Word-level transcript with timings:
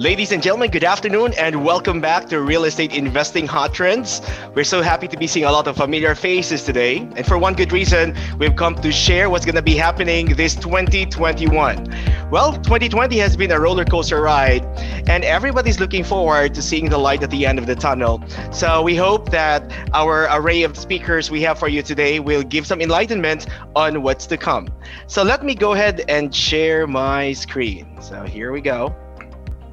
Ladies 0.00 0.32
and 0.32 0.42
gentlemen, 0.42 0.70
good 0.70 0.82
afternoon 0.82 1.34
and 1.36 1.62
welcome 1.62 2.00
back 2.00 2.24
to 2.30 2.40
Real 2.40 2.64
Estate 2.64 2.94
Investing 2.94 3.46
Hot 3.46 3.74
Trends. 3.74 4.22
We're 4.54 4.64
so 4.64 4.80
happy 4.80 5.06
to 5.06 5.14
be 5.18 5.26
seeing 5.26 5.44
a 5.44 5.52
lot 5.52 5.66
of 5.66 5.76
familiar 5.76 6.14
faces 6.14 6.64
today. 6.64 7.00
And 7.16 7.26
for 7.26 7.36
one 7.36 7.52
good 7.52 7.70
reason, 7.70 8.16
we've 8.38 8.56
come 8.56 8.76
to 8.76 8.90
share 8.92 9.28
what's 9.28 9.44
going 9.44 9.56
to 9.56 9.62
be 9.62 9.74
happening 9.74 10.34
this 10.36 10.54
2021. 10.54 11.86
Well, 12.30 12.52
2020 12.54 13.18
has 13.18 13.36
been 13.36 13.50
a 13.50 13.60
roller 13.60 13.84
coaster 13.84 14.22
ride, 14.22 14.64
and 15.06 15.22
everybody's 15.22 15.80
looking 15.80 16.02
forward 16.02 16.54
to 16.54 16.62
seeing 16.62 16.88
the 16.88 16.96
light 16.96 17.22
at 17.22 17.28
the 17.28 17.44
end 17.44 17.58
of 17.58 17.66
the 17.66 17.74
tunnel. 17.74 18.22
So 18.52 18.80
we 18.80 18.96
hope 18.96 19.28
that 19.32 19.70
our 19.92 20.28
array 20.30 20.62
of 20.62 20.78
speakers 20.78 21.30
we 21.30 21.42
have 21.42 21.58
for 21.58 21.68
you 21.68 21.82
today 21.82 22.20
will 22.20 22.42
give 22.42 22.66
some 22.66 22.80
enlightenment 22.80 23.48
on 23.76 24.00
what's 24.00 24.24
to 24.28 24.38
come. 24.38 24.68
So 25.08 25.22
let 25.22 25.44
me 25.44 25.54
go 25.54 25.74
ahead 25.74 26.06
and 26.08 26.34
share 26.34 26.86
my 26.86 27.34
screen. 27.34 28.00
So 28.00 28.22
here 28.22 28.50
we 28.50 28.62
go. 28.62 28.96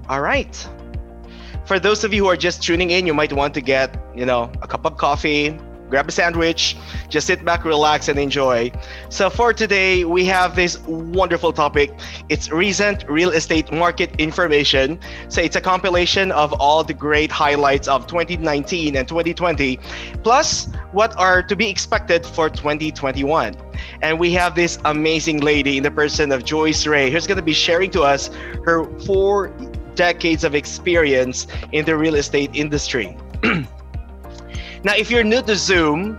All 0.10 0.22
right. 0.22 0.68
For 1.66 1.80
those 1.80 2.06
of 2.06 2.14
you 2.14 2.24
who 2.24 2.30
are 2.30 2.38
just 2.38 2.64
tuning 2.64 2.92
in, 2.92 3.06
you 3.06 3.14
might 3.14 3.34
want 3.34 3.54
to 3.56 3.62
get, 3.62 3.98
you 4.16 4.26
know, 4.26 4.50
a 4.62 4.68
cup 4.68 4.86
of 4.86 4.96
coffee, 4.96 5.60
grab 5.90 6.08
a 6.08 6.12
sandwich, 6.12 6.78
just 7.10 7.28
sit 7.28 7.44
back, 7.44 7.66
relax, 7.66 8.08
and 8.08 8.20
enjoy. 8.20 8.72
So, 9.10 9.30
for 9.30 9.54
today, 9.54 10.06
we 10.06 10.26
have 10.26 10.56
this 10.56 10.80
wonderful 10.88 11.54
topic. 11.54 11.92
It's 12.30 12.50
recent 12.52 13.04
real 13.10 13.32
estate 13.32 13.72
market 13.72 14.16
information. 14.18 15.00
So, 15.30 15.42
it's 15.42 15.56
a 15.56 15.62
compilation 15.62 16.32
of 16.32 16.54
all 16.54 16.84
the 16.84 16.94
great 16.94 17.32
highlights 17.32 17.88
of 17.88 18.08
2019 18.08 18.96
and 18.96 19.08
2020, 19.08 19.80
plus 20.24 20.70
what 20.92 21.18
are 21.18 21.44
to 21.44 21.56
be 21.56 21.70
expected 21.70 22.26
for 22.26 22.50
2021. 22.50 23.56
And 24.02 24.20
we 24.20 24.32
have 24.34 24.56
this 24.56 24.80
amazing 24.86 25.42
lady 25.42 25.78
in 25.78 25.84
the 25.84 25.92
person 25.92 26.32
of 26.32 26.46
Joyce 26.46 26.88
Rey, 26.88 27.12
who's 27.12 27.28
going 27.28 27.38
to 27.38 27.44
be 27.44 27.54
sharing 27.54 27.92
to 27.92 28.04
us 28.04 28.30
her 28.66 28.86
four 29.02 29.54
decades 29.98 30.46
of 30.46 30.56
experience 30.56 31.48
in 31.74 31.84
the 31.84 31.98
real 31.98 32.16
estate 32.16 32.52
industry. 32.54 33.18
now, 33.44 34.96
if 34.96 35.12
you're 35.12 35.26
new 35.26 35.42
to 35.42 35.56
Zoom, 35.56 36.18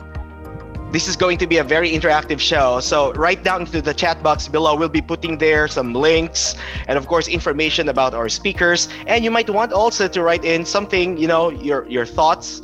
this 0.90 1.06
is 1.06 1.16
going 1.16 1.36
to 1.38 1.46
be 1.46 1.58
a 1.58 1.64
very 1.64 1.90
interactive 1.90 2.40
show. 2.40 2.80
So 2.80 3.12
write 3.12 3.44
down 3.44 3.62
into 3.62 3.82
the 3.82 3.92
chat 3.92 4.22
box 4.22 4.48
below. 4.48 4.74
We'll 4.74 4.88
be 4.88 5.02
putting 5.02 5.36
there 5.36 5.68
some 5.68 5.92
links 5.92 6.54
and 6.88 6.96
of 6.96 7.06
course 7.06 7.28
information 7.28 7.90
about 7.90 8.14
our 8.14 8.28
speakers. 8.28 8.88
And 9.06 9.22
you 9.22 9.30
might 9.30 9.50
want 9.50 9.72
also 9.72 10.08
to 10.08 10.22
write 10.22 10.44
in 10.44 10.64
something, 10.64 11.18
you 11.18 11.28
know, 11.28 11.50
your 11.50 11.86
your 11.88 12.06
thoughts 12.06 12.62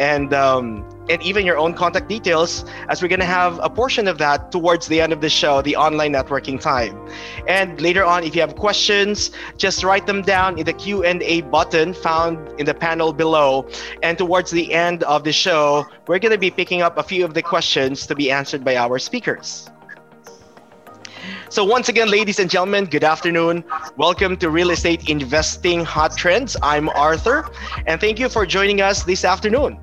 and 0.00 0.34
um, 0.34 0.84
and 1.10 1.20
even 1.22 1.44
your 1.44 1.58
own 1.58 1.74
contact 1.74 2.08
details 2.08 2.64
as 2.88 3.02
we're 3.02 3.08
going 3.08 3.20
to 3.20 3.26
have 3.26 3.58
a 3.62 3.68
portion 3.68 4.06
of 4.06 4.16
that 4.18 4.52
towards 4.52 4.86
the 4.86 5.00
end 5.00 5.12
of 5.12 5.20
the 5.20 5.28
show 5.28 5.60
the 5.60 5.74
online 5.74 6.12
networking 6.12 6.58
time 6.58 6.96
and 7.48 7.80
later 7.80 8.04
on 8.04 8.22
if 8.22 8.34
you 8.34 8.40
have 8.40 8.54
questions 8.54 9.32
just 9.58 9.82
write 9.82 10.06
them 10.06 10.22
down 10.22 10.58
in 10.58 10.64
the 10.64 10.72
q&a 10.72 11.40
button 11.42 11.92
found 11.92 12.38
in 12.60 12.64
the 12.64 12.74
panel 12.74 13.12
below 13.12 13.68
and 14.02 14.16
towards 14.16 14.50
the 14.52 14.72
end 14.72 15.02
of 15.02 15.24
the 15.24 15.32
show 15.32 15.84
we're 16.06 16.18
going 16.18 16.32
to 16.32 16.38
be 16.38 16.50
picking 16.50 16.80
up 16.80 16.96
a 16.96 17.02
few 17.02 17.24
of 17.24 17.34
the 17.34 17.42
questions 17.42 18.06
to 18.06 18.14
be 18.14 18.30
answered 18.30 18.64
by 18.64 18.76
our 18.76 18.98
speakers 18.98 19.68
so, 21.50 21.64
once 21.64 21.88
again, 21.88 22.08
ladies 22.08 22.38
and 22.38 22.48
gentlemen, 22.48 22.84
good 22.84 23.02
afternoon. 23.02 23.64
Welcome 23.96 24.36
to 24.36 24.50
Real 24.50 24.70
Estate 24.70 25.10
Investing 25.10 25.84
Hot 25.84 26.16
Trends. 26.16 26.56
I'm 26.62 26.88
Arthur, 26.90 27.48
and 27.86 28.00
thank 28.00 28.20
you 28.20 28.28
for 28.28 28.46
joining 28.46 28.80
us 28.80 29.02
this 29.02 29.24
afternoon. 29.24 29.78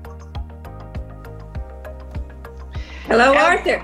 Hello, 3.08 3.32
Arthur. 3.34 3.82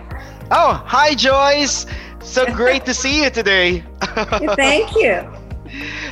Oh, 0.51 0.85
hi, 0.85 1.15
Joyce. 1.15 1.87
So 2.21 2.45
great 2.55 2.85
to 2.85 2.93
see 2.93 3.23
you 3.23 3.31
today. 3.31 3.83
Thank 4.57 4.95
you. 4.97 5.31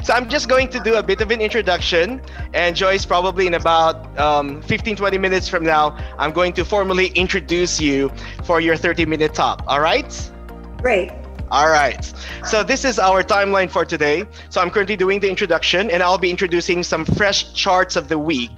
So 0.03 0.13
I'm 0.13 0.29
just 0.29 0.49
going 0.49 0.69
to 0.71 0.81
do 0.81 0.97
a 0.97 1.03
bit 1.05 1.21
of 1.21 1.31
an 1.31 1.41
introduction, 1.41 2.21
and 2.53 2.75
Joyce, 2.75 3.07
probably 3.07 3.47
in 3.47 3.55
about 3.55 4.19
um, 4.19 4.61
15, 4.63 4.97
20 4.97 5.19
minutes 5.19 5.49
from 5.49 5.63
now, 5.63 5.97
I'm 6.19 6.33
going 6.33 6.53
to 6.55 6.65
formally 6.65 7.09
introduce 7.09 7.81
you 7.81 8.11
for 8.43 8.61
your 8.61 8.77
30 8.77 9.07
minute 9.07 9.35
talk. 9.35 9.63
All 9.69 9.81
right? 9.81 10.33
Great. 10.79 11.13
All 11.53 11.69
right. 11.69 12.03
So 12.45 12.65
this 12.65 12.85
is 12.85 12.99
our 12.99 13.23
timeline 13.23 13.71
for 13.71 13.85
today. 13.85 14.25
So 14.49 14.61
I'm 14.61 14.71
currently 14.71 14.97
doing 14.97 15.21
the 15.21 15.29
introduction, 15.31 15.91
and 15.93 16.03
I'll 16.03 16.19
be 16.19 16.31
introducing 16.31 16.83
some 16.83 17.05
fresh 17.05 17.53
charts 17.53 17.95
of 17.95 18.09
the 18.09 18.19
week. 18.19 18.51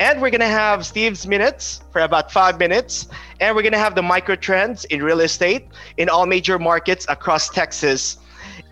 And 0.00 0.20
we're 0.20 0.30
going 0.30 0.40
to 0.40 0.46
have 0.46 0.84
Steve's 0.84 1.24
minutes 1.24 1.80
for 1.92 2.00
about 2.00 2.32
five 2.32 2.58
minutes. 2.58 3.06
And 3.40 3.54
we're 3.54 3.62
going 3.62 3.72
to 3.72 3.78
have 3.78 3.94
the 3.94 4.02
micro 4.02 4.34
trends 4.34 4.84
in 4.86 5.02
real 5.02 5.20
estate 5.20 5.68
in 5.98 6.08
all 6.08 6.26
major 6.26 6.58
markets 6.58 7.06
across 7.08 7.48
Texas. 7.48 8.18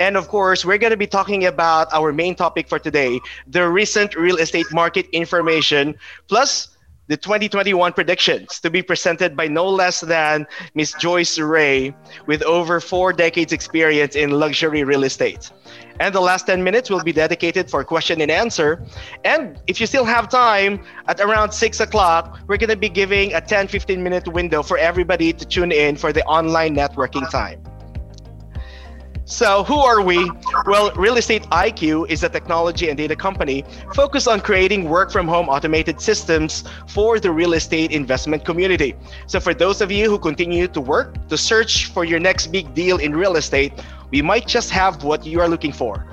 And 0.01 0.17
of 0.17 0.27
course, 0.29 0.65
we're 0.65 0.79
going 0.79 0.91
to 0.91 0.97
be 0.97 1.07
talking 1.07 1.47
about 1.47 1.93
our 1.93 2.13
main 2.13 2.35
topic 2.35 2.69
for 2.69 2.79
today 2.79 3.21
the 3.47 3.69
recent 3.69 4.17
real 4.17 4.37
estate 4.37 4.67
market 4.73 5.07
information, 5.13 5.95
plus 6.27 6.72
the 7.13 7.17
2021 7.19 7.93
predictions 7.93 8.59
to 8.59 8.71
be 8.71 8.81
presented 8.81 9.37
by 9.37 9.47
no 9.47 9.69
less 9.69 10.01
than 10.01 10.47
Miss 10.75 10.95
Joyce 10.95 11.39
Rey 11.39 11.95
with 12.27 12.43
over 12.45 12.81
four 12.81 13.13
decades 13.13 13.53
experience 13.53 14.17
in 14.17 14.31
luxury 14.31 14.83
real 14.83 15.05
estate. 15.05 15.53
And 16.01 16.15
the 16.15 16.23
last 16.23 16.47
10 16.47 16.65
minutes 16.65 16.89
will 16.89 17.03
be 17.03 17.13
dedicated 17.13 17.69
for 17.69 17.85
question 17.85 18.23
and 18.23 18.31
answer. 18.31 18.83
And 19.27 19.61
if 19.67 19.79
you 19.79 19.87
still 19.87 20.07
have 20.07 20.31
time, 20.31 20.83
at 21.07 21.21
around 21.21 21.53
6 21.53 21.81
o'clock, 21.81 22.41
we're 22.49 22.57
going 22.57 22.71
to 22.71 22.77
be 22.77 22.89
giving 22.89 23.35
a 23.35 23.43
10 23.43 23.69
15 23.69 24.03
minute 24.03 24.27
window 24.29 24.63
for 24.63 24.79
everybody 24.79 25.35
to 25.35 25.45
tune 25.45 25.71
in 25.71 25.97
for 25.97 26.15
the 26.15 26.25
online 26.25 26.75
networking 26.75 27.29
time. 27.31 27.63
So, 29.33 29.65
who 29.65 29.79
are 29.79 30.03
we? 30.03 30.31
Well, 30.67 30.93
Real 30.93 31.17
Estate 31.17 31.45
IQ 31.45 32.11
is 32.11 32.23
a 32.23 32.29
technology 32.29 32.91
and 32.91 32.99
data 32.99 33.17
company 33.17 33.65
focused 33.95 34.29
on 34.29 34.43
creating 34.43 34.91
work 34.91 35.11
from 35.11 35.27
home 35.27 35.49
automated 35.49 36.03
systems 36.03 36.65
for 36.87 37.19
the 37.19 37.31
real 37.31 37.55
estate 37.55 37.93
investment 37.93 38.45
community. 38.45 38.95
So, 39.27 39.41
for 39.41 39.55
those 39.55 39.81
of 39.81 39.91
you 39.91 40.11
who 40.11 40.19
continue 40.19 40.69
to 40.69 40.81
work 40.83 41.29
to 41.29 41.39
search 41.39 41.87
for 41.87 42.05
your 42.05 42.21
next 42.21 42.49
big 42.49 42.75
deal 42.75 42.99
in 42.99 43.17
real 43.17 43.37
estate, 43.37 43.73
we 44.11 44.21
might 44.21 44.47
just 44.47 44.69
have 44.69 45.03
what 45.03 45.25
you 45.25 45.41
are 45.41 45.49
looking 45.49 45.73
for. 45.73 46.07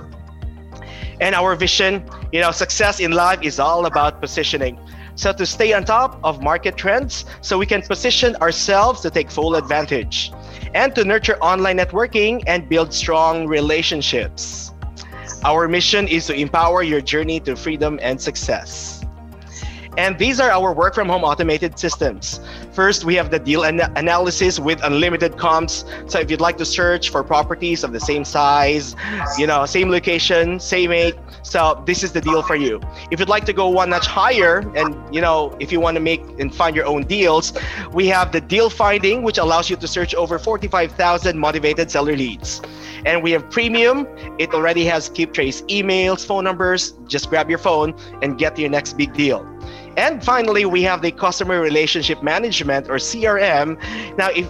And 1.19 1.35
our 1.35 1.55
vision, 1.55 2.05
you 2.31 2.39
know, 2.39 2.51
success 2.51 3.01
in 3.01 3.11
life 3.11 3.39
is 3.41 3.59
all 3.59 3.85
about 3.85 4.21
positioning. 4.21 4.79
So, 5.15 5.33
to 5.33 5.45
stay 5.45 5.73
on 5.73 5.83
top 5.83 6.21
of 6.23 6.41
market 6.41 6.77
trends, 6.77 7.25
so 7.41 7.57
we 7.57 7.65
can 7.65 7.81
position 7.81 8.37
ourselves 8.37 9.01
to 9.01 9.09
take 9.09 9.29
full 9.29 9.55
advantage 9.55 10.31
and 10.73 10.93
to 10.95 11.03
nurture 11.03 11.37
online 11.39 11.77
networking 11.77 12.43
and 12.47 12.67
build 12.69 12.93
strong 12.93 13.47
relationships. 13.47 14.71
Our 15.43 15.67
mission 15.67 16.07
is 16.07 16.27
to 16.27 16.33
empower 16.33 16.83
your 16.83 17.01
journey 17.01 17.39
to 17.41 17.55
freedom 17.55 17.99
and 18.01 18.19
success. 18.19 19.03
And 19.97 20.17
these 20.17 20.39
are 20.39 20.51
our 20.51 20.73
work 20.73 20.95
from 20.95 21.09
home 21.09 21.23
automated 21.23 21.79
systems. 21.79 22.39
First, 22.71 23.03
we 23.03 23.15
have 23.15 23.31
the 23.31 23.39
deal 23.39 23.63
an- 23.63 23.81
analysis 23.95 24.59
with 24.59 24.83
unlimited 24.83 25.37
comps. 25.37 25.85
So 26.07 26.19
if 26.19 26.29
you'd 26.29 26.41
like 26.41 26.57
to 26.57 26.65
search 26.65 27.09
for 27.09 27.23
properties 27.23 27.83
of 27.83 27.93
the 27.93 27.99
same 27.99 28.23
size, 28.23 28.95
you 29.37 29.47
know, 29.47 29.65
same 29.65 29.89
location, 29.89 30.59
same 30.59 30.91
age, 30.91 31.15
so 31.41 31.81
this 31.85 32.03
is 32.03 32.11
the 32.11 32.21
deal 32.21 32.41
for 32.43 32.55
you. 32.55 32.79
If 33.11 33.19
you'd 33.19 33.29
like 33.29 33.45
to 33.45 33.53
go 33.53 33.69
one 33.69 33.89
notch 33.89 34.07
higher 34.07 34.59
and, 34.75 34.95
you 35.13 35.21
know, 35.21 35.55
if 35.59 35.71
you 35.71 35.79
want 35.79 35.95
to 35.95 36.01
make 36.01 36.21
and 36.39 36.53
find 36.53 36.75
your 36.75 36.85
own 36.85 37.03
deals, 37.03 37.53
we 37.91 38.07
have 38.07 38.31
the 38.31 38.41
deal 38.41 38.69
finding, 38.69 39.23
which 39.23 39.37
allows 39.37 39.69
you 39.69 39.75
to 39.77 39.87
search 39.87 40.13
over 40.13 40.37
45,000 40.37 41.37
motivated 41.37 41.89
seller 41.89 42.15
leads. 42.15 42.61
And 43.05 43.23
we 43.23 43.31
have 43.31 43.49
premium. 43.49 44.07
It 44.37 44.53
already 44.53 44.85
has 44.85 45.05
skip 45.05 45.33
trace 45.33 45.61
emails, 45.63 46.25
phone 46.25 46.43
numbers. 46.43 46.91
Just 47.07 47.29
grab 47.29 47.49
your 47.49 47.59
phone 47.59 47.95
and 48.21 48.37
get 48.37 48.59
your 48.59 48.69
next 48.69 48.97
big 48.97 49.13
deal. 49.13 49.45
And 49.99 50.23
finally, 50.23 50.63
we 50.63 50.81
have 50.83 51.01
the 51.01 51.11
customer 51.11 51.59
relationship 51.59 52.23
management 52.23 52.89
or 52.89 52.95
CRM. 52.95 53.77
Now, 54.17 54.29
if 54.29 54.47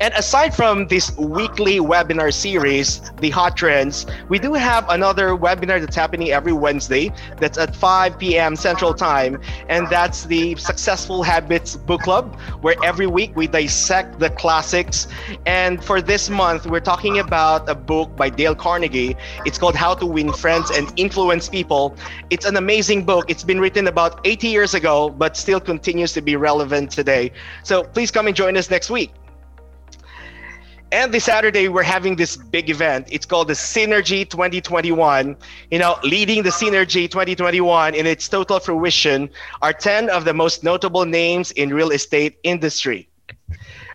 And 0.01 0.13
aside 0.15 0.53
from 0.53 0.87
this 0.87 1.15
weekly 1.17 1.79
webinar 1.79 2.33
series, 2.33 2.99
The 3.21 3.29
Hot 3.29 3.55
Trends, 3.55 4.05
we 4.27 4.39
do 4.39 4.53
have 4.53 4.85
another 4.89 5.29
webinar 5.29 5.79
that's 5.79 5.95
happening 5.95 6.31
every 6.31 6.51
Wednesday. 6.51 7.13
That's 7.37 7.57
at 7.57 7.73
5 7.73 8.19
p.m. 8.19 8.57
Central 8.57 8.93
Time. 8.93 9.39
And 9.69 9.87
that's 9.87 10.25
the 10.25 10.55
Successful 10.57 11.23
Habits 11.23 11.77
Book 11.77 12.01
Club, 12.01 12.37
where 12.59 12.75
every 12.83 13.07
week 13.07 13.37
we 13.37 13.47
dissect 13.47 14.19
the 14.19 14.31
classics. 14.31 15.07
And 15.45 15.81
for 15.81 16.01
this 16.01 16.29
month, 16.29 16.65
we're 16.65 16.81
talking 16.81 17.19
about 17.19 17.69
a 17.69 17.75
book 17.75 18.13
by 18.17 18.29
Dale 18.29 18.55
Carnegie. 18.55 19.15
It's 19.45 19.57
called 19.57 19.75
How 19.75 19.93
to 19.95 20.05
Win 20.05 20.33
Friends 20.33 20.71
and 20.71 20.91
Influence 20.99 21.47
People. 21.47 21.95
It's 22.29 22.45
an 22.45 22.57
amazing 22.57 23.05
book. 23.05 23.29
It's 23.29 23.45
been 23.45 23.61
written 23.61 23.87
about 23.87 24.19
80 24.27 24.49
years 24.49 24.73
ago, 24.73 25.09
but 25.09 25.37
still 25.37 25.61
continues 25.61 26.11
to 26.13 26.21
be 26.21 26.35
relevant 26.35 26.91
today. 26.91 27.31
So 27.63 27.83
please 27.83 28.11
come 28.11 28.27
and 28.27 28.35
join 28.35 28.57
us 28.57 28.69
next 28.69 28.89
week. 28.89 29.13
And 30.91 31.13
this 31.13 31.25
Saturday, 31.25 31.67
we're 31.67 31.83
having 31.83 32.15
this 32.15 32.37
big 32.37 32.69
event. 32.69 33.07
It's 33.11 33.25
called 33.25 33.47
the 33.47 33.53
Synergy 33.53 34.29
2021. 34.29 35.35
You 35.71 35.79
know, 35.79 35.97
leading 36.03 36.43
the 36.43 36.51
Synergy 36.51 37.09
2021 37.09 37.95
in 37.95 38.05
its 38.05 38.29
total 38.29 38.59
fruition 38.59 39.29
are 39.61 39.73
10 39.73 40.09
of 40.09 40.25
the 40.25 40.33
most 40.33 40.63
notable 40.63 41.05
names 41.05 41.51
in 41.51 41.73
real 41.73 41.89
estate 41.89 42.37
industry. 42.43 43.09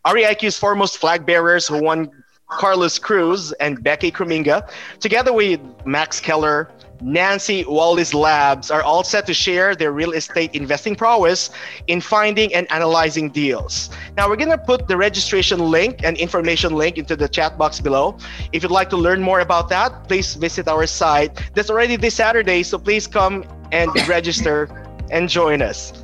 REIQ's 0.04 0.58
foremost 0.58 0.98
flag 0.98 1.24
bearers 1.24 1.68
who 1.68 1.82
won 1.82 2.10
Carlos 2.48 2.98
Cruz 2.98 3.52
and 3.52 3.82
Becky 3.82 4.10
Kruminga, 4.10 4.68
together 4.98 5.32
with 5.32 5.60
Max 5.84 6.18
Keller, 6.18 6.70
Nancy 7.00 7.64
Wallis 7.64 8.12
Labs 8.14 8.70
are 8.70 8.82
all 8.82 9.02
set 9.02 9.26
to 9.26 9.34
share 9.34 9.74
their 9.74 9.92
real 9.92 10.12
estate 10.12 10.54
investing 10.54 10.94
prowess 10.94 11.50
in 11.86 12.00
finding 12.00 12.54
and 12.54 12.70
analyzing 12.70 13.30
deals. 13.30 13.90
Now, 14.16 14.28
we're 14.28 14.36
going 14.36 14.50
to 14.50 14.58
put 14.58 14.88
the 14.88 14.96
registration 14.96 15.70
link 15.70 16.04
and 16.04 16.16
information 16.16 16.74
link 16.74 16.98
into 16.98 17.16
the 17.16 17.28
chat 17.28 17.56
box 17.56 17.80
below. 17.80 18.18
If 18.52 18.62
you'd 18.62 18.72
like 18.72 18.90
to 18.90 18.96
learn 18.96 19.22
more 19.22 19.40
about 19.40 19.68
that, 19.70 20.08
please 20.08 20.34
visit 20.34 20.68
our 20.68 20.86
site. 20.86 21.40
That's 21.54 21.70
already 21.70 21.96
this 21.96 22.14
Saturday, 22.14 22.62
so 22.62 22.78
please 22.78 23.06
come 23.06 23.44
and 23.72 23.90
register 24.08 24.68
and 25.10 25.28
join 25.28 25.62
us. 25.62 25.99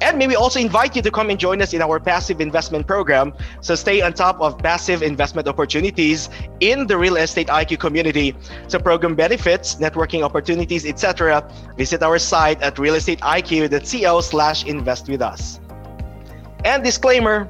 And 0.00 0.18
maybe 0.18 0.34
also 0.34 0.58
invite 0.58 0.96
you 0.96 1.02
to 1.02 1.10
come 1.10 1.28
and 1.30 1.38
join 1.38 1.60
us 1.60 1.74
in 1.74 1.82
our 1.82 2.00
passive 2.00 2.40
investment 2.40 2.86
program. 2.86 3.34
So 3.60 3.74
stay 3.74 4.00
on 4.00 4.14
top 4.14 4.40
of 4.40 4.58
passive 4.58 5.02
investment 5.02 5.46
opportunities 5.46 6.30
in 6.60 6.86
the 6.86 6.96
real 6.96 7.16
estate 7.16 7.48
IQ 7.48 7.80
community. 7.80 8.34
So 8.68 8.78
program 8.78 9.14
benefits, 9.14 9.76
networking 9.76 10.22
opportunities, 10.22 10.86
etc. 10.86 11.46
Visit 11.76 12.02
our 12.02 12.18
site 12.18 12.62
at 12.62 12.76
realestateiq.co 12.76 14.20
slash 14.20 14.64
invest 14.64 15.08
with 15.08 15.20
us. 15.20 15.60
And 16.64 16.82
disclaimer, 16.82 17.48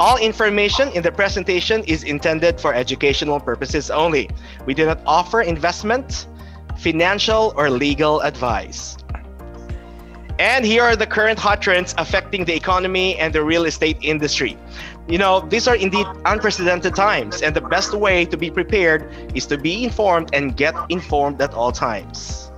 all 0.00 0.16
information 0.16 0.88
in 0.90 1.02
the 1.02 1.12
presentation 1.12 1.84
is 1.84 2.04
intended 2.04 2.60
for 2.60 2.72
educational 2.74 3.38
purposes 3.38 3.90
only. 3.90 4.30
We 4.64 4.74
do 4.74 4.86
not 4.86 5.00
offer 5.06 5.42
investment, 5.42 6.26
financial, 6.78 7.52
or 7.54 7.68
legal 7.70 8.20
advice. 8.22 8.96
And 10.40 10.64
here 10.64 10.82
are 10.82 10.96
the 10.96 11.06
current 11.06 11.38
hot 11.38 11.60
trends 11.60 11.94
affecting 11.98 12.46
the 12.46 12.54
economy 12.54 13.14
and 13.18 13.30
the 13.30 13.44
real 13.44 13.66
estate 13.66 13.98
industry. 14.00 14.56
You 15.06 15.18
know, 15.18 15.40
these 15.40 15.68
are 15.68 15.76
indeed 15.76 16.06
unprecedented 16.24 16.94
times, 16.94 17.42
and 17.42 17.54
the 17.54 17.60
best 17.60 17.92
way 17.92 18.24
to 18.24 18.38
be 18.38 18.50
prepared 18.50 19.04
is 19.34 19.44
to 19.48 19.58
be 19.58 19.84
informed 19.84 20.30
and 20.32 20.56
get 20.56 20.74
informed 20.88 21.42
at 21.42 21.52
all 21.52 21.72
times. 21.72 22.50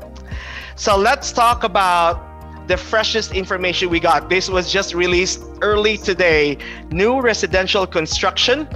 So 0.76 0.96
let's 0.96 1.32
talk 1.32 1.64
about 1.64 2.22
the 2.66 2.76
freshest 2.76 3.32
information 3.32 3.90
we 3.90 4.00
got. 4.00 4.28
This 4.28 4.48
was 4.48 4.72
just 4.72 4.94
released 4.94 5.42
early 5.62 5.96
today. 5.98 6.58
New 6.90 7.20
residential 7.20 7.86
construction 7.86 8.68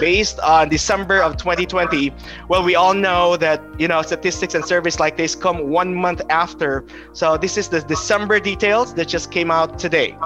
based 0.00 0.40
on 0.40 0.68
December 0.68 1.22
of 1.22 1.36
2020. 1.36 2.12
Well, 2.48 2.64
we 2.64 2.74
all 2.74 2.94
know 2.94 3.36
that, 3.36 3.62
you 3.78 3.88
know, 3.88 4.02
statistics 4.02 4.54
and 4.54 4.64
surveys 4.64 4.98
like 4.98 5.16
this 5.16 5.34
come 5.34 5.68
one 5.68 5.94
month 5.94 6.22
after. 6.30 6.84
So 7.12 7.36
this 7.36 7.56
is 7.58 7.68
the 7.68 7.80
December 7.80 8.40
details 8.40 8.94
that 8.94 9.08
just 9.08 9.30
came 9.30 9.50
out 9.50 9.78
today. 9.78 10.16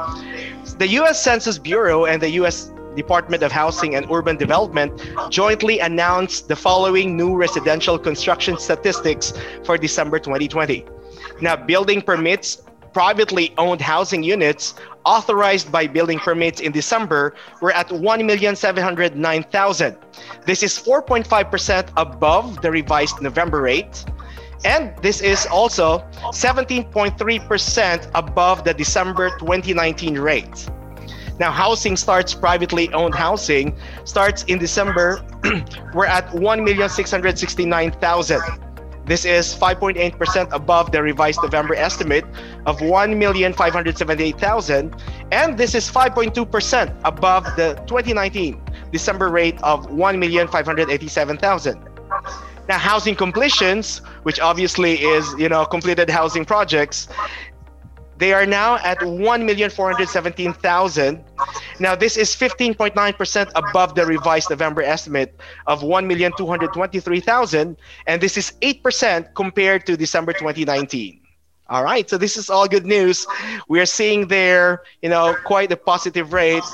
The 0.79 0.89
US 1.01 1.23
Census 1.23 1.59
Bureau 1.59 2.07
and 2.07 2.23
the 2.23 2.31
US 2.43 2.71
Department 2.97 3.43
of 3.43 3.53
Housing 3.53 3.95
and 3.95 4.07
Urban 4.11 4.37
Development 4.37 4.93
jointly 5.31 5.79
announced 5.81 6.49
the 6.49 6.57
following 6.57 7.17
new 7.17 7.37
residential 7.37 7.99
construction 7.99 8.59
statistics 8.59 9.33
for 9.65 9.77
December 9.79 10.19
2020. 10.19 10.85
Now, 11.41 11.55
building 11.55 12.03
permits 12.03 12.63
privately 12.93 13.53
owned 13.59 13.81
housing 13.81 14.23
units 14.23 14.75
authorized 15.05 15.73
by 15.73 15.87
building 15.87 16.19
permits 16.19 16.61
in 16.61 16.73
December 16.73 17.35
were 17.61 17.73
at 17.73 17.89
1,709,000. 17.89 19.97
This 20.45 20.63
is 20.63 20.79
4.5% 20.79 21.89
above 21.97 22.61
the 22.63 22.71
revised 22.71 23.23
November 23.23 23.63
rate. 23.63 24.05
And 24.65 24.93
this 25.03 25.21
is 25.21 25.47
also 25.47 25.99
17.3% 26.33 28.11
above 28.15 28.65
the 28.65 28.75
December 28.75 29.31
2019 29.39 30.19
rate. 30.19 30.69
Now, 31.39 31.53
housing 31.53 31.97
starts, 31.97 32.35
privately 32.35 32.93
owned 32.93 33.15
housing 33.15 33.79
starts 34.05 34.43
in 34.45 34.59
December, 34.59 35.25
we're 35.95 36.07
at 36.07 36.27
1,669,000. 36.31 38.68
This 39.09 39.25
is 39.25 39.55
5.8% 39.55 40.53
above 40.53 40.93
the 40.93 41.03
revised 41.03 41.41
November 41.43 41.75
estimate 41.75 42.27
of 42.67 42.79
1,578,000, 42.81 45.01
and 45.33 45.57
this 45.57 45.75
is 45.75 45.91
5.2% 45.91 46.95
above 47.05 47.45
the 47.57 47.73
2019 47.87 48.61
December 48.93 49.31
rate 49.31 49.57
of 49.63 49.89
1,587,000. 49.89 51.89
Now, 52.69 52.77
housing 52.77 53.17
completions, 53.17 54.03
which 54.25 54.41
obviously 54.41 54.97
is 54.97 55.33
you 55.39 55.49
know 55.49 55.65
completed 55.65 56.11
housing 56.11 56.45
projects, 56.45 57.09
they 58.19 58.33
are 58.33 58.45
now 58.45 58.77
at 58.79 58.99
1,417,000. 59.01 61.23
Now, 61.79 61.95
this 61.95 62.17
is 62.17 62.35
15.9% 62.35 63.51
above 63.55 63.95
the 63.95 64.05
revised 64.05 64.51
November 64.51 64.83
estimate 64.83 65.39
of 65.67 65.83
1,223,000, 65.83 67.77
and 68.07 68.21
this 68.21 68.37
is 68.37 68.55
8% 68.61 69.35
compared 69.35 69.87
to 69.87 69.97
December 69.97 70.33
2019. 70.33 71.21
All 71.71 71.85
right, 71.85 72.09
so 72.09 72.17
this 72.19 72.37
is 72.37 72.51
all 72.51 72.67
good 72.67 72.87
news. 72.87 73.25
We 73.69 73.79
are 73.79 73.87
seeing 73.87 74.27
there, 74.29 74.83
you 75.03 75.11
know, 75.11 75.37
quite 75.45 75.71
a 75.71 75.77
positive 75.77 76.33
rate 76.33 76.65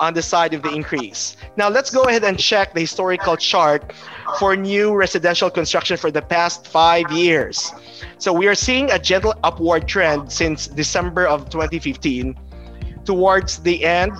on 0.00 0.14
the 0.14 0.22
side 0.22 0.54
of 0.54 0.62
the 0.62 0.70
increase. 0.70 1.36
Now 1.56 1.68
let's 1.68 1.90
go 1.90 2.02
ahead 2.04 2.24
and 2.24 2.38
check 2.38 2.74
the 2.74 2.80
historical 2.80 3.36
chart 3.36 3.92
for 4.38 4.56
new 4.56 4.94
residential 4.94 5.50
construction 5.50 5.96
for 5.96 6.10
the 6.10 6.22
past 6.22 6.66
five 6.66 7.10
years. 7.10 7.72
So 8.18 8.32
we 8.32 8.48
are 8.48 8.54
seeing 8.54 8.90
a 8.90 8.98
gentle 8.98 9.34
upward 9.42 9.88
trend 9.88 10.32
since 10.32 10.66
December 10.66 11.26
of 11.26 11.48
2015 11.50 12.38
towards 13.04 13.58
the 13.58 13.84
end 13.84 14.12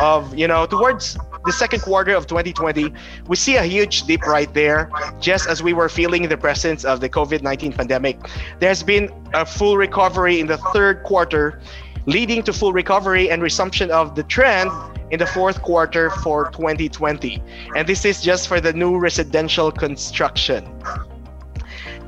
of, 0.00 0.36
you 0.36 0.48
know, 0.48 0.66
towards 0.66 1.16
the 1.44 1.52
second 1.52 1.80
quarter 1.80 2.14
of 2.14 2.26
2020, 2.26 2.92
we 3.26 3.36
see 3.36 3.56
a 3.56 3.62
huge 3.62 4.02
dip 4.02 4.22
right 4.26 4.52
there, 4.52 4.90
just 5.20 5.48
as 5.48 5.62
we 5.62 5.72
were 5.72 5.88
feeling 5.88 6.28
the 6.28 6.36
presence 6.36 6.84
of 6.84 7.00
the 7.00 7.08
COVID 7.08 7.42
19 7.42 7.72
pandemic. 7.72 8.18
There's 8.58 8.82
been 8.82 9.10
a 9.32 9.46
full 9.46 9.76
recovery 9.76 10.40
in 10.40 10.46
the 10.46 10.58
third 10.74 11.02
quarter, 11.02 11.60
leading 12.06 12.42
to 12.42 12.52
full 12.52 12.72
recovery 12.72 13.30
and 13.30 13.42
resumption 13.42 13.90
of 13.90 14.14
the 14.14 14.22
trend 14.22 14.70
in 15.10 15.18
the 15.18 15.26
fourth 15.26 15.62
quarter 15.62 16.10
for 16.10 16.50
2020. 16.50 17.42
And 17.76 17.86
this 17.86 18.04
is 18.04 18.22
just 18.22 18.48
for 18.48 18.60
the 18.60 18.72
new 18.72 18.98
residential 18.98 19.70
construction. 19.70 20.64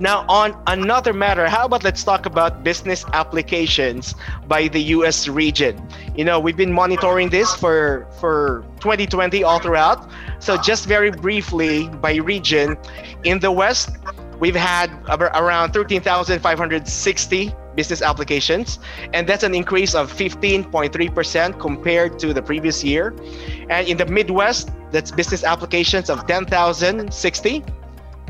Now, 0.01 0.25
on 0.29 0.61
another 0.67 1.13
matter, 1.13 1.49
how 1.49 1.67
about 1.67 1.85
let's 1.85 2.03
talk 2.03 2.27
about 2.27 2.65
business 2.65 3.05
applications 3.13 4.15
by 4.49 4.69
the 4.69 4.81
US 4.97 5.29
region? 5.29 5.81
You 6.17 6.25
know, 6.25 6.41
we've 6.41 6.57
been 6.57 6.73
monitoring 6.73 7.29
this 7.29 7.55
for, 7.55 8.09
for 8.19 8.65
2020 8.81 9.45
all 9.45 9.61
throughout. 9.61 10.11
So, 10.41 10.57
just 10.57 10.87
very 10.87 11.11
briefly 11.11 11.89
by 11.89 12.17
region, 12.17 12.77
in 13.23 13.39
the 13.39 13.53
West, 13.53 13.91
we've 14.43 14.57
had 14.57 14.91
around 15.09 15.73
13,560 15.73 17.55
business 17.77 18.03
applications, 18.03 18.81
and 19.15 19.29
that's 19.29 19.45
an 19.45 19.55
increase 19.55 19.95
of 19.95 20.13
15.3% 20.13 21.61
compared 21.61 22.19
to 22.19 22.35
the 22.35 22.43
previous 22.43 22.83
year. 22.83 23.15
And 23.71 23.87
in 23.87 23.97
the 23.97 24.07
Midwest, 24.07 24.71
that's 24.91 25.13
business 25.13 25.45
applications 25.45 26.11
of 26.11 26.27
10,060, 26.27 27.65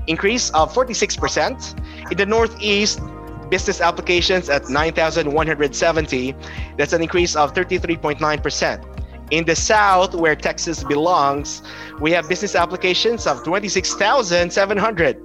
increase 0.07 0.51
of 0.51 0.71
46%. 0.75 2.11
In 2.11 2.17
the 2.19 2.27
Northeast, 2.27 3.01
business 3.49 3.81
applications 3.81 4.51
at 4.51 4.69
9,170, 4.69 6.35
that's 6.77 6.93
an 6.93 7.01
increase 7.01 7.35
of 7.37 7.55
33.9%. 7.55 9.02
In 9.33 9.47
the 9.47 9.57
South, 9.57 10.15
where 10.15 10.37
Texas 10.37 10.85
belongs, 10.85 11.63
we 12.01 12.13
have 12.13 12.29
business 12.29 12.55
applications 12.55 13.27
of 13.27 13.43
26,700, 13.45 15.17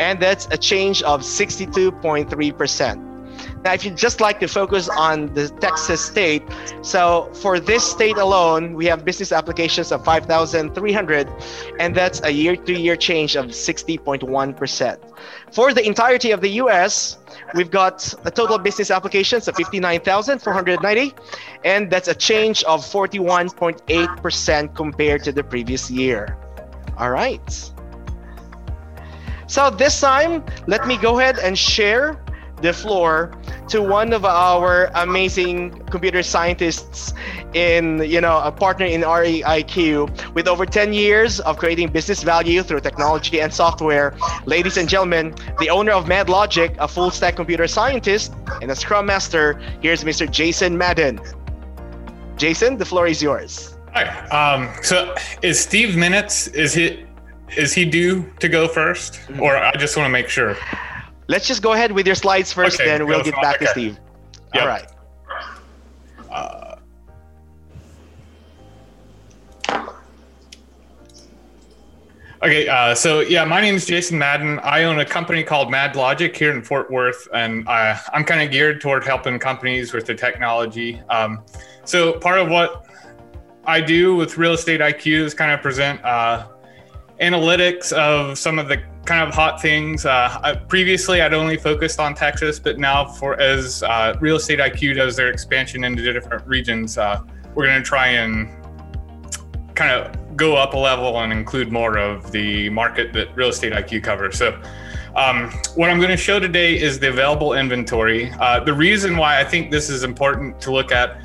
and 0.00 0.18
that's 0.18 0.48
a 0.50 0.58
change 0.58 1.00
of 1.04 1.20
62.3%. 1.20 3.08
Now, 3.64 3.72
if 3.72 3.84
you 3.84 3.92
just 3.92 4.20
like 4.20 4.40
to 4.40 4.48
focus 4.48 4.88
on 4.88 5.32
the 5.34 5.48
Texas 5.48 6.04
state, 6.04 6.42
so 6.82 7.30
for 7.34 7.60
this 7.60 7.88
state 7.88 8.16
alone, 8.16 8.74
we 8.74 8.86
have 8.86 9.04
business 9.04 9.30
applications 9.30 9.92
of 9.92 10.04
5,300, 10.04 11.28
and 11.78 11.94
that's 11.94 12.20
a 12.24 12.32
year 12.32 12.56
to 12.56 12.72
year 12.72 12.96
change 12.96 13.36
of 13.36 13.46
60.1%. 13.46 14.98
For 15.52 15.72
the 15.72 15.86
entirety 15.86 16.32
of 16.32 16.40
the 16.40 16.50
US, 16.62 17.18
we've 17.54 17.70
got 17.70 18.14
a 18.24 18.30
total 18.30 18.58
business 18.58 18.90
applications 18.90 19.48
of 19.48 19.56
59,490, 19.56 21.14
and 21.64 21.90
that's 21.90 22.08
a 22.08 22.14
change 22.14 22.64
of 22.64 22.80
41.8% 22.80 24.74
compared 24.74 25.24
to 25.24 25.32
the 25.32 25.44
previous 25.44 25.90
year. 25.90 26.36
All 26.98 27.10
right. 27.10 27.72
So 29.46 29.70
this 29.70 30.00
time, 30.00 30.44
let 30.66 30.86
me 30.86 30.96
go 30.96 31.18
ahead 31.18 31.38
and 31.38 31.58
share 31.58 32.21
the 32.62 32.72
floor 32.72 33.32
to 33.68 33.82
one 33.82 34.12
of 34.12 34.24
our 34.24 34.90
amazing 34.94 35.70
computer 35.90 36.22
scientists 36.22 37.12
in, 37.54 38.02
you 38.04 38.20
know, 38.20 38.38
a 38.38 38.52
partner 38.52 38.86
in 38.86 39.02
REIQ 39.02 40.34
with 40.34 40.48
over 40.48 40.64
10 40.64 40.92
years 40.92 41.40
of 41.40 41.58
creating 41.58 41.88
business 41.88 42.22
value 42.22 42.62
through 42.62 42.80
technology 42.80 43.40
and 43.40 43.52
software. 43.52 44.14
Ladies 44.46 44.76
and 44.76 44.88
gentlemen, 44.88 45.34
the 45.58 45.68
owner 45.68 45.92
of 45.92 46.06
MadLogic, 46.06 46.76
a 46.78 46.88
full 46.88 47.10
stack 47.10 47.36
computer 47.36 47.66
scientist 47.66 48.32
and 48.60 48.70
a 48.70 48.76
scrum 48.76 49.06
master, 49.06 49.60
here's 49.80 50.04
Mr. 50.04 50.30
Jason 50.30 50.78
Madden. 50.78 51.20
Jason, 52.36 52.78
the 52.78 52.84
floor 52.84 53.06
is 53.06 53.22
yours. 53.22 53.76
Hi. 53.94 54.04
Um, 54.28 54.70
so 54.82 55.14
is 55.42 55.60
Steve 55.60 55.96
Minutes, 55.96 56.46
is 56.48 56.72
he 56.72 57.04
is 57.56 57.74
he 57.74 57.84
due 57.84 58.32
to 58.40 58.48
go 58.48 58.66
1st 58.66 59.26
Mm-hmm. 59.26 59.42
or 59.42 59.56
I 59.56 59.72
just 59.76 59.96
want 59.96 60.06
to 60.06 60.10
make 60.10 60.28
sure. 60.30 60.56
Let's 61.32 61.48
just 61.48 61.62
go 61.62 61.72
ahead 61.72 61.92
with 61.92 62.04
your 62.04 62.14
slides 62.14 62.52
first, 62.52 62.78
Okay, 62.78 62.90
then 62.90 63.06
we'll 63.06 63.22
get 63.24 63.34
back 63.40 63.58
to. 63.60 63.66
Steve. 63.68 63.98
Yep. 64.52 64.62
All 64.62 64.68
right. 64.68 64.86
Uh, 66.30 66.68
Okay, 72.42 72.66
uh, 72.66 72.92
so 72.92 73.20
yeah, 73.20 73.44
my 73.44 73.60
name 73.60 73.76
is 73.76 73.86
Jason 73.86 74.18
Madden. 74.18 74.58
I 74.64 74.82
own 74.82 74.98
a 74.98 75.04
company 75.04 75.44
called 75.44 75.70
Mad 75.70 75.94
Logic 75.94 76.36
here 76.36 76.50
in 76.50 76.60
Fort 76.60 76.90
Worth, 76.90 77.28
and 77.32 77.66
uh, 77.68 77.96
I'm 78.12 78.24
kind 78.24 78.42
of 78.42 78.50
geared 78.50 78.80
toward 78.80 79.04
helping 79.04 79.38
companies 79.38 79.92
with 79.92 80.06
their 80.06 80.16
technology. 80.16 81.00
Um, 81.08 81.44
so 81.84 82.14
part 82.14 82.40
of 82.40 82.48
what 82.48 82.88
I 83.64 83.80
do 83.80 84.16
with 84.16 84.38
Real 84.38 84.54
Estate 84.54 84.80
IQ 84.80 85.20
is 85.20 85.34
kind 85.34 85.52
of 85.52 85.62
present 85.62 86.04
uh, 86.04 86.48
analytics 87.22 87.92
of 87.92 88.36
some 88.36 88.58
of 88.58 88.68
the 88.68 88.82
kind 89.04 89.26
of 89.26 89.34
hot 89.34 89.62
things. 89.62 90.04
Uh, 90.04 90.60
previously, 90.68 91.22
I'd 91.22 91.34
only 91.34 91.56
focused 91.56 92.00
on 92.00 92.14
Texas, 92.14 92.58
but 92.58 92.78
now, 92.78 93.04
for 93.04 93.40
as 93.40 93.82
uh, 93.84 94.16
Real 94.20 94.36
Estate 94.36 94.58
IQ 94.58 94.96
does 94.96 95.16
their 95.16 95.28
expansion 95.28 95.84
into 95.84 96.12
different 96.12 96.46
regions, 96.46 96.98
uh, 96.98 97.22
we're 97.54 97.66
going 97.66 97.82
to 97.82 97.88
try 97.88 98.08
and 98.08 98.50
kind 99.74 99.92
of 99.92 100.36
go 100.36 100.56
up 100.56 100.74
a 100.74 100.78
level 100.78 101.20
and 101.20 101.32
include 101.32 101.70
more 101.70 101.96
of 101.98 102.32
the 102.32 102.68
market 102.70 103.12
that 103.12 103.34
Real 103.36 103.48
Estate 103.48 103.72
IQ 103.72 104.02
covers. 104.04 104.36
So. 104.36 104.60
Um, 105.14 105.50
what 105.74 105.90
I'm 105.90 105.98
going 105.98 106.08
to 106.08 106.16
show 106.16 106.40
today 106.40 106.80
is 106.80 106.98
the 106.98 107.10
available 107.10 107.52
inventory. 107.52 108.30
Uh, 108.40 108.60
the 108.60 108.72
reason 108.72 109.18
why 109.18 109.38
I 109.38 109.44
think 109.44 109.70
this 109.70 109.90
is 109.90 110.04
important 110.04 110.58
to 110.62 110.72
look 110.72 110.90
at 110.90 111.22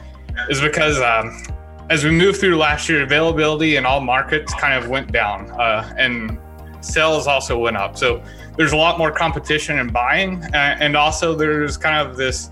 is 0.50 0.60
because 0.60 1.00
um, 1.00 1.42
as 1.90 2.04
we 2.04 2.12
moved 2.12 2.40
through 2.40 2.58
last 2.58 2.90
year, 2.90 3.04
availability 3.04 3.78
in 3.78 3.86
all 3.86 4.02
markets 4.02 4.54
kind 4.54 4.74
of 4.74 4.90
went 4.90 5.12
down, 5.12 5.50
uh, 5.52 5.94
and 5.98 6.38
sales 6.82 7.28
also 7.28 7.58
went 7.58 7.78
up. 7.78 7.98
So 7.98 8.22
there's 8.58 8.74
a 8.74 8.78
lot 8.78 8.98
more 8.98 9.12
competition 9.12 9.80
in 9.80 9.88
buying, 9.88 10.44
uh, 10.54 10.78
and 10.80 10.98
also 10.98 11.36
there's 11.36 11.78
kind 11.78 12.08
of 12.08 12.18
this: 12.18 12.50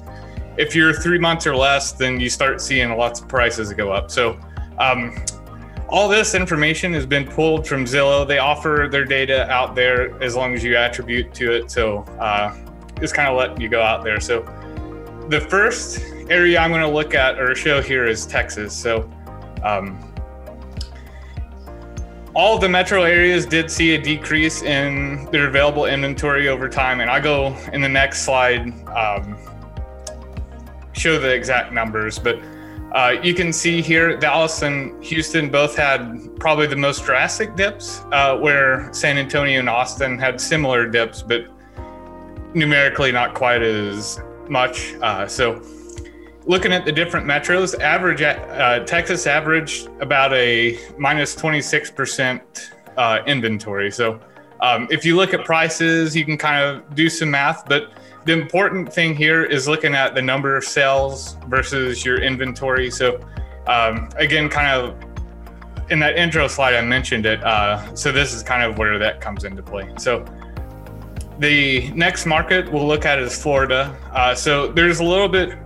if 0.58 0.75
you're 0.75 0.94
three 0.94 1.20
months 1.20 1.46
or 1.46 1.56
less, 1.56 1.92
then 1.92 2.20
you 2.20 2.30
start 2.30 2.62
seeing 2.62 2.96
lots 2.96 3.20
of 3.20 3.27
prices 3.27 3.74
go 3.74 3.92
up. 3.92 4.10
So 4.10 4.39
um, 4.77 5.13
all 5.89 6.08
this 6.08 6.34
information 6.34 6.94
has 6.94 7.06
been 7.06 7.25
pulled 7.25 7.68
from 7.68 7.86
Zillow. 7.86 8.27
They 8.27 8.39
offer 8.39 8.88
their 8.89 9.06
data 9.06 9.50
out 9.51 9.75
there 9.75 10.22
as 10.24 10.36
long 10.36 10.54
as 10.54 10.63
you 10.63 10.77
attribute 10.77 11.34
to 11.36 11.51
it. 11.51 11.70
So 11.70 12.00
uh, 12.20 12.56
it's 13.01 13.12
kind 13.12 13.27
of 13.27 13.38
letting 13.38 13.62
you 13.62 13.70
go 13.70 13.82
out 13.82 14.04
there. 14.04 14.20
So 14.20 14.42
the 15.30 15.42
first 15.42 16.00
area 16.30 16.60
I'm 16.60 16.72
going 16.72 16.82
to 16.82 16.89
look 16.89 17.13
at 17.13 17.39
or 17.39 17.54
show 17.54 17.82
here 17.82 18.06
is 18.06 18.25
Texas. 18.25 18.74
So 18.74 19.10
um, 19.64 20.14
all 22.36 22.60
the 22.60 22.68
metro 22.68 23.04
areas 23.04 23.46
did 23.46 23.72
see 23.72 23.96
a 23.96 24.02
decrease 24.02 24.62
in 24.62 25.26
their 25.32 25.48
available 25.48 25.86
inventory 25.86 26.50
over 26.50 26.68
time. 26.68 27.00
And 27.00 27.10
I 27.10 27.20
go 27.20 27.56
in 27.72 27.82
the 27.82 27.90
next 27.90 28.24
slide, 28.24 28.68
um, 28.90 29.38
show 30.92 31.18
the 31.18 31.34
exact 31.34 31.72
numbers. 31.72 32.20
But 32.20 32.40
uh, 32.92 33.16
you 33.24 33.34
can 33.34 33.54
see 33.54 33.82
here, 33.82 34.18
Dallas 34.18 34.62
and 34.62 35.02
Houston 35.04 35.50
both 35.50 35.76
had 35.76 36.30
probably 36.40 36.68
the 36.68 36.76
most 36.76 37.06
drastic 37.06 37.56
dips, 37.56 38.02
uh, 38.12 38.38
where 38.38 38.94
San 38.94 39.18
Antonio 39.18 39.60
and 39.60 39.70
Austin 39.70 40.18
had 40.18 40.40
similar 40.40 40.88
dips, 40.88 41.22
but 41.22 41.48
numerically 42.54 43.12
not 43.12 43.34
quite 43.34 43.62
as 43.62 44.20
much. 44.50 44.94
Uh, 45.02 45.28
so, 45.28 45.62
looking 46.46 46.72
at 46.72 46.86
the 46.86 46.92
different 46.92 47.25
metros, 47.25 47.80
average 47.80 48.22
uh, 48.22 48.84
Texas 48.86 49.28
averaged 49.28 49.88
about 50.00 50.34
a 50.34 50.78
minus 50.98 51.36
26% 51.36 52.70
uh, 52.98 53.20
inventory. 53.25 53.92
So, 53.92 54.20
um, 54.62 54.88
if 54.90 55.04
you 55.04 55.16
look 55.16 55.34
at 55.34 55.44
prices, 55.44 56.16
you 56.16 56.24
can 56.24 56.38
kind 56.38 56.64
of 56.64 56.96
do 56.96 57.10
some 57.10 57.32
math, 57.32 57.68
but 57.68 57.92
the 58.25 58.32
important 58.32 58.92
thing 58.92 59.16
here 59.16 59.44
is 59.44 59.68
looking 59.68 59.94
at 59.94 60.16
the 60.16 60.22
number 60.22 60.56
of 60.56 60.64
sales 60.64 61.38
versus 61.48 62.06
your 62.06 62.22
inventory. 62.22 62.90
So, 62.90 63.20
um, 63.68 64.10
again, 64.16 64.50
kind 64.50 64.68
of 64.68 64.96
in 65.92 66.00
that 66.00 66.16
intro 66.16 66.48
slide, 66.48 66.74
I 66.74 66.82
mentioned 66.82 67.25
it. 67.25 67.44
Uh, 67.44 67.94
so, 67.96 68.12
this 68.12 68.34
is 68.34 68.44
kind 68.44 68.64
of 68.64 68.78
where 68.78 68.98
that 68.98 69.20
comes 69.20 69.44
into 69.44 69.62
play. 69.62 69.92
So, 69.98 70.25
the 71.38 71.92
next 71.92 72.25
market 72.25 72.72
we'll 72.72 72.88
look 72.88 73.06
at 73.06 73.20
is 73.20 73.40
Florida. 73.40 73.96
Uh, 74.14 74.34
so, 74.34 74.72
there's 74.72 75.00
a 75.00 75.04
little 75.04 75.28
bit 75.28 75.58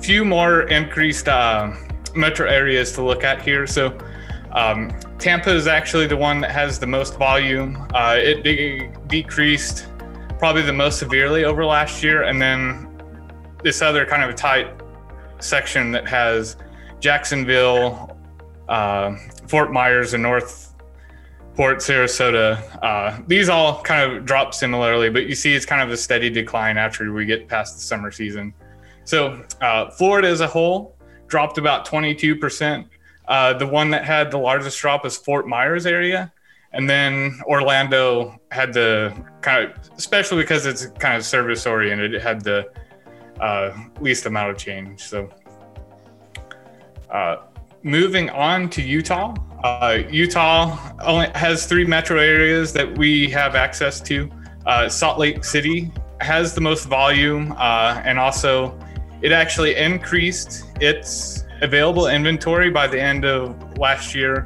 few 0.00 0.24
more 0.24 0.62
increased 0.62 1.28
uh, 1.28 1.72
metro 2.14 2.48
areas 2.48 2.92
to 2.92 3.02
look 3.02 3.24
at 3.24 3.42
here. 3.42 3.66
So, 3.66 3.96
um, 4.52 4.90
Tampa 5.18 5.50
is 5.50 5.66
actually 5.66 6.06
the 6.06 6.16
one 6.16 6.40
that 6.40 6.50
has 6.50 6.78
the 6.78 6.86
most 6.86 7.18
volume. 7.18 7.86
Uh, 7.94 8.16
it 8.18 8.42
de- 8.42 8.88
decreased 9.08 9.88
probably 10.38 10.62
the 10.62 10.72
most 10.72 10.98
severely 10.98 11.44
over 11.44 11.64
last 11.64 12.02
year. 12.02 12.22
And 12.22 12.40
then 12.40 12.88
this 13.62 13.82
other 13.82 14.06
kind 14.06 14.22
of 14.22 14.34
tight 14.36 14.68
section 15.40 15.90
that 15.92 16.08
has 16.08 16.56
Jacksonville, 17.00 18.16
uh, 18.68 19.16
Fort 19.46 19.72
Myers, 19.72 20.14
and 20.14 20.22
North 20.22 20.74
Port 21.54 21.78
Sarasota. 21.78 22.78
Uh, 22.82 23.20
these 23.26 23.48
all 23.48 23.82
kind 23.82 24.12
of 24.12 24.24
drop 24.24 24.54
similarly, 24.54 25.10
but 25.10 25.26
you 25.26 25.34
see 25.34 25.54
it's 25.54 25.66
kind 25.66 25.82
of 25.82 25.90
a 25.90 25.96
steady 25.96 26.30
decline 26.30 26.78
after 26.78 27.12
we 27.12 27.26
get 27.26 27.48
past 27.48 27.74
the 27.74 27.80
summer 27.80 28.12
season. 28.12 28.54
So 29.08 29.42
uh, 29.62 29.88
Florida 29.88 30.28
as 30.28 30.42
a 30.42 30.46
whole 30.46 30.94
dropped 31.28 31.56
about 31.56 31.86
22%. 31.86 32.84
Uh, 33.26 33.54
the 33.54 33.66
one 33.66 33.88
that 33.88 34.04
had 34.04 34.30
the 34.30 34.36
largest 34.36 34.78
drop 34.78 35.06
is 35.06 35.16
Fort 35.16 35.48
Myers 35.48 35.86
area. 35.86 36.30
And 36.74 36.90
then 36.90 37.40
Orlando 37.46 38.38
had 38.50 38.74
the 38.74 39.14
kind 39.40 39.64
of, 39.64 39.78
especially 39.96 40.42
because 40.42 40.66
it's 40.66 40.88
kind 40.98 41.16
of 41.16 41.24
service 41.24 41.66
oriented, 41.66 42.12
it 42.12 42.20
had 42.20 42.44
the 42.44 42.70
uh, 43.40 43.74
least 43.98 44.26
amount 44.26 44.50
of 44.50 44.58
change. 44.58 45.00
So, 45.00 45.30
uh, 47.10 47.36
moving 47.82 48.28
on 48.28 48.68
to 48.68 48.82
Utah, 48.82 49.34
uh, 49.64 50.00
Utah 50.10 50.78
only 51.00 51.30
has 51.34 51.64
three 51.64 51.86
metro 51.86 52.18
areas 52.18 52.74
that 52.74 52.98
we 52.98 53.30
have 53.30 53.54
access 53.54 54.02
to. 54.02 54.30
Uh, 54.66 54.86
Salt 54.86 55.18
Lake 55.18 55.44
City 55.44 55.90
has 56.20 56.54
the 56.54 56.60
most 56.60 56.84
volume, 56.84 57.54
and 57.58 58.18
also 58.18 58.78
it 59.22 59.32
actually 59.32 59.76
increased 59.76 60.64
its 60.80 61.44
available 61.60 62.06
inventory 62.06 62.70
by 62.70 62.86
the 62.86 63.00
end 63.00 63.24
of 63.24 63.78
last 63.78 64.14
year 64.14 64.42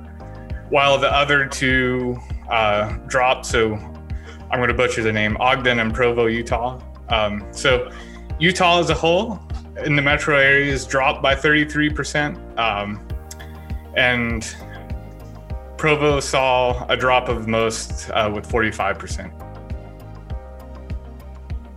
while 0.70 0.98
the 0.98 1.12
other 1.12 1.46
two 1.46 2.16
uh, 2.48 2.90
dropped. 3.06 3.44
So 3.44 3.74
I'm 3.74 4.58
going 4.58 4.68
to 4.68 4.74
butcher 4.74 5.02
the 5.02 5.12
name 5.12 5.36
Ogden 5.40 5.78
and 5.78 5.92
Provo, 5.94 6.26
Utah. 6.26 6.80
Um, 7.08 7.46
so 7.52 7.90
Utah 8.38 8.80
as 8.80 8.90
a 8.90 8.94
whole 8.94 9.40
in 9.84 9.96
the 9.96 10.02
metro 10.02 10.36
areas 10.36 10.86
dropped 10.86 11.22
by 11.22 11.34
33%. 11.34 12.58
Um, 12.58 13.06
and 13.96 14.56
Provo 15.76 16.20
saw 16.20 16.86
a 16.88 16.96
drop 16.96 17.28
of 17.28 17.46
most 17.46 18.10
uh, 18.10 18.30
with 18.32 18.48
45%. 18.48 19.30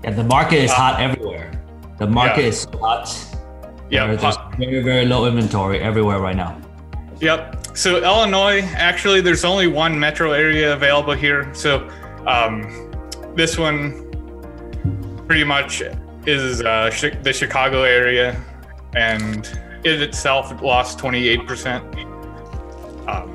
Yeah, 0.04 0.12
the 0.12 0.24
market 0.24 0.60
is 0.60 0.72
hot 0.72 1.02
everywhere. 1.02 1.65
The 1.98 2.08
market 2.08 2.42
Yeah. 2.42 2.48
is 2.48 2.62
so 2.62 2.78
hot. 2.78 3.26
Yeah, 3.90 4.08
There's 4.08 4.38
very, 4.58 4.82
very 4.82 5.06
low 5.06 5.26
inventory 5.28 5.80
everywhere 5.80 6.20
right 6.20 6.36
now. 6.36 6.58
Yep. 7.22 7.78
So 7.78 7.98
Illinois, 8.04 8.62
actually, 8.76 9.22
there's 9.22 9.46
only 9.46 9.68
one 9.68 9.98
metro 10.00 10.32
area 10.32 10.74
available 10.74 11.14
here. 11.14 11.50
So 11.54 11.88
um, 12.26 12.92
this 13.36 13.58
one, 13.58 14.02
pretty 15.28 15.44
much 15.44 15.82
is 16.26 16.62
uh, 16.62 16.90
the 17.22 17.32
Chicago 17.32 17.84
area, 17.84 18.42
and 18.96 19.48
it 19.84 20.02
itself 20.02 20.62
lost 20.62 20.98
28%. 21.00 21.96
Um, 23.08 23.32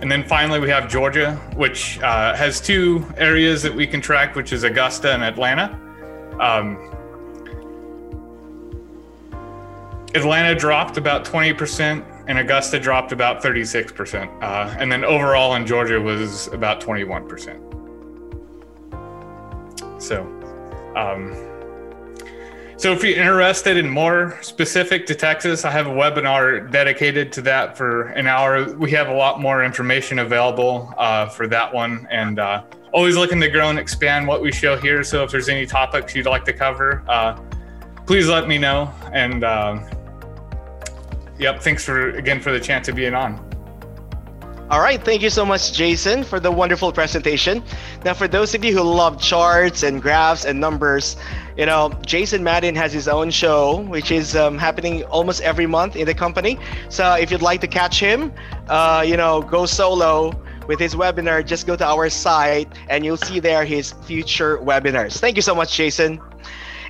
and 0.00 0.10
then 0.10 0.24
finally, 0.24 0.58
we 0.58 0.70
have 0.70 0.88
Georgia, 0.88 1.34
which 1.54 2.00
uh, 2.00 2.34
has 2.34 2.60
two 2.60 3.06
areas 3.18 3.62
that 3.62 3.74
we 3.74 3.86
can 3.86 4.00
track, 4.00 4.34
which 4.34 4.52
is 4.52 4.64
Augusta 4.64 5.12
and 5.12 5.22
Atlanta. 5.22 5.78
Um, 6.40 6.78
Atlanta 10.14 10.54
dropped 10.54 10.96
about 10.96 11.24
20%, 11.24 12.04
and 12.28 12.38
Augusta 12.38 12.78
dropped 12.78 13.12
about 13.12 13.42
36%. 13.42 14.42
Uh, 14.42 14.74
and 14.78 14.90
then 14.90 15.04
overall 15.04 15.56
in 15.56 15.66
Georgia 15.66 16.00
was 16.00 16.46
about 16.48 16.80
21%. 16.80 17.60
So, 20.00 20.22
um, 20.94 21.34
so 22.76 22.92
if 22.92 23.02
you're 23.02 23.16
interested 23.16 23.76
in 23.76 23.88
more 23.88 24.38
specific 24.42 25.06
to 25.06 25.14
Texas, 25.14 25.64
I 25.64 25.70
have 25.70 25.86
a 25.86 25.90
webinar 25.90 26.70
dedicated 26.70 27.32
to 27.32 27.42
that 27.42 27.76
for 27.76 28.08
an 28.08 28.26
hour. 28.26 28.72
We 28.74 28.90
have 28.90 29.08
a 29.08 29.14
lot 29.14 29.40
more 29.40 29.64
information 29.64 30.18
available 30.18 30.92
uh, 30.98 31.28
for 31.28 31.46
that 31.48 31.72
one, 31.72 32.06
and 32.10 32.38
uh, 32.38 32.62
always 32.94 33.16
looking 33.16 33.40
to 33.40 33.48
grow 33.48 33.68
and 33.70 33.78
expand 33.78 34.26
what 34.26 34.40
we 34.40 34.52
show 34.52 34.76
here. 34.76 35.02
So 35.02 35.24
if 35.24 35.30
there's 35.32 35.48
any 35.48 35.66
topics 35.66 36.14
you'd 36.14 36.26
like 36.26 36.44
to 36.44 36.52
cover, 36.52 37.02
uh, 37.08 37.36
please 38.06 38.28
let 38.28 38.46
me 38.46 38.56
know. 38.56 38.90
And 39.12 39.42
um, 39.42 39.84
yep, 41.36 41.60
thanks 41.60 41.84
for 41.84 42.10
again 42.10 42.40
for 42.40 42.52
the 42.52 42.60
chance 42.60 42.88
of 42.88 42.94
being 42.94 43.14
on. 43.14 43.50
All 44.70 44.80
right, 44.80 45.04
thank 45.04 45.20
you 45.20 45.28
so 45.28 45.44
much, 45.44 45.74
Jason, 45.74 46.24
for 46.24 46.40
the 46.40 46.50
wonderful 46.50 46.90
presentation. 46.90 47.62
Now, 48.02 48.14
for 48.14 48.26
those 48.26 48.54
of 48.54 48.64
you 48.64 48.72
who 48.72 48.82
love 48.82 49.20
charts 49.20 49.82
and 49.82 50.00
graphs 50.00 50.46
and 50.46 50.58
numbers, 50.58 51.16
you 51.54 51.66
know, 51.66 51.92
Jason 52.06 52.42
Madden 52.42 52.74
has 52.74 52.90
his 52.90 53.06
own 53.06 53.30
show, 53.30 53.82
which 53.82 54.10
is 54.10 54.34
um, 54.34 54.56
happening 54.56 55.04
almost 55.04 55.42
every 55.42 55.66
month 55.66 55.96
in 55.96 56.06
the 56.06 56.14
company. 56.14 56.58
So, 56.88 57.12
if 57.12 57.30
you'd 57.30 57.42
like 57.42 57.60
to 57.60 57.68
catch 57.68 58.00
him, 58.00 58.32
uh, 58.68 59.04
you 59.06 59.18
know, 59.18 59.42
go 59.42 59.66
solo 59.66 60.43
with 60.66 60.78
his 60.78 60.94
webinar, 60.94 61.44
just 61.44 61.66
go 61.66 61.76
to 61.76 61.84
our 61.84 62.08
site 62.08 62.68
and 62.88 63.04
you'll 63.04 63.16
see 63.16 63.40
there 63.40 63.64
his 63.64 63.92
future 64.04 64.58
webinars. 64.58 65.18
Thank 65.18 65.36
you 65.36 65.42
so 65.42 65.54
much, 65.54 65.76
Jason. 65.76 66.20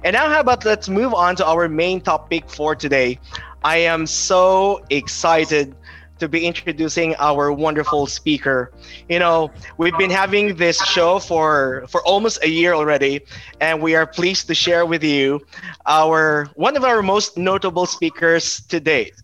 And 0.05 0.15
now, 0.15 0.29
how 0.29 0.41
about 0.41 0.65
let's 0.65 0.89
move 0.89 1.15
on 1.15 1.37
to 1.37 1.47
our 1.47 1.69
main 1.69 2.01
topic 2.01 2.49
for 2.49 2.75
today. 2.75 3.19
I 3.65 3.79
am 3.79 4.07
so 4.07 4.85
excited 4.91 5.75
to 6.19 6.29
be 6.29 6.47
introducing 6.47 7.15
our 7.19 7.51
wonderful 7.51 8.07
speaker. 8.07 8.71
You 9.09 9.19
know, 9.19 9.51
we've 9.79 9.97
been 9.97 10.11
having 10.11 10.57
this 10.57 10.79
show 10.85 11.19
for 11.19 11.85
for 11.89 12.05
almost 12.05 12.43
a 12.45 12.49
year 12.49 12.75
already, 12.75 13.21
and 13.61 13.81
we 13.83 13.95
are 13.95 14.07
pleased 14.07 14.47
to 14.49 14.55
share 14.55 14.87
with 14.87 15.03
you 15.03 15.41
our 15.87 16.47
one 16.55 16.77
of 16.77 16.85
our 16.85 17.03
most 17.03 17.37
notable 17.37 17.87
speakers 17.87 18.61
to 18.69 18.79
date. 18.81 19.15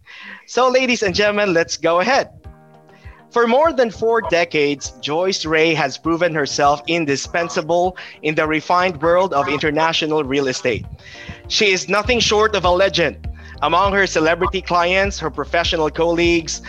So, 0.46 0.68
ladies 0.68 1.02
and 1.02 1.14
gentlemen, 1.14 1.52
let's 1.52 1.76
go 1.76 2.00
ahead. 2.00 2.39
For 3.30 3.46
more 3.46 3.72
than 3.72 3.90
four 3.90 4.22
decades, 4.22 4.90
Joyce 5.00 5.44
Rey 5.44 5.72
has 5.74 5.96
proven 5.96 6.34
herself 6.34 6.82
indispensable 6.88 7.96
in 8.22 8.34
the 8.34 8.46
refined 8.46 9.00
world 9.00 9.32
of 9.32 9.48
international 9.48 10.24
real 10.24 10.48
estate. 10.48 10.84
She 11.46 11.70
is 11.70 11.88
nothing 11.88 12.18
short 12.18 12.56
of 12.56 12.64
a 12.64 12.70
legend 12.70 13.28
among 13.62 13.92
her 13.92 14.06
celebrity 14.08 14.60
clients, 14.60 15.20
her 15.20 15.30
professional 15.30 15.90
colleagues, 15.90 16.62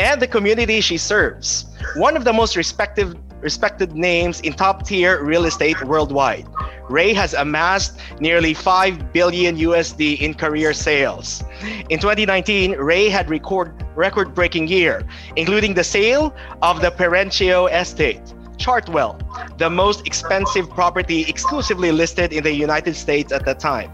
and 0.00 0.20
the 0.20 0.26
community 0.26 0.80
she 0.80 0.98
serves. 0.98 1.66
One 1.94 2.16
of 2.16 2.24
the 2.24 2.32
most 2.32 2.56
respected 2.56 3.16
respected 3.40 3.94
names 3.94 4.40
in 4.40 4.52
top 4.52 4.86
tier 4.86 5.22
real 5.22 5.44
estate 5.44 5.82
worldwide. 5.84 6.46
Rey 6.88 7.12
has 7.12 7.34
amassed 7.34 7.98
nearly 8.20 8.54
5 8.54 9.12
billion 9.12 9.56
USD 9.56 10.20
in 10.20 10.34
career 10.34 10.72
sales. 10.72 11.42
In 11.90 11.98
2019, 11.98 12.72
Rey 12.72 13.08
had 13.08 13.28
record 13.28 13.74
record-breaking 13.96 14.68
year, 14.68 15.02
including 15.36 15.74
the 15.74 15.84
sale 15.84 16.34
of 16.62 16.80
the 16.80 16.90
Perenchio 16.90 17.66
estate. 17.72 18.22
Chartwell, 18.58 19.18
the 19.58 19.68
most 19.68 20.06
expensive 20.06 20.68
property 20.70 21.22
exclusively 21.22 21.92
listed 21.92 22.32
in 22.32 22.44
the 22.44 22.52
United 22.52 22.94
States 22.94 23.32
at 23.32 23.44
the 23.44 23.54
time. 23.54 23.90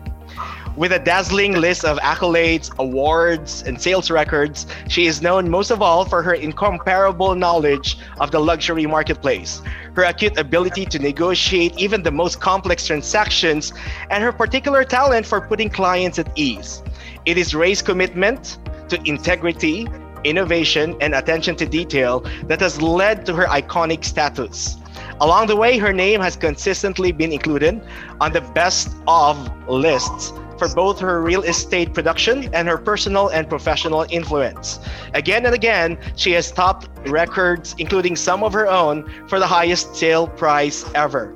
With 0.74 0.92
a 0.92 0.98
dazzling 0.98 1.60
list 1.60 1.84
of 1.84 1.98
accolades, 1.98 2.74
awards, 2.78 3.62
and 3.66 3.78
sales 3.78 4.10
records, 4.10 4.66
she 4.88 5.04
is 5.04 5.20
known 5.20 5.50
most 5.50 5.70
of 5.70 5.82
all 5.82 6.06
for 6.06 6.22
her 6.22 6.32
incomparable 6.32 7.34
knowledge 7.34 7.98
of 8.20 8.30
the 8.30 8.38
luxury 8.38 8.86
marketplace, 8.86 9.60
her 9.94 10.04
acute 10.04 10.38
ability 10.38 10.86
to 10.86 10.98
negotiate 10.98 11.76
even 11.76 12.02
the 12.02 12.10
most 12.10 12.40
complex 12.40 12.86
transactions, 12.86 13.74
and 14.08 14.24
her 14.24 14.32
particular 14.32 14.82
talent 14.82 15.26
for 15.26 15.42
putting 15.42 15.68
clients 15.68 16.18
at 16.18 16.32
ease. 16.36 16.82
It 17.26 17.36
is 17.36 17.54
Rey's 17.54 17.82
commitment 17.82 18.56
to 18.88 18.98
integrity, 19.04 19.86
innovation, 20.24 20.96
and 21.02 21.14
attention 21.14 21.54
to 21.56 21.66
detail 21.66 22.20
that 22.44 22.60
has 22.60 22.80
led 22.80 23.26
to 23.26 23.34
her 23.34 23.44
iconic 23.44 24.06
status. 24.06 24.78
Along 25.20 25.48
the 25.48 25.56
way, 25.56 25.76
her 25.76 25.92
name 25.92 26.22
has 26.22 26.34
consistently 26.34 27.12
been 27.12 27.30
included 27.30 27.82
on 28.22 28.32
the 28.32 28.40
best 28.40 28.88
of 29.06 29.36
lists 29.68 30.32
for 30.62 30.72
both 30.76 31.00
her 31.00 31.20
real 31.22 31.42
estate 31.42 31.92
production 31.92 32.48
and 32.54 32.68
her 32.68 32.78
personal 32.78 33.30
and 33.30 33.48
professional 33.48 34.06
influence. 34.10 34.78
Again 35.12 35.44
and 35.44 35.56
again, 35.56 35.98
she 36.14 36.30
has 36.32 36.52
topped 36.52 36.88
records, 37.08 37.74
including 37.78 38.14
some 38.14 38.44
of 38.44 38.52
her 38.52 38.68
own, 38.68 39.10
for 39.26 39.40
the 39.40 39.46
highest 39.46 39.96
sale 39.96 40.28
price 40.28 40.84
ever. 40.94 41.34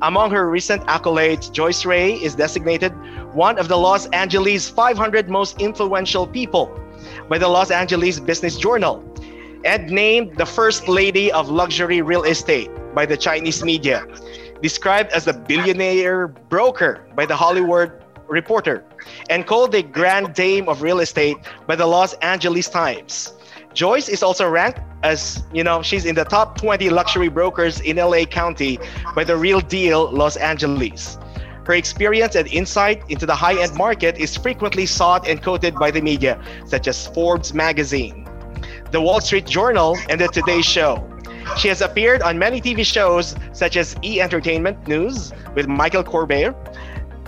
Among 0.00 0.30
her 0.30 0.48
recent 0.48 0.80
accolades, 0.86 1.52
Joyce 1.52 1.84
Rey 1.84 2.14
is 2.14 2.34
designated 2.34 2.92
one 3.34 3.58
of 3.58 3.68
the 3.68 3.76
Los 3.76 4.06
Angeles 4.06 4.70
500 4.70 5.28
most 5.28 5.60
influential 5.60 6.26
people 6.26 6.72
by 7.28 7.36
the 7.36 7.48
Los 7.48 7.70
Angeles 7.70 8.20
Business 8.20 8.56
Journal 8.56 9.04
and 9.66 9.90
named 9.90 10.38
the 10.38 10.46
First 10.46 10.88
Lady 10.88 11.30
of 11.30 11.50
Luxury 11.50 12.00
Real 12.00 12.24
Estate 12.24 12.70
by 12.94 13.04
the 13.04 13.18
Chinese 13.18 13.62
media, 13.62 14.06
described 14.62 15.12
as 15.12 15.26
a 15.26 15.34
billionaire 15.34 16.28
broker 16.28 17.06
by 17.14 17.26
the 17.26 17.36
Hollywood 17.36 18.01
Reporter, 18.32 18.82
and 19.28 19.46
called 19.46 19.72
the 19.72 19.82
Grand 19.82 20.34
Dame 20.34 20.68
of 20.68 20.80
Real 20.80 21.00
Estate 21.00 21.36
by 21.66 21.76
the 21.76 21.86
Los 21.86 22.14
Angeles 22.14 22.68
Times. 22.68 23.34
Joyce 23.74 24.08
is 24.08 24.22
also 24.22 24.48
ranked 24.48 24.80
as, 25.02 25.42
you 25.52 25.62
know, 25.62 25.82
she's 25.82 26.04
in 26.04 26.14
the 26.14 26.24
top 26.24 26.58
20 26.58 26.88
luxury 26.90 27.28
brokers 27.28 27.80
in 27.80 27.96
LA 27.96 28.24
County 28.24 28.78
by 29.14 29.22
the 29.22 29.36
Real 29.36 29.60
Deal 29.60 30.10
Los 30.10 30.36
Angeles. 30.36 31.18
Her 31.66 31.74
experience 31.74 32.34
and 32.34 32.48
insight 32.48 33.02
into 33.08 33.26
the 33.26 33.34
high 33.34 33.60
end 33.60 33.74
market 33.74 34.18
is 34.18 34.36
frequently 34.36 34.86
sought 34.86 35.28
and 35.28 35.42
quoted 35.42 35.74
by 35.74 35.90
the 35.90 36.00
media, 36.00 36.42
such 36.66 36.88
as 36.88 37.06
Forbes 37.08 37.54
magazine, 37.54 38.26
the 38.90 39.00
Wall 39.00 39.20
Street 39.20 39.46
Journal, 39.46 39.96
and 40.08 40.20
the 40.20 40.28
Today 40.28 40.62
Show. 40.62 41.06
She 41.56 41.68
has 41.68 41.82
appeared 41.82 42.22
on 42.22 42.38
many 42.38 42.60
TV 42.60 42.84
shows 42.84 43.36
such 43.52 43.76
as 43.76 43.94
E 44.02 44.20
Entertainment 44.20 44.88
News 44.88 45.32
with 45.54 45.66
Michael 45.68 46.02
Corbett, 46.02 46.54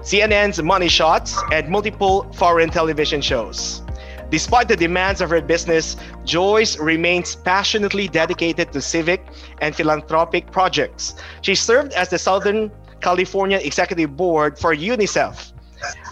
CNN's 0.04 0.62
Money 0.62 0.88
Shots, 0.88 1.40
and 1.50 1.66
multiple 1.70 2.30
foreign 2.34 2.68
television 2.68 3.22
shows. 3.22 3.80
Despite 4.28 4.68
the 4.68 4.76
demands 4.76 5.22
of 5.22 5.30
her 5.30 5.40
business, 5.40 5.96
Joyce 6.24 6.78
remains 6.78 7.34
passionately 7.34 8.08
dedicated 8.08 8.70
to 8.72 8.82
civic 8.82 9.24
and 9.62 9.74
philanthropic 9.74 10.50
projects. 10.50 11.14
She 11.40 11.54
served 11.54 11.94
as 11.94 12.10
the 12.10 12.18
Southern 12.18 12.70
California 13.00 13.56
Executive 13.56 14.14
Board 14.14 14.58
for 14.58 14.74
UNICEF, 14.74 15.52